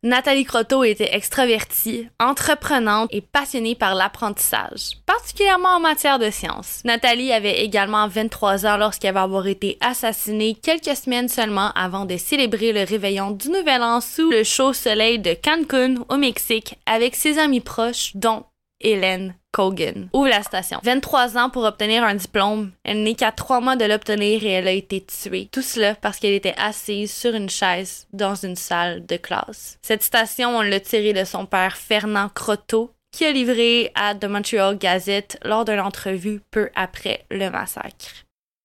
Nathalie 0.04 0.42
Croteau 0.42 0.82
était 0.82 1.14
extravertie, 1.14 2.08
entreprenante 2.18 3.08
et 3.12 3.20
passionnée 3.20 3.76
par 3.76 3.94
l'apprentissage, 3.94 4.96
particulièrement 5.06 5.76
en 5.76 5.80
matière 5.80 6.18
de 6.18 6.28
sciences. 6.28 6.80
Nathalie 6.84 7.32
avait 7.32 7.64
également 7.64 8.08
23 8.08 8.66
ans 8.66 8.76
lorsqu'elle 8.78 9.14
va 9.14 9.22
avoir 9.22 9.46
été 9.46 9.78
assassinée 9.80 10.56
quelques 10.60 10.96
semaines 10.96 11.28
seulement 11.28 11.70
avant 11.76 12.04
de 12.04 12.16
célébrer 12.16 12.72
le 12.72 12.82
réveillon 12.82 13.30
du 13.30 13.48
Nouvel 13.48 13.80
An 13.80 14.00
sous 14.00 14.28
le 14.28 14.42
chaud 14.42 14.72
soleil 14.72 15.20
de 15.20 15.34
Cancun 15.34 15.94
au 16.08 16.16
Mexique 16.16 16.80
avec 16.84 17.14
ses 17.14 17.38
amis 17.38 17.60
proches 17.60 18.10
dont 18.16 18.42
Hélène 18.82 19.34
Kogan. 19.52 20.08
Ouvre 20.12 20.28
la 20.28 20.42
station. 20.42 20.80
23 20.82 21.38
ans 21.38 21.50
pour 21.50 21.64
obtenir 21.64 22.04
un 22.04 22.14
diplôme. 22.14 22.72
Elle 22.84 23.02
n'est 23.02 23.14
qu'à 23.14 23.32
3 23.32 23.60
mois 23.60 23.76
de 23.76 23.84
l'obtenir 23.84 24.44
et 24.44 24.50
elle 24.50 24.68
a 24.68 24.72
été 24.72 25.04
tuée. 25.04 25.48
Tout 25.50 25.62
cela 25.62 25.94
parce 25.94 26.18
qu'elle 26.18 26.34
était 26.34 26.54
assise 26.56 27.12
sur 27.12 27.34
une 27.34 27.50
chaise 27.50 28.06
dans 28.12 28.34
une 28.34 28.56
salle 28.56 29.06
de 29.06 29.16
classe. 29.16 29.78
Cette 29.82 30.02
station, 30.02 30.56
on 30.56 30.62
l'a 30.62 30.80
tirée 30.80 31.12
de 31.12 31.24
son 31.24 31.46
père 31.46 31.76
Fernand 31.76 32.28
Croteau, 32.28 32.92
qui 33.12 33.24
a 33.24 33.32
livré 33.32 33.92
à 33.94 34.14
The 34.14 34.24
Montreal 34.24 34.78
Gazette 34.78 35.38
lors 35.44 35.64
d'une 35.64 35.80
entrevue 35.80 36.40
peu 36.50 36.70
après 36.74 37.26
le 37.30 37.50
massacre. 37.50 38.24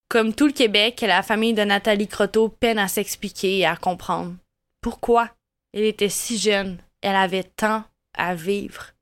Comme 0.09 0.33
tout 0.33 0.47
le 0.47 0.53
Québec, 0.53 1.03
la 1.05 1.21
famille 1.21 1.53
de 1.53 1.63
Nathalie 1.63 2.07
Croteau 2.07 2.47
peine 2.47 2.79
à 2.79 2.87
s'expliquer 2.87 3.59
et 3.59 3.65
à 3.65 3.75
comprendre. 3.75 4.35
Pourquoi? 4.81 5.29
Elle 5.73 5.83
était 5.83 6.07
si 6.07 6.37
jeune, 6.37 6.77
elle 7.01 7.17
avait 7.17 7.43
tant 7.43 7.83
à 8.17 8.33
vivre. 8.33 8.93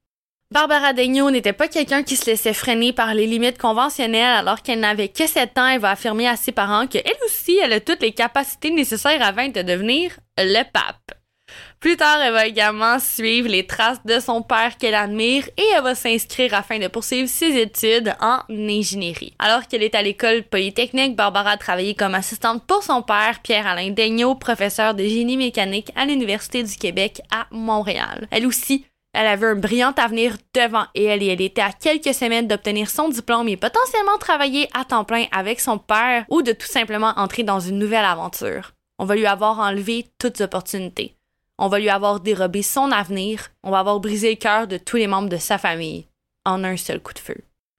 Barbara 0.51 0.93
Daigneault 0.93 1.31
n'était 1.31 1.53
pas 1.53 1.67
quelqu'un 1.67 2.03
qui 2.03 2.15
se 2.15 2.27
laissait 2.27 2.53
freiner 2.53 2.93
par 2.93 3.15
les 3.15 3.25
limites 3.25 3.57
conventionnelles 3.57 4.37
alors 4.37 4.61
qu'elle 4.61 4.79
n'avait 4.79 5.09
que 5.09 5.25
7 5.25 5.57
ans. 5.57 5.67
Elle 5.67 5.81
va 5.81 5.91
affirmer 5.91 6.27
à 6.27 6.35
ses 6.35 6.51
parents 6.51 6.85
qu'elle 6.85 7.03
aussi, 7.25 7.57
elle 7.57 7.73
a 7.73 7.79
toutes 7.79 8.01
les 8.01 8.11
capacités 8.11 8.69
nécessaires 8.69 9.21
afin 9.23 9.49
de 9.49 9.61
devenir 9.63 10.11
le 10.37 10.63
pape. 10.63 11.19
Plus 11.79 11.97
tard, 11.97 12.21
elle 12.21 12.33
va 12.33 12.47
également 12.47 12.99
suivre 12.99 13.47
les 13.47 13.65
traces 13.65 14.03
de 14.05 14.19
son 14.19 14.41
père 14.41 14.77
qu'elle 14.77 14.95
admire 14.95 15.47
et 15.57 15.65
elle 15.75 15.83
va 15.83 15.93
s'inscrire 15.93 16.53
afin 16.53 16.79
de 16.79 16.87
poursuivre 16.87 17.29
ses 17.29 17.57
études 17.57 18.15
en 18.21 18.39
ingénierie. 18.49 19.33
Alors 19.39 19.67
qu'elle 19.67 19.83
est 19.83 19.95
à 19.95 20.01
l'école 20.01 20.43
polytechnique, 20.43 21.15
Barbara 21.15 21.51
a 21.51 21.57
travaillé 21.57 21.95
comme 21.95 22.15
assistante 22.15 22.65
pour 22.65 22.83
son 22.83 23.01
père, 23.01 23.39
Pierre-Alain 23.43 23.91
Daigneault, 23.91 24.35
professeur 24.35 24.93
de 24.93 25.03
génie 25.03 25.37
mécanique 25.37 25.91
à 25.95 26.05
l'Université 26.05 26.63
du 26.63 26.75
Québec 26.75 27.21
à 27.31 27.45
Montréal. 27.51 28.27
Elle 28.31 28.47
aussi 28.47 28.85
Elle 29.17 29.27
avait 29.27 29.47
un 29.47 29.55
brillant 29.55 29.93
avenir 29.95 30.35
devant 30.53 30.87
elle 30.93 31.23
et 31.23 31.27
elle 31.27 31.39
était 31.39 31.61
à 31.61 31.71
quelques 31.71 32.13
semaines 32.13 32.49
d'obtenir 32.49 32.89
son 32.89 33.07
diplôme 33.07 33.47
et 33.47 33.55
potentiellement 33.55 34.17
travailler 34.17 34.67
à 34.73 34.83
temps 34.83 35.05
plein 35.05 35.27
avec 35.31 35.61
son 35.61 35.77
père 35.77 36.25
ou 36.29 36.41
de 36.41 36.51
tout 36.51 36.67
simplement 36.67 37.13
entrer 37.15 37.43
dans 37.43 37.61
une 37.61 37.79
nouvelle 37.79 38.03
aventure. 38.03 38.73
On 38.99 39.05
va 39.05 39.15
lui 39.15 39.25
avoir 39.25 39.59
enlevé 39.59 40.05
toutes 40.19 40.41
opportunités. 40.41 41.15
On 41.57 41.69
va 41.69 41.79
lui 41.79 41.89
avoir 41.89 42.19
dérobé 42.19 42.61
son 42.61 42.91
avenir. 42.91 43.51
On 43.63 43.71
va 43.71 43.79
avoir 43.79 44.01
brisé 44.01 44.31
le 44.31 44.35
cœur 44.35 44.67
de 44.67 44.77
tous 44.77 44.97
les 44.97 45.07
membres 45.07 45.29
de 45.29 45.37
sa 45.37 45.57
famille 45.57 46.07
en 46.43 46.65
un 46.65 46.75
seul 46.75 46.99
coup 46.99 47.13
de 47.13 47.19
feu. 47.19 47.37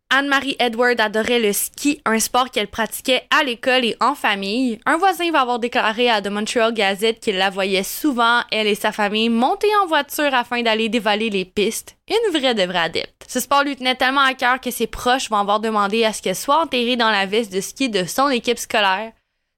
Anne-Marie 0.08 0.56
Edward 0.60 1.00
adorait 1.00 1.40
le 1.40 1.52
ski, 1.52 2.00
un 2.04 2.20
sport 2.20 2.50
qu'elle 2.50 2.68
pratiquait 2.68 3.24
à 3.36 3.42
l'école 3.42 3.84
et 3.84 3.96
en 4.00 4.14
famille. 4.14 4.78
Un 4.86 4.98
voisin 4.98 5.32
va 5.32 5.40
avoir 5.40 5.58
déclaré 5.58 6.08
à 6.08 6.22
The 6.22 6.28
Montreal 6.28 6.72
Gazette 6.72 7.18
qu'il 7.18 7.36
la 7.36 7.50
voyait 7.50 7.82
souvent, 7.82 8.40
elle 8.52 8.68
et 8.68 8.76
sa 8.76 8.92
famille, 8.92 9.28
monter 9.28 9.66
en 9.82 9.86
voiture 9.86 10.32
afin 10.32 10.62
d'aller 10.62 10.88
dévaler 10.88 11.28
les 11.28 11.44
pistes. 11.44 11.96
Une 12.08 12.38
vraie 12.38 12.54
de 12.54 12.62
vraie 12.62 12.78
adepte. 12.78 13.26
Ce 13.26 13.40
sport 13.40 13.64
lui 13.64 13.74
tenait 13.74 13.96
tellement 13.96 14.20
à 14.20 14.34
cœur 14.34 14.60
que 14.60 14.70
ses 14.70 14.86
proches 14.86 15.28
vont 15.28 15.38
avoir 15.38 15.58
demandé 15.58 16.04
à 16.04 16.12
ce 16.12 16.22
qu'elle 16.22 16.36
soit 16.36 16.62
enterrée 16.62 16.96
dans 16.96 17.10
la 17.10 17.26
veste 17.26 17.52
de 17.52 17.60
ski 17.60 17.90
de 17.90 18.04
son 18.04 18.28
équipe 18.28 18.58
scolaire. 18.58 19.12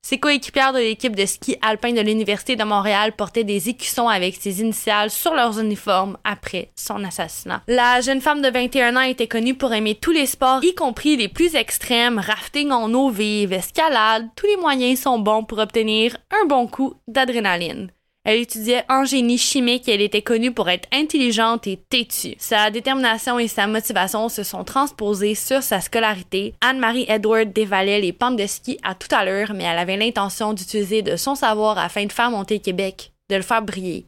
Ses 0.08 0.16
coéquipières 0.16 0.72
de 0.72 0.78
l'équipe 0.78 1.14
de 1.14 1.26
ski 1.26 1.58
alpin 1.60 1.92
de 1.92 2.00
l'Université 2.00 2.56
de 2.56 2.64
Montréal 2.64 3.12
portaient 3.14 3.44
des 3.44 3.68
écussons 3.68 4.08
avec 4.08 4.36
ses 4.36 4.62
initiales 4.62 5.10
sur 5.10 5.34
leurs 5.34 5.60
uniformes 5.60 6.16
après 6.24 6.70
son 6.76 7.04
assassinat. 7.04 7.62
La 7.68 8.00
jeune 8.00 8.22
femme 8.22 8.40
de 8.40 8.48
21 8.48 8.96
ans 8.96 9.02
était 9.02 9.26
connue 9.26 9.52
pour 9.52 9.74
aimer 9.74 9.96
tous 9.96 10.12
les 10.12 10.24
sports, 10.24 10.64
y 10.64 10.74
compris 10.74 11.18
les 11.18 11.28
plus 11.28 11.54
extrêmes, 11.56 12.18
rafting 12.18 12.70
en 12.70 12.90
eau 12.94 13.10
vive, 13.10 13.52
escalade, 13.52 14.30
tous 14.34 14.46
les 14.46 14.56
moyens 14.56 14.98
sont 14.98 15.18
bons 15.18 15.44
pour 15.44 15.58
obtenir 15.58 16.16
un 16.30 16.46
bon 16.46 16.66
coup 16.68 16.94
d'adrénaline. 17.06 17.90
Elle 18.30 18.40
étudiait 18.40 18.84
en 18.90 19.06
génie 19.06 19.38
chimique 19.38 19.88
et 19.88 19.94
elle 19.94 20.02
était 20.02 20.20
connue 20.20 20.52
pour 20.52 20.68
être 20.68 20.86
intelligente 20.92 21.66
et 21.66 21.78
têtue. 21.78 22.34
Sa 22.38 22.70
détermination 22.70 23.38
et 23.38 23.48
sa 23.48 23.66
motivation 23.66 24.28
se 24.28 24.42
sont 24.42 24.64
transposées 24.64 25.34
sur 25.34 25.62
sa 25.62 25.80
scolarité. 25.80 26.52
Anne-Marie 26.60 27.06
Edward 27.08 27.54
dévalait 27.54 28.02
les 28.02 28.12
pentes 28.12 28.36
de 28.36 28.46
ski 28.46 28.78
à 28.82 28.94
toute 28.94 29.14
allure, 29.14 29.54
mais 29.54 29.64
elle 29.64 29.78
avait 29.78 29.96
l'intention 29.96 30.52
d'utiliser 30.52 31.00
de 31.00 31.16
son 31.16 31.36
savoir 31.36 31.78
afin 31.78 32.04
de 32.04 32.12
faire 32.12 32.30
monter 32.30 32.58
Québec, 32.58 33.14
de 33.30 33.36
le 33.36 33.42
faire 33.42 33.62
briller. 33.62 34.04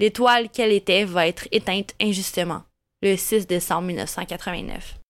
L'étoile 0.00 0.48
qu'elle 0.48 0.72
était 0.72 1.04
va 1.04 1.26
être 1.26 1.46
éteinte 1.52 1.92
injustement, 2.00 2.62
le 3.02 3.18
6 3.18 3.46
décembre 3.46 3.88
1989. 3.88 5.01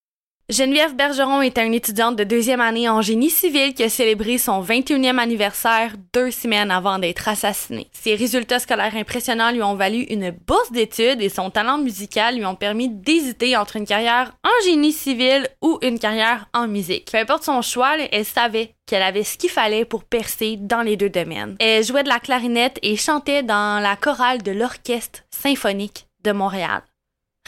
Geneviève 0.53 0.95
Bergeron 0.95 1.41
était 1.41 1.67
une 1.67 1.73
étudiante 1.73 2.15
de 2.15 2.25
deuxième 2.25 2.61
année 2.61 2.87
en 2.87 3.01
génie 3.01 3.31
civil 3.31 3.73
qui 3.73 3.85
a 3.85 3.89
célébré 3.89 4.37
son 4.37 4.63
21e 4.63 5.17
anniversaire 5.17 5.95
deux 6.13 6.31
semaines 6.31 6.71
avant 6.71 6.99
d'être 6.99 7.27
assassinée. 7.27 7.89
Ses 7.93 8.17
résultats 8.17 8.59
scolaires 8.59 8.95
impressionnants 8.95 9.51
lui 9.51 9.63
ont 9.63 9.77
valu 9.77 10.03
une 10.11 10.31
bourse 10.31 10.71
d'études 10.71 11.23
et 11.23 11.31
son 11.31 11.49
talent 11.49 11.79
musical 11.79 12.37
lui 12.37 12.45
ont 12.45 12.55
permis 12.55 12.91
d'hésiter 12.91 13.57
entre 13.57 13.77
une 13.77 13.87
carrière 13.87 14.33
en 14.45 14.65
génie 14.67 14.93
civil 14.93 15.49
ou 15.63 15.79
une 15.81 15.99
carrière 15.99 16.47
en 16.53 16.69
musique. 16.69 17.11
Peu 17.11 17.19
importe 17.19 17.45
son 17.45 17.63
choix, 17.63 17.97
elle 18.11 18.27
savait 18.27 18.75
qu'elle 18.87 19.03
avait 19.03 19.25
ce 19.25 19.39
qu'il 19.39 19.49
fallait 19.49 19.87
pour 19.87 20.05
percer 20.05 20.59
dans 20.59 20.83
les 20.83 20.99
deux 20.99 21.09
domaines. 21.09 21.57
Elle 21.61 21.83
jouait 21.83 22.03
de 22.03 22.11
la 22.11 22.21
clarinette 22.21 22.79
et 22.83 22.97
chantait 22.97 23.43
dans 23.43 23.83
la 23.83 23.97
chorale 23.97 24.43
de 24.43 24.53
l'Orchestre 24.53 25.21
symphonique 25.31 26.09
de 26.25 26.33
Montréal. 26.33 26.83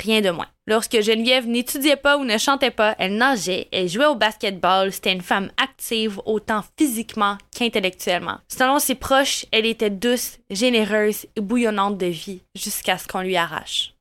Rien 0.02 0.20
de 0.20 0.30
moins. 0.30 0.48
Lorsque 0.66 1.00
Geneviève 1.00 1.46
n'étudiait 1.46 1.96
pas 1.96 2.16
ou 2.16 2.24
ne 2.24 2.38
chantait 2.38 2.70
pas, 2.70 2.96
elle 2.98 3.16
nageait, 3.16 3.68
elle 3.70 3.88
jouait 3.88 4.06
au 4.06 4.14
basketball, 4.14 4.92
c'était 4.92 5.12
une 5.12 5.20
femme 5.20 5.50
active 5.62 6.20
autant 6.24 6.62
physiquement 6.78 7.36
qu'intellectuellement. 7.54 8.38
Selon 8.48 8.78
ses 8.78 8.94
proches, 8.94 9.46
elle 9.52 9.66
était 9.66 9.90
douce, 9.90 10.38
généreuse 10.50 11.26
et 11.36 11.40
bouillonnante 11.40 11.98
de 11.98 12.06
vie 12.06 12.42
jusqu'à 12.54 12.98
ce 12.98 13.06
qu'on 13.06 13.20
lui 13.20 13.36
arrache. 13.36 13.93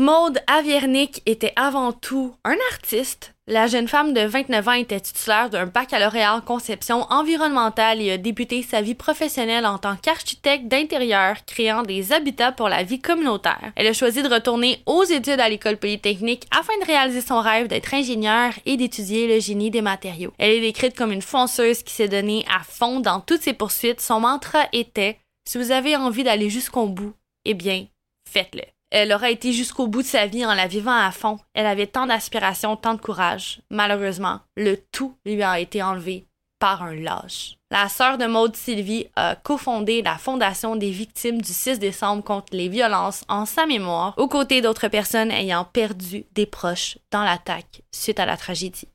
Maude 0.00 0.38
Aviernik 0.46 1.22
était 1.26 1.52
avant 1.56 1.90
tout 1.90 2.32
un 2.44 2.54
artiste. 2.70 3.34
La 3.48 3.66
jeune 3.66 3.88
femme 3.88 4.14
de 4.14 4.20
29 4.20 4.68
ans 4.68 4.72
était 4.74 5.00
titulaire 5.00 5.50
d'un 5.50 5.66
baccalauréat 5.66 6.36
en 6.36 6.40
conception 6.40 7.02
environnementale 7.10 8.00
et 8.00 8.12
a 8.12 8.16
débuté 8.16 8.62
sa 8.62 8.80
vie 8.80 8.94
professionnelle 8.94 9.66
en 9.66 9.76
tant 9.78 9.96
qu'architecte 9.96 10.68
d'intérieur, 10.68 11.44
créant 11.46 11.82
des 11.82 12.12
habitats 12.12 12.52
pour 12.52 12.68
la 12.68 12.84
vie 12.84 13.00
communautaire. 13.00 13.72
Elle 13.74 13.88
a 13.88 13.92
choisi 13.92 14.22
de 14.22 14.32
retourner 14.32 14.80
aux 14.86 15.02
études 15.02 15.40
à 15.40 15.48
l'école 15.48 15.78
polytechnique 15.78 16.46
afin 16.56 16.78
de 16.80 16.86
réaliser 16.86 17.20
son 17.20 17.40
rêve 17.40 17.66
d'être 17.66 17.92
ingénieure 17.92 18.52
et 18.66 18.76
d'étudier 18.76 19.26
le 19.26 19.40
génie 19.40 19.72
des 19.72 19.82
matériaux. 19.82 20.32
Elle 20.38 20.52
est 20.52 20.60
décrite 20.60 20.96
comme 20.96 21.10
une 21.10 21.22
fonceuse 21.22 21.82
qui 21.82 21.92
s'est 21.92 22.06
donnée 22.06 22.44
à 22.48 22.62
fond 22.62 23.00
dans 23.00 23.18
toutes 23.18 23.42
ses 23.42 23.52
poursuites. 23.52 24.00
Son 24.00 24.20
mantra 24.20 24.60
était 24.72 25.18
si 25.44 25.58
vous 25.58 25.72
avez 25.72 25.96
envie 25.96 26.22
d'aller 26.22 26.50
jusqu'au 26.50 26.86
bout, 26.86 27.14
eh 27.44 27.54
bien, 27.54 27.86
faites-le. 28.30 28.62
Elle 28.90 29.12
aurait 29.12 29.32
été 29.32 29.52
jusqu'au 29.52 29.86
bout 29.86 30.02
de 30.02 30.06
sa 30.06 30.26
vie 30.26 30.46
en 30.46 30.54
la 30.54 30.66
vivant 30.66 30.96
à 30.96 31.10
fond. 31.10 31.38
Elle 31.54 31.66
avait 31.66 31.86
tant 31.86 32.06
d'aspiration, 32.06 32.76
tant 32.76 32.94
de 32.94 33.00
courage. 33.00 33.60
Malheureusement, 33.70 34.40
le 34.56 34.76
tout 34.92 35.14
lui 35.26 35.42
a 35.42 35.60
été 35.60 35.82
enlevé 35.82 36.26
par 36.58 36.82
un 36.82 36.94
lâche. 36.94 37.56
La 37.70 37.88
sœur 37.88 38.18
de 38.18 38.26
Maude 38.26 38.56
Sylvie 38.56 39.06
a 39.14 39.36
cofondé 39.36 40.02
la 40.02 40.16
Fondation 40.16 40.74
des 40.74 40.90
victimes 40.90 41.40
du 41.40 41.52
6 41.52 41.78
décembre 41.78 42.24
contre 42.24 42.56
les 42.56 42.68
violences 42.68 43.24
en 43.28 43.44
sa 43.44 43.66
mémoire, 43.66 44.14
aux 44.16 44.28
côtés 44.28 44.62
d'autres 44.62 44.88
personnes 44.88 45.30
ayant 45.30 45.64
perdu 45.64 46.24
des 46.32 46.46
proches 46.46 46.98
dans 47.10 47.22
l'attaque 47.22 47.82
suite 47.92 48.18
à 48.18 48.26
la 48.26 48.36
tragédie. 48.36 48.88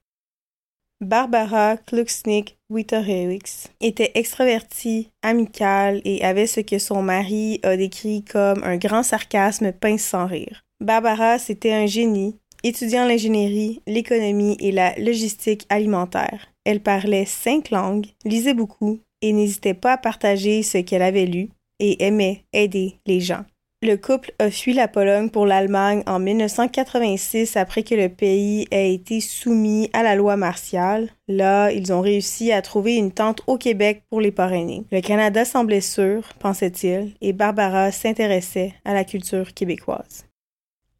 Barbara 1.03 1.75
Kluxnik 1.77 2.57
Witterhewicz 2.69 3.67
était 3.81 4.11
extravertie, 4.15 5.09
amicale 5.21 6.01
et 6.05 6.23
avait 6.23 6.47
ce 6.47 6.61
que 6.61 6.79
son 6.79 7.01
mari 7.01 7.59
a 7.63 7.75
décrit 7.75 8.23
comme 8.23 8.63
un 8.63 8.77
grand 8.77 9.03
sarcasme 9.03 9.73
pince 9.73 10.03
sans 10.03 10.25
rire. 10.25 10.63
Barbara, 10.79 11.39
c'était 11.39 11.73
un 11.73 11.85
génie, 11.85 12.37
étudiant 12.63 13.05
l'ingénierie, 13.05 13.81
l'économie 13.85 14.57
et 14.59 14.71
la 14.71 14.97
logistique 14.97 15.65
alimentaire. 15.69 16.47
Elle 16.65 16.81
parlait 16.81 17.25
cinq 17.25 17.69
langues, 17.69 18.07
lisait 18.25 18.53
beaucoup 18.53 18.99
et 19.21 19.33
n'hésitait 19.33 19.73
pas 19.73 19.93
à 19.93 19.97
partager 19.97 20.63
ce 20.63 20.77
qu'elle 20.77 21.01
avait 21.01 21.25
lu 21.25 21.49
et 21.79 22.05
aimait 22.05 22.45
aider 22.53 22.95
les 23.05 23.19
gens. 23.19 23.43
Le 23.83 23.97
couple 23.97 24.31
a 24.39 24.49
fui 24.49 24.71
la 24.71 24.87
Pologne 24.87 25.29
pour 25.29 25.45
l'Allemagne 25.45 26.03
en 26.05 26.17
1986 26.17 27.57
après 27.57 27.83
que 27.83 27.93
le 27.93 28.07
pays 28.07 28.65
ait 28.71 28.93
été 28.93 29.19
soumis 29.19 29.89
à 29.91 30.03
la 30.03 30.15
loi 30.15 30.37
martiale. 30.37 31.09
Là, 31.27 31.69
ils 31.69 31.91
ont 31.91 31.99
réussi 31.99 32.53
à 32.53 32.61
trouver 32.61 32.95
une 32.95 33.11
tente 33.11 33.41
au 33.45 33.57
Québec 33.57 34.03
pour 34.09 34.21
les 34.21 34.31
parrainer. 34.31 34.85
Le 34.93 35.01
Canada 35.01 35.43
semblait 35.43 35.81
sûr, 35.81 36.23
pensait-il, 36.39 37.13
et 37.19 37.33
Barbara 37.33 37.91
s'intéressait 37.91 38.73
à 38.85 38.93
la 38.93 39.03
culture 39.03 39.53
québécoise. 39.53 40.27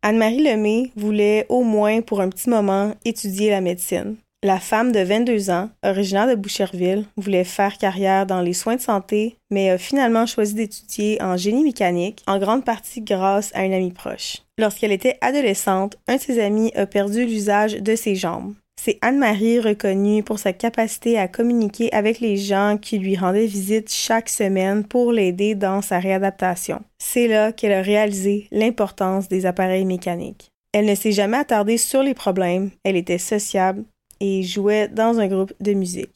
Anne-Marie 0.01 0.43
Lemay 0.43 0.91
voulait 0.97 1.45
au 1.47 1.63
moins 1.63 2.01
pour 2.01 2.19
un 2.19 2.27
petit 2.27 2.49
moment 2.49 2.91
étudier 3.05 3.49
la 3.49 3.61
médecine. 3.61 4.17
La 4.45 4.59
femme 4.59 4.91
de 4.91 4.99
22 4.99 5.51
ans, 5.51 5.69
originaire 5.85 6.27
de 6.27 6.35
Boucherville, 6.35 7.05
voulait 7.15 7.45
faire 7.45 7.77
carrière 7.77 8.25
dans 8.25 8.41
les 8.41 8.51
soins 8.51 8.75
de 8.75 8.81
santé, 8.81 9.37
mais 9.49 9.69
a 9.69 9.77
finalement 9.77 10.25
choisi 10.25 10.53
d'étudier 10.53 11.17
en 11.21 11.37
génie 11.37 11.63
mécanique, 11.63 12.21
en 12.27 12.39
grande 12.39 12.65
partie 12.65 12.99
grâce 12.99 13.51
à 13.55 13.63
une 13.63 13.71
amie 13.71 13.93
proche. 13.93 14.39
Lorsqu'elle 14.57 14.91
était 14.91 15.17
adolescente, 15.21 15.97
un 16.09 16.17
de 16.17 16.19
ses 16.19 16.41
amis 16.41 16.73
a 16.75 16.85
perdu 16.85 17.23
l'usage 17.25 17.75
de 17.75 17.95
ses 17.95 18.15
jambes. 18.15 18.53
C'est 18.81 18.97
Anne-Marie 19.01 19.61
reconnue 19.61 20.23
pour 20.23 20.39
sa 20.39 20.51
capacité 20.51 21.17
à 21.17 21.29
communiquer 21.29 21.89
avec 21.93 22.19
les 22.19 22.35
gens 22.35 22.77
qui 22.77 22.97
lui 22.97 23.15
rendaient 23.15 23.45
visite 23.45 23.93
chaque 23.93 24.27
semaine 24.27 24.83
pour 24.83 25.13
l'aider 25.13 25.55
dans 25.55 25.81
sa 25.81 25.99
réadaptation. 25.99 26.81
C'est 26.97 27.29
là 27.29 27.53
qu'elle 27.53 27.71
a 27.71 27.81
réalisé 27.81 28.49
l'importance 28.51 29.29
des 29.29 29.45
appareils 29.45 29.85
mécaniques. 29.85 30.49
Elle 30.73 30.85
ne 30.85 30.95
s'est 30.95 31.11
jamais 31.13 31.37
attardée 31.37 31.77
sur 31.77 32.03
les 32.03 32.15
problèmes, 32.15 32.71
elle 32.83 32.97
était 32.97 33.19
sociable, 33.19 33.85
et 34.23 34.41
jouait 34.41 34.87
dans 34.87 35.19
un 35.19 35.27
groupe 35.27 35.53
de 35.59 35.73
musique. 35.73 36.09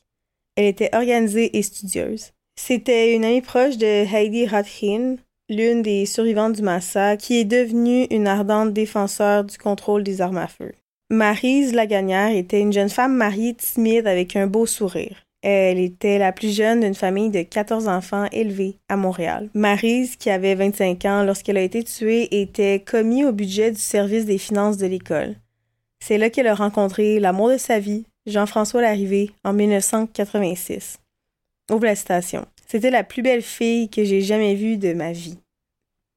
Elle 0.56 0.66
était 0.66 0.96
organisée 0.96 1.58
et 1.58 1.62
studieuse. 1.62 2.32
C'était 2.56 3.14
une 3.14 3.26
amie 3.26 3.42
proche 3.42 3.78
de 3.78 3.86
Heidi 3.86 4.48
Rothin, 4.48 5.18
l'une 5.50 5.82
des 5.82 6.06
survivantes 6.06 6.54
du 6.54 6.62
massacre, 6.62 7.24
qui 7.24 7.38
est 7.38 7.46
devenue 7.46 8.06
une 8.10 8.28
ardente 8.28 8.74
défenseur 8.74 9.44
du 9.44 9.58
contrôle 9.58 10.04
des 10.04 10.22
armes 10.22 10.38
à 10.38 10.48
feu. 10.48 10.72
Marise 11.10 11.74
Lagagnère 11.74 12.36
était 12.36 12.62
une 12.62 12.74
jeune 12.74 12.90
femme 12.90 13.16
mariée 13.16 13.54
timide 13.54 14.08
avec 14.08 14.36
un 14.36 14.48
beau 14.48 14.66
sourire. 14.66 15.24
Elle 15.44 15.78
était 15.78 16.18
la 16.18 16.32
plus 16.32 16.56
jeune 16.56 16.80
d'une 16.80 16.96
famille 16.96 17.30
de 17.30 17.44
14 17.44 17.88
enfants 17.88 18.28
élevés 18.32 18.78
à 18.90 18.98
Montréal. 18.98 19.50
Marise, 19.54 20.16
qui 20.16 20.30
avait 20.30 20.56
25 20.56 21.06
ans 21.06 21.24
lorsqu'elle 21.24 21.58
a 21.58 21.62
été 21.62 21.84
tuée, 21.84 22.42
était 22.42 22.80
commis 22.80 23.24
au 23.24 23.32
budget 23.32 23.72
du 23.72 23.80
service 23.80 24.26
des 24.26 24.38
finances 24.38 24.78
de 24.78 24.88
l'école. 24.88 25.36
C'est 26.08 26.18
là 26.18 26.30
qu'elle 26.30 26.48
a 26.48 26.56
rencontré 26.56 27.20
l'amour 27.20 27.50
de 27.50 27.58
sa 27.58 27.80
vie, 27.80 28.06
Jean-François 28.28 28.82
Larrivée, 28.82 29.32
en 29.44 29.52
1986. 29.52 31.00
Ouvre 31.70 31.84
la 31.84 31.98
citation. 31.98 32.46
C'était 32.66 32.92
la 32.92 33.04
plus 33.04 33.22
belle 33.22 33.42
fille 33.42 33.90
que 33.90 34.06
j'ai 34.06 34.22
jamais 34.22 34.56
vue 34.56 34.78
de 34.78 34.94
ma 34.94 35.12
vie. 35.12 35.38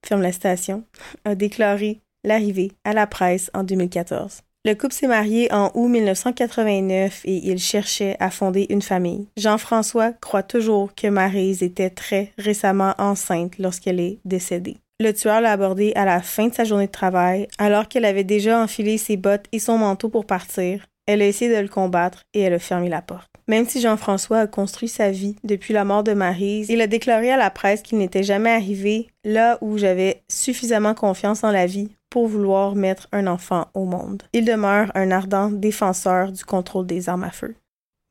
Ferme 0.07 0.23
la 0.23 0.31
citation, 0.31 0.85
a 1.25 1.35
déclaré 1.35 1.99
l'arrivée 2.23 2.71
à 2.85 2.93
la 2.93 3.09
presse 3.09 3.51
en 3.53 3.65
2014. 3.65 4.43
Le 4.65 4.75
couple 4.75 4.95
s'est 4.95 5.09
marié 5.09 5.53
en 5.53 5.73
août 5.75 5.89
1989 5.89 7.23
et 7.25 7.51
il 7.51 7.59
cherchait 7.59 8.17
à 8.21 8.31
fonder 8.31 8.67
une 8.71 8.83
famille. 8.83 9.27
Jean-François 9.37 10.13
croit 10.13 10.45
toujours 10.45 10.95
que 10.95 11.09
Maryse 11.09 11.65
était 11.65 11.91
très 11.91 12.33
récemment 12.39 12.95
enceinte 12.99 13.59
lorsqu'elle 13.59 13.99
est 13.99 14.21
décédée. 14.25 14.77
Le 15.03 15.15
tueur 15.15 15.41
l'a 15.41 15.53
abordée 15.53 15.95
à 15.97 16.05
la 16.05 16.21
fin 16.21 16.49
de 16.49 16.55
sa 16.55 16.65
journée 16.65 16.87
de 16.87 16.93
travail, 16.93 17.49
alors 17.57 17.89
qu'elle 17.89 18.05
avait 18.05 18.23
déjà 18.23 18.63
enfilé 18.63 18.99
ses 18.99 19.17
bottes 19.17 19.47
et 19.51 19.59
son 19.59 19.79
manteau 19.79 20.11
pour 20.11 20.27
partir. 20.27 20.85
Elle 21.07 21.23
a 21.23 21.27
essayé 21.27 21.51
de 21.51 21.59
le 21.59 21.69
combattre 21.69 22.25
et 22.35 22.41
elle 22.41 22.53
a 22.53 22.59
fermé 22.59 22.91
la 22.91 23.01
porte. 23.01 23.31
Même 23.49 23.67
si 23.67 23.81
Jean-François 23.81 24.41
a 24.41 24.47
construit 24.47 24.89
sa 24.89 25.11
vie 25.11 25.37
depuis 25.43 25.73
la 25.73 25.87
mort 25.87 26.05
de 26.05 26.13
Marise, 26.13 26.69
il 26.69 26.83
a 26.83 26.87
déclaré 26.87 27.33
à 27.33 27.39
la 27.39 27.49
presse 27.49 27.81
qu'il 27.81 27.97
n'était 27.97 28.23
jamais 28.23 28.51
arrivé 28.51 29.09
là 29.25 29.57
où 29.63 29.79
j'avais 29.79 30.23
suffisamment 30.31 30.93
confiance 30.93 31.45
en 31.45 31.51
la 31.51 31.65
vie 31.65 31.89
pour 32.11 32.29
vouloir 32.29 32.75
mettre 32.75 33.09
un 33.11 33.27
enfant 33.27 33.69
au 33.73 33.87
monde. 33.87 34.25
Il 34.35 34.45
demeure 34.45 34.93
un 34.95 35.11
ardent 35.13 35.49
défenseur 35.51 36.31
du 36.31 36.45
contrôle 36.45 36.87
des 36.87 37.09
armes 37.09 37.25
à 37.25 37.31
feu. 37.31 37.55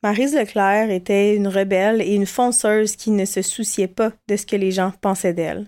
Marise 0.02 0.34
Leclerc 0.34 0.90
était 0.90 1.36
une 1.36 1.46
rebelle 1.46 2.02
et 2.02 2.16
une 2.16 2.26
fonceuse 2.26 2.96
qui 2.96 3.12
ne 3.12 3.26
se 3.26 3.42
souciait 3.42 3.86
pas 3.86 4.10
de 4.28 4.34
ce 4.34 4.44
que 4.44 4.56
les 4.56 4.72
gens 4.72 4.92
pensaient 5.00 5.34
d'elle. 5.34 5.66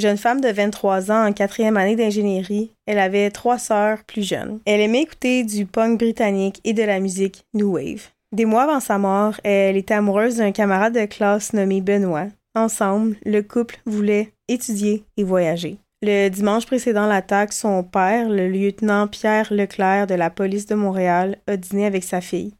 Jeune 0.00 0.16
femme 0.16 0.40
de 0.40 0.48
23 0.48 1.10
ans 1.10 1.28
en 1.28 1.32
quatrième 1.34 1.76
année 1.76 1.94
d'ingénierie, 1.94 2.72
elle 2.86 2.98
avait 2.98 3.30
trois 3.30 3.58
sœurs 3.58 3.98
plus 4.06 4.26
jeunes. 4.26 4.58
Elle 4.64 4.80
aimait 4.80 5.02
écouter 5.02 5.44
du 5.44 5.66
punk 5.66 5.98
britannique 5.98 6.58
et 6.64 6.72
de 6.72 6.82
la 6.82 7.00
musique 7.00 7.44
New 7.52 7.74
Wave. 7.74 8.08
Des 8.34 8.46
mois 8.46 8.62
avant 8.62 8.80
sa 8.80 8.96
mort, 8.96 9.38
elle 9.44 9.76
était 9.76 9.92
amoureuse 9.92 10.38
d'un 10.38 10.52
camarade 10.52 10.94
de 10.94 11.04
classe 11.04 11.52
nommé 11.52 11.82
Benoît. 11.82 12.28
Ensemble, 12.54 13.16
le 13.26 13.42
couple 13.42 13.78
voulait 13.84 14.32
étudier 14.48 15.04
et 15.18 15.22
voyager. 15.22 15.76
Le 16.00 16.30
dimanche 16.30 16.64
précédant 16.64 17.06
l'attaque, 17.06 17.52
son 17.52 17.82
père, 17.82 18.30
le 18.30 18.48
lieutenant 18.48 19.06
Pierre 19.06 19.52
Leclerc 19.52 20.06
de 20.06 20.14
la 20.14 20.30
police 20.30 20.64
de 20.64 20.76
Montréal, 20.76 21.36
a 21.46 21.58
dîné 21.58 21.84
avec 21.84 22.04
sa 22.04 22.22
fille. 22.22 22.54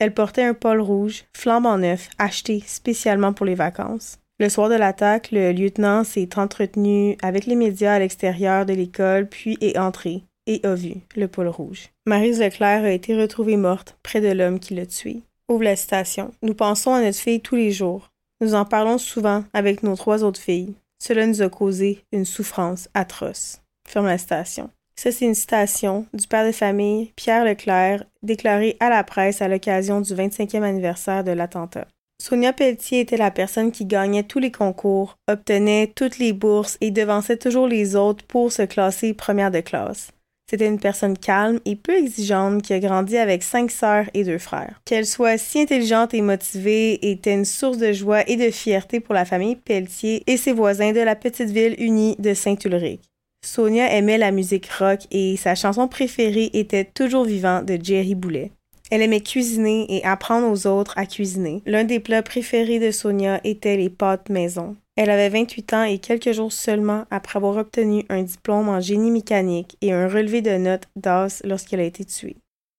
Elle 0.00 0.12
portait 0.12 0.42
un 0.42 0.54
pôle 0.54 0.80
rouge, 0.80 1.22
flambant 1.36 1.78
neuf, 1.78 2.08
acheté 2.18 2.64
spécialement 2.66 3.32
pour 3.32 3.46
les 3.46 3.54
vacances. 3.54 4.18
Le 4.40 4.48
soir 4.48 4.68
de 4.68 4.74
l'attaque, 4.74 5.30
le 5.30 5.52
lieutenant 5.52 6.02
s'est 6.02 6.36
entretenu 6.36 7.16
avec 7.22 7.46
les 7.46 7.54
médias 7.54 7.94
à 7.94 7.98
l'extérieur 8.00 8.66
de 8.66 8.72
l'école, 8.72 9.28
puis 9.28 9.56
est 9.60 9.78
entré 9.78 10.24
et 10.46 10.60
a 10.64 10.74
vu 10.74 10.96
le 11.14 11.28
pôle 11.28 11.46
rouge. 11.46 11.90
Marise 12.04 12.40
Leclerc 12.40 12.82
a 12.84 12.90
été 12.90 13.16
retrouvée 13.16 13.56
morte 13.56 13.96
près 14.02 14.20
de 14.20 14.32
l'homme 14.32 14.58
qui 14.58 14.74
l'a 14.74 14.86
tuée. 14.86 15.22
Ouvre 15.48 15.62
la 15.62 15.76
station. 15.76 16.32
Nous 16.42 16.54
pensons 16.54 16.94
à 16.94 17.00
notre 17.00 17.18
fille 17.18 17.40
tous 17.40 17.54
les 17.54 17.70
jours. 17.70 18.10
Nous 18.40 18.54
en 18.54 18.64
parlons 18.64 18.98
souvent 18.98 19.44
avec 19.52 19.84
nos 19.84 19.94
trois 19.94 20.24
autres 20.24 20.40
filles. 20.40 20.74
Cela 20.98 21.26
nous 21.26 21.40
a 21.40 21.48
causé 21.48 22.02
une 22.12 22.24
souffrance 22.24 22.88
atroce. 22.92 23.60
Ferme 23.86 24.06
la 24.06 24.18
station. 24.18 24.68
Ça, 24.96 25.12
c'est 25.12 25.26
une 25.26 25.34
citation 25.34 26.06
du 26.12 26.26
père 26.26 26.46
de 26.46 26.52
famille, 26.52 27.12
Pierre 27.14 27.44
Leclerc, 27.44 28.04
déclaré 28.22 28.76
à 28.80 28.90
la 28.90 29.04
presse 29.04 29.42
à 29.42 29.48
l'occasion 29.48 30.00
du 30.00 30.12
25e 30.12 30.62
anniversaire 30.62 31.24
de 31.24 31.32
l'attentat. 31.32 31.86
Sonia 32.26 32.54
Pelletier 32.54 33.00
était 33.00 33.18
la 33.18 33.30
personne 33.30 33.70
qui 33.70 33.84
gagnait 33.84 34.22
tous 34.22 34.38
les 34.38 34.50
concours, 34.50 35.18
obtenait 35.28 35.92
toutes 35.94 36.16
les 36.16 36.32
bourses 36.32 36.78
et 36.80 36.90
devançait 36.90 37.36
toujours 37.36 37.68
les 37.68 37.96
autres 37.96 38.24
pour 38.24 38.50
se 38.50 38.62
classer 38.62 39.12
première 39.12 39.50
de 39.50 39.60
classe. 39.60 40.08
C'était 40.48 40.68
une 40.68 40.80
personne 40.80 41.18
calme 41.18 41.60
et 41.66 41.76
peu 41.76 41.92
exigeante 41.92 42.62
qui 42.62 42.72
a 42.72 42.80
grandi 42.80 43.18
avec 43.18 43.42
cinq 43.42 43.70
sœurs 43.70 44.06
et 44.14 44.24
deux 44.24 44.38
frères. 44.38 44.80
Qu'elle 44.86 45.04
soit 45.04 45.36
si 45.36 45.60
intelligente 45.60 46.14
et 46.14 46.22
motivée 46.22 47.10
était 47.10 47.34
une 47.34 47.44
source 47.44 47.76
de 47.76 47.92
joie 47.92 48.26
et 48.26 48.36
de 48.36 48.50
fierté 48.50 49.00
pour 49.00 49.12
la 49.12 49.26
famille 49.26 49.56
Pelletier 49.56 50.22
et 50.26 50.38
ses 50.38 50.52
voisins 50.52 50.92
de 50.92 51.00
la 51.00 51.16
petite 51.16 51.50
ville 51.50 51.74
unie 51.76 52.16
de 52.18 52.32
Saint-Ulrich. 52.32 53.02
Sonia 53.44 53.92
aimait 53.92 54.16
la 54.16 54.30
musique 54.30 54.70
rock 54.72 55.00
et 55.10 55.36
sa 55.36 55.54
chanson 55.54 55.88
préférée 55.88 56.48
était 56.54 56.86
Toujours 56.86 57.26
vivant 57.26 57.60
de 57.60 57.78
Jerry 57.82 58.14
Boulet. 58.14 58.50
Elle 58.90 59.02
aimait 59.02 59.20
cuisiner 59.20 59.86
et 59.88 60.04
apprendre 60.04 60.50
aux 60.50 60.66
autres 60.66 60.94
à 60.96 61.06
cuisiner. 61.06 61.62
L'un 61.66 61.84
des 61.84 62.00
plats 62.00 62.22
préférés 62.22 62.78
de 62.78 62.90
Sonia 62.90 63.40
était 63.44 63.76
les 63.76 63.90
pâtes 63.90 64.28
maison. 64.28 64.76
Elle 64.96 65.10
avait 65.10 65.30
28 65.30 65.72
ans 65.72 65.82
et 65.84 65.98
quelques 65.98 66.32
jours 66.32 66.52
seulement 66.52 67.04
après 67.10 67.38
avoir 67.38 67.56
obtenu 67.56 68.04
un 68.08 68.22
diplôme 68.22 68.68
en 68.68 68.80
génie 68.80 69.10
mécanique 69.10 69.76
et 69.80 69.92
un 69.92 70.08
relevé 70.08 70.40
de 70.40 70.56
notes 70.56 70.88
d'AS 70.94 71.42
lorsqu'elle 71.44 71.80
a 71.80 71.84
été 71.84 72.04
tuée. 72.04 72.36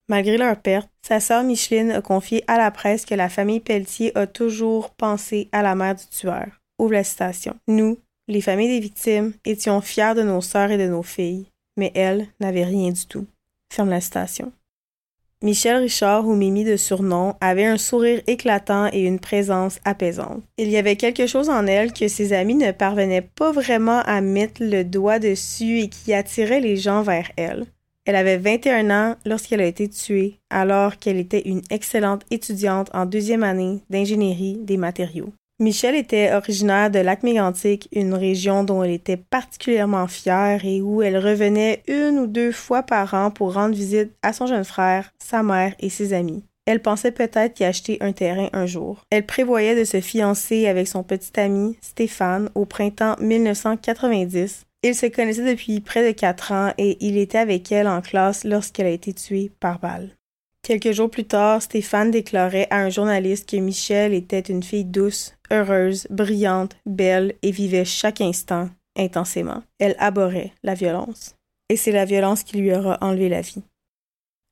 Malgré 0.08 0.38
leur 0.38 0.56
perte, 0.56 0.88
sa 1.02 1.20
sœur 1.20 1.42
Micheline 1.42 1.90
a 1.90 2.00
confié 2.00 2.44
à 2.46 2.56
la 2.56 2.70
presse 2.70 3.04
que 3.04 3.14
la 3.14 3.28
famille 3.28 3.60
Pelletier 3.60 4.16
a 4.16 4.26
toujours 4.26 4.90
pensé 4.90 5.48
à 5.52 5.62
la 5.62 5.74
mère 5.74 5.96
du 5.96 6.06
tueur. 6.06 6.46
Ouvre 6.78 6.92
la 6.92 7.04
citation. 7.04 7.56
Nous, 7.66 7.98
les 8.28 8.40
familles 8.40 8.68
des 8.68 8.80
victimes 8.80 9.32
étions 9.44 9.80
fiers 9.80 10.14
de 10.14 10.22
nos 10.22 10.40
sœurs 10.40 10.70
et 10.70 10.78
de 10.78 10.86
nos 10.86 11.02
filles, 11.02 11.46
mais 11.76 11.90
elles 11.94 12.28
n'avaient 12.40 12.64
rien 12.64 12.92
du 12.92 13.06
tout. 13.06 13.26
Ferme 13.72 13.90
la 13.90 14.00
citation. 14.00 14.52
Michel 15.46 15.76
Richard, 15.76 16.26
ou 16.26 16.34
Mimi 16.34 16.64
de 16.64 16.76
surnom, 16.76 17.34
avait 17.40 17.66
un 17.66 17.78
sourire 17.78 18.20
éclatant 18.26 18.90
et 18.92 19.04
une 19.04 19.20
présence 19.20 19.78
apaisante. 19.84 20.42
Il 20.58 20.68
y 20.68 20.76
avait 20.76 20.96
quelque 20.96 21.28
chose 21.28 21.48
en 21.48 21.68
elle 21.68 21.92
que 21.92 22.08
ses 22.08 22.32
amis 22.32 22.56
ne 22.56 22.72
parvenaient 22.72 23.22
pas 23.22 23.52
vraiment 23.52 24.00
à 24.06 24.20
mettre 24.20 24.60
le 24.64 24.82
doigt 24.82 25.20
dessus 25.20 25.82
et 25.82 25.88
qui 25.88 26.12
attirait 26.12 26.58
les 26.58 26.76
gens 26.76 27.02
vers 27.02 27.30
elle. 27.36 27.64
Elle 28.06 28.16
avait 28.16 28.38
21 28.38 28.90
ans 28.90 29.14
lorsqu'elle 29.24 29.60
a 29.60 29.66
été 29.66 29.88
tuée, 29.88 30.40
alors 30.50 30.98
qu'elle 30.98 31.18
était 31.18 31.48
une 31.48 31.62
excellente 31.70 32.22
étudiante 32.32 32.90
en 32.92 33.06
deuxième 33.06 33.44
année 33.44 33.84
d'ingénierie 33.88 34.58
des 34.60 34.76
matériaux. 34.76 35.32
Michel 35.58 35.94
était 35.94 36.34
originaire 36.34 36.90
de 36.90 36.98
Lac-Mégantic, 36.98 37.88
une 37.92 38.12
région 38.12 38.62
dont 38.62 38.84
elle 38.84 38.90
était 38.90 39.16
particulièrement 39.16 40.06
fière 40.06 40.66
et 40.66 40.82
où 40.82 41.00
elle 41.00 41.16
revenait 41.16 41.82
une 41.88 42.18
ou 42.18 42.26
deux 42.26 42.52
fois 42.52 42.82
par 42.82 43.14
an 43.14 43.30
pour 43.30 43.54
rendre 43.54 43.74
visite 43.74 44.12
à 44.22 44.34
son 44.34 44.46
jeune 44.46 44.64
frère, 44.64 45.10
sa 45.18 45.42
mère 45.42 45.74
et 45.80 45.88
ses 45.88 46.12
amis. 46.12 46.44
Elle 46.66 46.82
pensait 46.82 47.12
peut-être 47.12 47.58
y 47.60 47.64
acheter 47.64 47.96
un 48.02 48.12
terrain 48.12 48.50
un 48.52 48.66
jour. 48.66 49.00
Elle 49.10 49.24
prévoyait 49.24 49.78
de 49.78 49.84
se 49.84 50.02
fiancer 50.02 50.66
avec 50.66 50.88
son 50.88 51.02
petit 51.02 51.40
ami, 51.40 51.78
Stéphane, 51.80 52.50
au 52.54 52.66
printemps 52.66 53.16
1990. 53.20 54.66
Ils 54.82 54.94
se 54.94 55.06
connaissaient 55.06 55.48
depuis 55.48 55.80
près 55.80 56.06
de 56.06 56.12
quatre 56.12 56.52
ans 56.52 56.72
et 56.76 56.98
il 57.00 57.16
était 57.16 57.38
avec 57.38 57.72
elle 57.72 57.88
en 57.88 58.02
classe 58.02 58.44
lorsqu'elle 58.44 58.86
a 58.86 58.90
été 58.90 59.14
tuée 59.14 59.50
par 59.58 59.78
balle. 59.78 60.15
Quelques 60.66 60.90
jours 60.90 61.10
plus 61.10 61.26
tard, 61.26 61.62
Stéphane 61.62 62.10
déclarait 62.10 62.66
à 62.70 62.78
un 62.78 62.90
journaliste 62.90 63.48
que 63.48 63.56
Michel 63.56 64.12
était 64.12 64.40
une 64.40 64.64
fille 64.64 64.84
douce, 64.84 65.36
heureuse, 65.52 66.08
brillante, 66.10 66.76
belle 66.84 67.34
et 67.42 67.52
vivait 67.52 67.84
chaque 67.84 68.20
instant 68.20 68.68
intensément. 68.98 69.62
Elle 69.78 69.94
abhorrait 70.00 70.52
la 70.64 70.74
violence. 70.74 71.36
Et 71.68 71.76
c'est 71.76 71.92
la 71.92 72.04
violence 72.04 72.42
qui 72.42 72.56
lui 72.56 72.74
aura 72.74 72.98
enlevé 73.00 73.28
la 73.28 73.42
vie. 73.42 73.62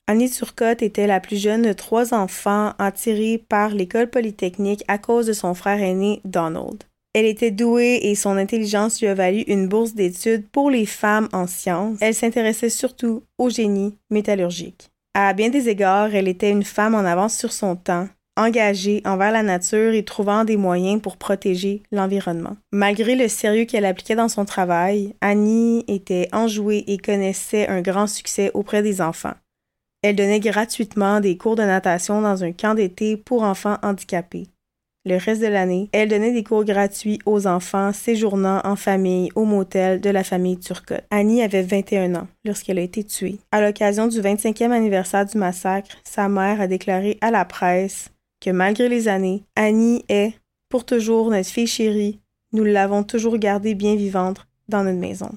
Annie 0.07 0.29
Turcotte 0.29 0.81
était 0.81 1.05
la 1.05 1.19
plus 1.19 1.35
jeune 1.35 1.63
de 1.63 1.73
trois 1.73 2.13
enfants 2.13 2.71
attirés 2.79 3.43
par 3.49 3.71
l'école 3.71 4.09
polytechnique 4.09 4.85
à 4.87 4.97
cause 4.97 5.25
de 5.25 5.33
son 5.33 5.53
frère 5.53 5.81
aîné 5.81 6.21
Donald. 6.23 6.85
Elle 7.13 7.25
était 7.25 7.51
douée 7.51 7.99
et 8.03 8.15
son 8.15 8.37
intelligence 8.37 9.01
lui 9.01 9.09
a 9.09 9.15
valu 9.15 9.41
une 9.47 9.67
bourse 9.67 9.95
d'études 9.95 10.47
pour 10.47 10.71
les 10.71 10.85
femmes 10.85 11.27
en 11.33 11.45
sciences. 11.45 11.97
Elle 11.99 12.15
s'intéressait 12.15 12.69
surtout 12.69 13.23
au 13.37 13.49
génie 13.49 13.97
métallurgique. 14.09 14.91
À 15.17 15.31
bien 15.31 15.47
des 15.47 15.69
égards, 15.69 16.13
elle 16.13 16.27
était 16.27 16.51
une 16.51 16.65
femme 16.65 16.93
en 16.93 17.05
avance 17.05 17.37
sur 17.37 17.53
son 17.53 17.77
temps, 17.77 18.09
engagée 18.35 19.01
envers 19.05 19.31
la 19.31 19.43
nature 19.43 19.93
et 19.93 20.03
trouvant 20.03 20.43
des 20.43 20.57
moyens 20.57 21.01
pour 21.01 21.15
protéger 21.15 21.83
l'environnement. 21.93 22.57
Malgré 22.73 23.15
le 23.15 23.29
sérieux 23.29 23.63
qu'elle 23.63 23.85
appliquait 23.85 24.17
dans 24.17 24.27
son 24.27 24.43
travail, 24.43 25.15
Annie 25.21 25.85
était 25.87 26.27
enjouée 26.33 26.83
et 26.87 26.97
connaissait 26.97 27.69
un 27.69 27.81
grand 27.81 28.07
succès 28.07 28.51
auprès 28.53 28.83
des 28.83 28.99
enfants. 28.99 29.35
Elle 30.01 30.17
donnait 30.17 30.41
gratuitement 30.41 31.21
des 31.21 31.37
cours 31.37 31.55
de 31.55 31.63
natation 31.63 32.19
dans 32.19 32.43
un 32.43 32.51
camp 32.51 32.73
d'été 32.73 33.15
pour 33.15 33.43
enfants 33.43 33.77
handicapés. 33.83 34.49
Le 35.07 35.17
reste 35.17 35.41
de 35.41 35.47
l'année, 35.47 35.87
elle 35.91 36.09
donnait 36.09 36.33
des 36.33 36.43
cours 36.43 36.65
gratuits 36.65 37.19
aux 37.27 37.45
enfants 37.45 37.93
séjournant 37.93 38.59
en 38.63 38.75
famille 38.75 39.29
au 39.35 39.45
motel 39.45 40.01
de 40.01 40.09
la 40.09 40.23
famille 40.23 40.57
Turcotte. 40.57 41.03
Annie 41.11 41.43
avait 41.43 41.61
21 41.61 42.15
ans 42.15 42.27
lorsqu'elle 42.43 42.79
a 42.79 42.81
été 42.81 43.03
tuée. 43.03 43.37
À 43.51 43.61
l'occasion 43.61 44.07
du 44.07 44.19
25e 44.19 44.71
anniversaire 44.71 45.27
du 45.27 45.37
massacre, 45.37 45.95
sa 46.03 46.27
mère 46.27 46.59
a 46.59 46.65
déclaré 46.65 47.19
à 47.21 47.29
la 47.29 47.45
presse 47.45 48.09
que 48.41 48.49
malgré 48.49 48.89
les 48.89 49.07
années, 49.07 49.43
Annie 49.55 50.03
est, 50.09 50.33
pour 50.69 50.85
toujours, 50.85 51.29
notre 51.29 51.49
fille 51.49 51.67
chérie. 51.67 52.19
Nous 52.51 52.63
l'avons 52.63 53.03
toujours 53.03 53.37
gardée 53.37 53.75
bien 53.75 53.95
vivante 53.95 54.47
dans 54.69 54.83
notre 54.83 54.97
maison. 54.97 55.29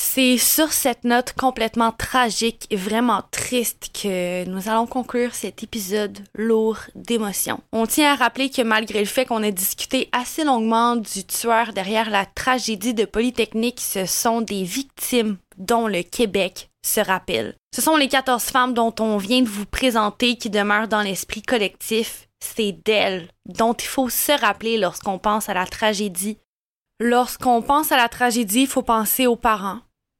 C'est 0.00 0.38
sur 0.38 0.72
cette 0.72 1.02
note 1.02 1.32
complètement 1.32 1.90
tragique 1.90 2.68
et 2.70 2.76
vraiment 2.76 3.22
triste 3.32 3.90
que 4.00 4.44
nous 4.44 4.68
allons 4.68 4.86
conclure 4.86 5.34
cet 5.34 5.64
épisode 5.64 6.20
lourd 6.36 6.78
d'émotions. 6.94 7.60
On 7.72 7.84
tient 7.84 8.12
à 8.12 8.14
rappeler 8.14 8.48
que 8.48 8.62
malgré 8.62 9.00
le 9.00 9.06
fait 9.06 9.26
qu'on 9.26 9.42
ait 9.42 9.50
discuté 9.50 10.08
assez 10.12 10.44
longuement 10.44 10.94
du 10.94 11.24
tueur 11.24 11.72
derrière 11.72 12.10
la 12.10 12.26
tragédie 12.26 12.94
de 12.94 13.06
Polytechnique, 13.06 13.80
ce 13.80 14.06
sont 14.06 14.40
des 14.40 14.62
victimes 14.62 15.36
dont 15.56 15.88
le 15.88 16.04
Québec 16.04 16.70
se 16.86 17.00
rappelle. 17.00 17.56
Ce 17.74 17.82
sont 17.82 17.96
les 17.96 18.08
14 18.08 18.44
femmes 18.44 18.74
dont 18.74 18.94
on 19.00 19.16
vient 19.16 19.42
de 19.42 19.48
vous 19.48 19.66
présenter 19.66 20.36
qui 20.36 20.48
demeurent 20.48 20.88
dans 20.88 21.02
l'esprit 21.02 21.42
collectif. 21.42 22.28
C'est 22.38 22.70
d'elles 22.84 23.28
dont 23.46 23.74
il 23.74 23.88
faut 23.88 24.08
se 24.08 24.30
rappeler 24.30 24.78
lorsqu'on 24.78 25.18
pense 25.18 25.48
à 25.48 25.54
la 25.54 25.66
tragédie. 25.66 26.38
Lorsqu'on 27.00 27.62
pense 27.62 27.92
à 27.92 27.96
la 27.96 28.08
tragédie, 28.08 28.62
il 28.62 28.66
faut 28.66 28.82
penser 28.82 29.28
aux 29.28 29.36
parents, 29.36 29.78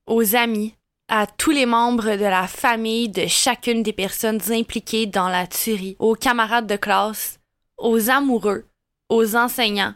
aux 0.08 0.34
amis, 0.34 0.74
à 1.08 1.26
tous 1.26 1.50
les 1.50 1.66
membres 1.66 2.16
de 2.16 2.24
la 2.24 2.46
famille 2.46 3.08
de 3.08 3.26
chacune 3.26 3.82
des 3.82 3.92
personnes 3.92 4.40
impliquées 4.50 5.06
dans 5.06 5.28
la 5.28 5.46
tuerie, 5.46 5.96
aux 5.98 6.14
camarades 6.14 6.66
de 6.66 6.76
classe, 6.76 7.38
aux 7.76 8.10
amoureux, 8.10 8.66
aux 9.08 9.36
enseignants, 9.36 9.94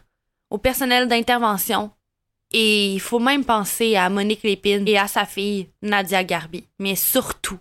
au 0.50 0.58
personnel 0.58 1.08
d'intervention 1.08 1.90
Et 2.50 2.92
il 2.92 3.00
faut 3.00 3.18
même 3.18 3.44
penser 3.44 3.96
à 3.96 4.10
Monique 4.10 4.42
Lépine 4.42 4.86
et 4.86 4.98
à 4.98 5.08
sa 5.08 5.24
fille, 5.24 5.68
Nadia 5.80 6.22
Garbi. 6.24 6.68
Mais 6.78 6.94
surtout, 6.94 7.58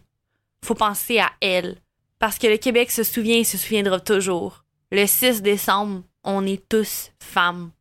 faut 0.63 0.75
penser 0.75 1.19
à 1.19 1.31
elle. 1.39 1.77
Parce 2.19 2.37
que 2.37 2.47
le 2.47 2.57
Québec 2.57 2.91
se 2.91 3.03
souvient 3.03 3.37
et 3.37 3.45
se 3.45 3.57
souviendra 3.57 3.99
toujours. 3.99 4.63
Le 4.91 5.07
6 5.07 5.41
décembre, 5.41 6.03
on 6.23 6.45
est 6.45 6.67
tous 6.67 7.11
femmes 7.19 7.71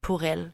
pour 0.00 0.22
elle. 0.22 0.52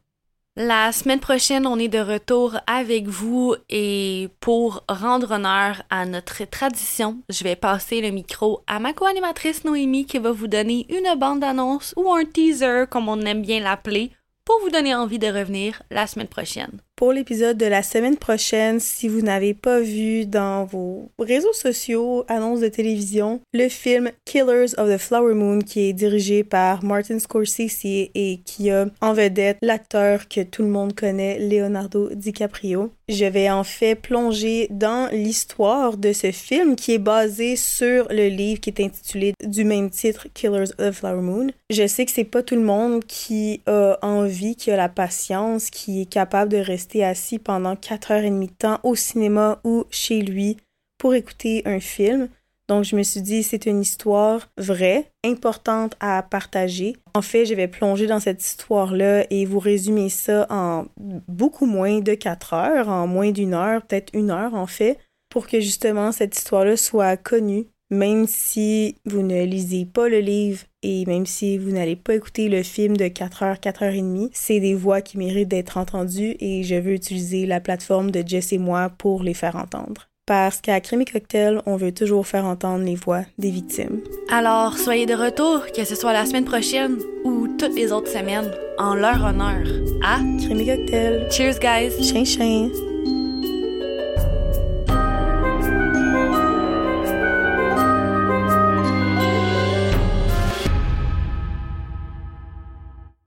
La 0.61 0.91
semaine 0.91 1.21
prochaine, 1.21 1.69
on 1.69 1.79
est 1.79 1.87
de 1.87 2.01
retour 2.01 2.57
avec 2.67 3.07
vous 3.07 3.55
et 3.71 4.29
pour 4.41 4.83
rendre 4.89 5.31
honneur 5.31 5.85
à 5.89 6.05
notre 6.05 6.43
tradition, 6.51 7.23
je 7.29 7.45
vais 7.45 7.55
passer 7.55 8.01
le 8.01 8.11
micro 8.11 8.65
à 8.67 8.81
ma 8.81 8.93
co-animatrice 8.93 9.65
Noémie 9.65 10.05
qui 10.05 10.19
va 10.19 10.33
vous 10.33 10.49
donner 10.49 10.85
une 10.89 11.17
bande-annonce 11.17 11.95
ou 11.97 12.13
un 12.13 12.25
teaser, 12.25 12.87
comme 12.91 13.09
on 13.09 13.21
aime 13.21 13.43
bien 13.43 13.61
l'appeler, 13.61 14.11
pour 14.45 14.59
vous 14.61 14.71
donner 14.71 14.97
envie 14.97 15.21
de 15.21 15.29
revenir 15.29 15.81
la 15.93 16.09
semaine 16.09 16.27
prochaine. 16.27 16.81
Pour 16.99 17.13
l'épisode 17.13 17.57
de 17.57 17.67
la 17.67 17.85
semaine 17.85 18.17
prochaine, 18.17 18.81
si 18.81 19.07
vous 19.07 19.21
n'avez 19.21 19.55
pas 19.55 19.79
vu 19.79 20.27
dans 20.27 20.65
vos 20.65 21.13
réseaux 21.21 21.53
sociaux, 21.53 22.25
annonces 22.27 22.59
de 22.59 22.67
télévision, 22.67 23.41
le 23.55 23.69
film 23.69 24.11
Killers 24.25 24.75
of 24.79 24.93
the 24.93 24.99
Flower 24.99 25.35
Moon 25.35 25.61
qui 25.61 25.83
est 25.83 25.93
dirigé 25.93 26.43
par 26.43 26.83
Martin 26.83 27.21
Scorsese 27.21 27.85
et 27.85 28.41
qui 28.45 28.73
a 28.73 28.87
en 29.01 29.13
vedette 29.13 29.59
l'acteur 29.63 30.27
que 30.27 30.41
tout 30.41 30.63
le 30.63 30.71
monde 30.71 30.93
connaît, 30.93 31.39
Leonardo 31.39 32.11
DiCaprio. 32.13 32.91
Je 33.09 33.25
vais 33.25 33.49
en 33.49 33.65
fait 33.65 33.95
plonger 33.95 34.67
dans 34.71 35.09
l'histoire 35.13 35.97
de 35.97 36.13
ce 36.13 36.33
film 36.33 36.77
qui 36.77 36.93
est 36.93 36.99
basé 36.99 37.57
sur 37.57 38.07
le 38.11 38.29
livre 38.29 38.61
qui 38.61 38.71
est 38.71 38.85
intitulé 38.85 39.35
du 39.43 39.65
même 39.65 39.89
titre, 39.89 40.27
Killers 40.35 40.73
of 40.79 40.91
the 40.91 40.93
Flower 40.93 41.23
Moon. 41.23 41.47
Je 41.71 41.87
sais 41.87 42.05
que 42.05 42.11
c'est 42.11 42.25
pas 42.25 42.43
tout 42.43 42.57
le 42.57 42.63
monde 42.63 43.05
qui 43.05 43.63
a 43.67 43.99
envie, 44.03 44.57
qui 44.57 44.71
a 44.73 44.77
la 44.77 44.89
patience, 44.89 45.71
qui 45.71 46.03
est 46.03 46.11
capable 46.11 46.51
de 46.51 46.59
rester 46.59 46.88
assis 46.97 47.39
pendant 47.39 47.77
4 47.77 48.11
heures 48.13 48.25
et 48.25 48.31
demie 48.31 48.49
de 48.49 48.53
temps 48.53 48.81
au 48.83 48.95
cinéma 48.95 49.61
ou 49.65 49.85
chez 49.91 50.21
lui 50.21 50.57
pour 50.99 51.15
écouter 51.15 51.63
un 51.65 51.81
film. 51.81 52.29
Donc, 52.69 52.85
je 52.85 52.97
me 52.97 53.03
suis 53.03 53.23
dit, 53.23 53.43
c'est 53.43 53.65
une 53.65 53.81
histoire 53.81 54.51
vraie, 54.59 55.11
importante 55.25 55.97
à 56.01 56.23
partager. 56.23 56.97
En 57.15 57.23
fait, 57.23 57.47
je 57.47 57.55
vais 57.55 57.69
plonger 57.69 58.07
dans 58.07 58.21
cette 58.21 58.45
histoire-là 58.45 59.25
et 59.31 59.47
vous 59.47 59.59
résumer 59.59 60.11
ça 60.11 60.47
en 60.51 60.85
beaucoup 60.99 61.65
moins 61.65 62.01
de 62.01 62.13
quatre 62.13 62.53
heures, 62.53 62.89
en 62.89 63.07
moins 63.07 63.31
d'une 63.31 63.55
heure, 63.55 63.83
peut-être 63.83 64.15
une 64.15 64.31
heure 64.31 64.55
en 64.55 64.67
fait, 64.67 64.99
pour 65.31 65.47
que 65.47 65.61
justement 65.61 66.13
cette 66.13 66.37
histoire-là 66.37 66.77
soit 66.77 67.17
connue, 67.17 67.67
même 67.91 68.27
si 68.27 68.97
vous 69.07 69.23
ne 69.23 69.45
lisez 69.45 69.87
pas 69.87 70.09
le 70.11 70.21
livre 70.21 70.65
et 70.83 71.05
même 71.07 71.27
si 71.27 71.59
vous 71.59 71.71
n'allez 71.71 71.97
pas 71.97 72.15
écouter 72.15 72.49
le 72.49 72.63
film 72.63 72.97
de 72.97 73.09
4 73.09 73.43
heures, 73.43 73.61
4 73.61 73.83
heures 73.83 73.95
et 73.95 74.01
demie, 74.01 74.31
c'est 74.33 74.61
des 74.61 74.75
voix 74.75 75.01
qui 75.01 75.19
méritent 75.19 75.49
d'être 75.49 75.77
entendues 75.77 76.37
et 76.41 76.63
je 76.63 76.75
veux 76.75 76.93
utiliser 76.93 77.47
la 77.47 77.61
plateforme 77.61 78.11
de 78.11 78.23
Jess 78.27 78.53
et 78.53 78.59
moi 78.59 78.91
pour 78.91 79.23
les 79.23 79.35
faire 79.35 79.57
entendre 79.57 80.09
parce 80.29 80.61
qu'à 80.61 80.79
Crémy 80.81 81.07
Cocktail, 81.07 81.63
on 81.65 81.77
veut 81.77 81.91
toujours 81.91 82.27
faire 82.27 82.45
entendre 82.45 82.85
les 82.85 82.97
voix 82.97 83.23
des 83.39 83.51
victimes. 83.51 84.03
Alors, 84.31 84.77
soyez 84.77 85.07
de 85.07 85.15
retour, 85.15 85.65
que 85.75 85.85
ce 85.85 85.95
soit 85.95 86.13
la 86.13 86.27
semaine 86.27 86.45
prochaine 86.45 86.99
ou 87.25 87.49
toutes 87.59 87.75
les 87.75 87.93
autres 87.93 88.11
semaines, 88.11 88.53
en 88.77 88.95
leur 88.95 89.25
honneur 89.25 89.67
à 90.05 90.19
Crémy 90.39 90.67
Cocktail. 90.67 91.27
Cheers, 91.33 91.59
guys! 91.59 92.05
Chien, 92.05 92.27
chien! 92.27 92.69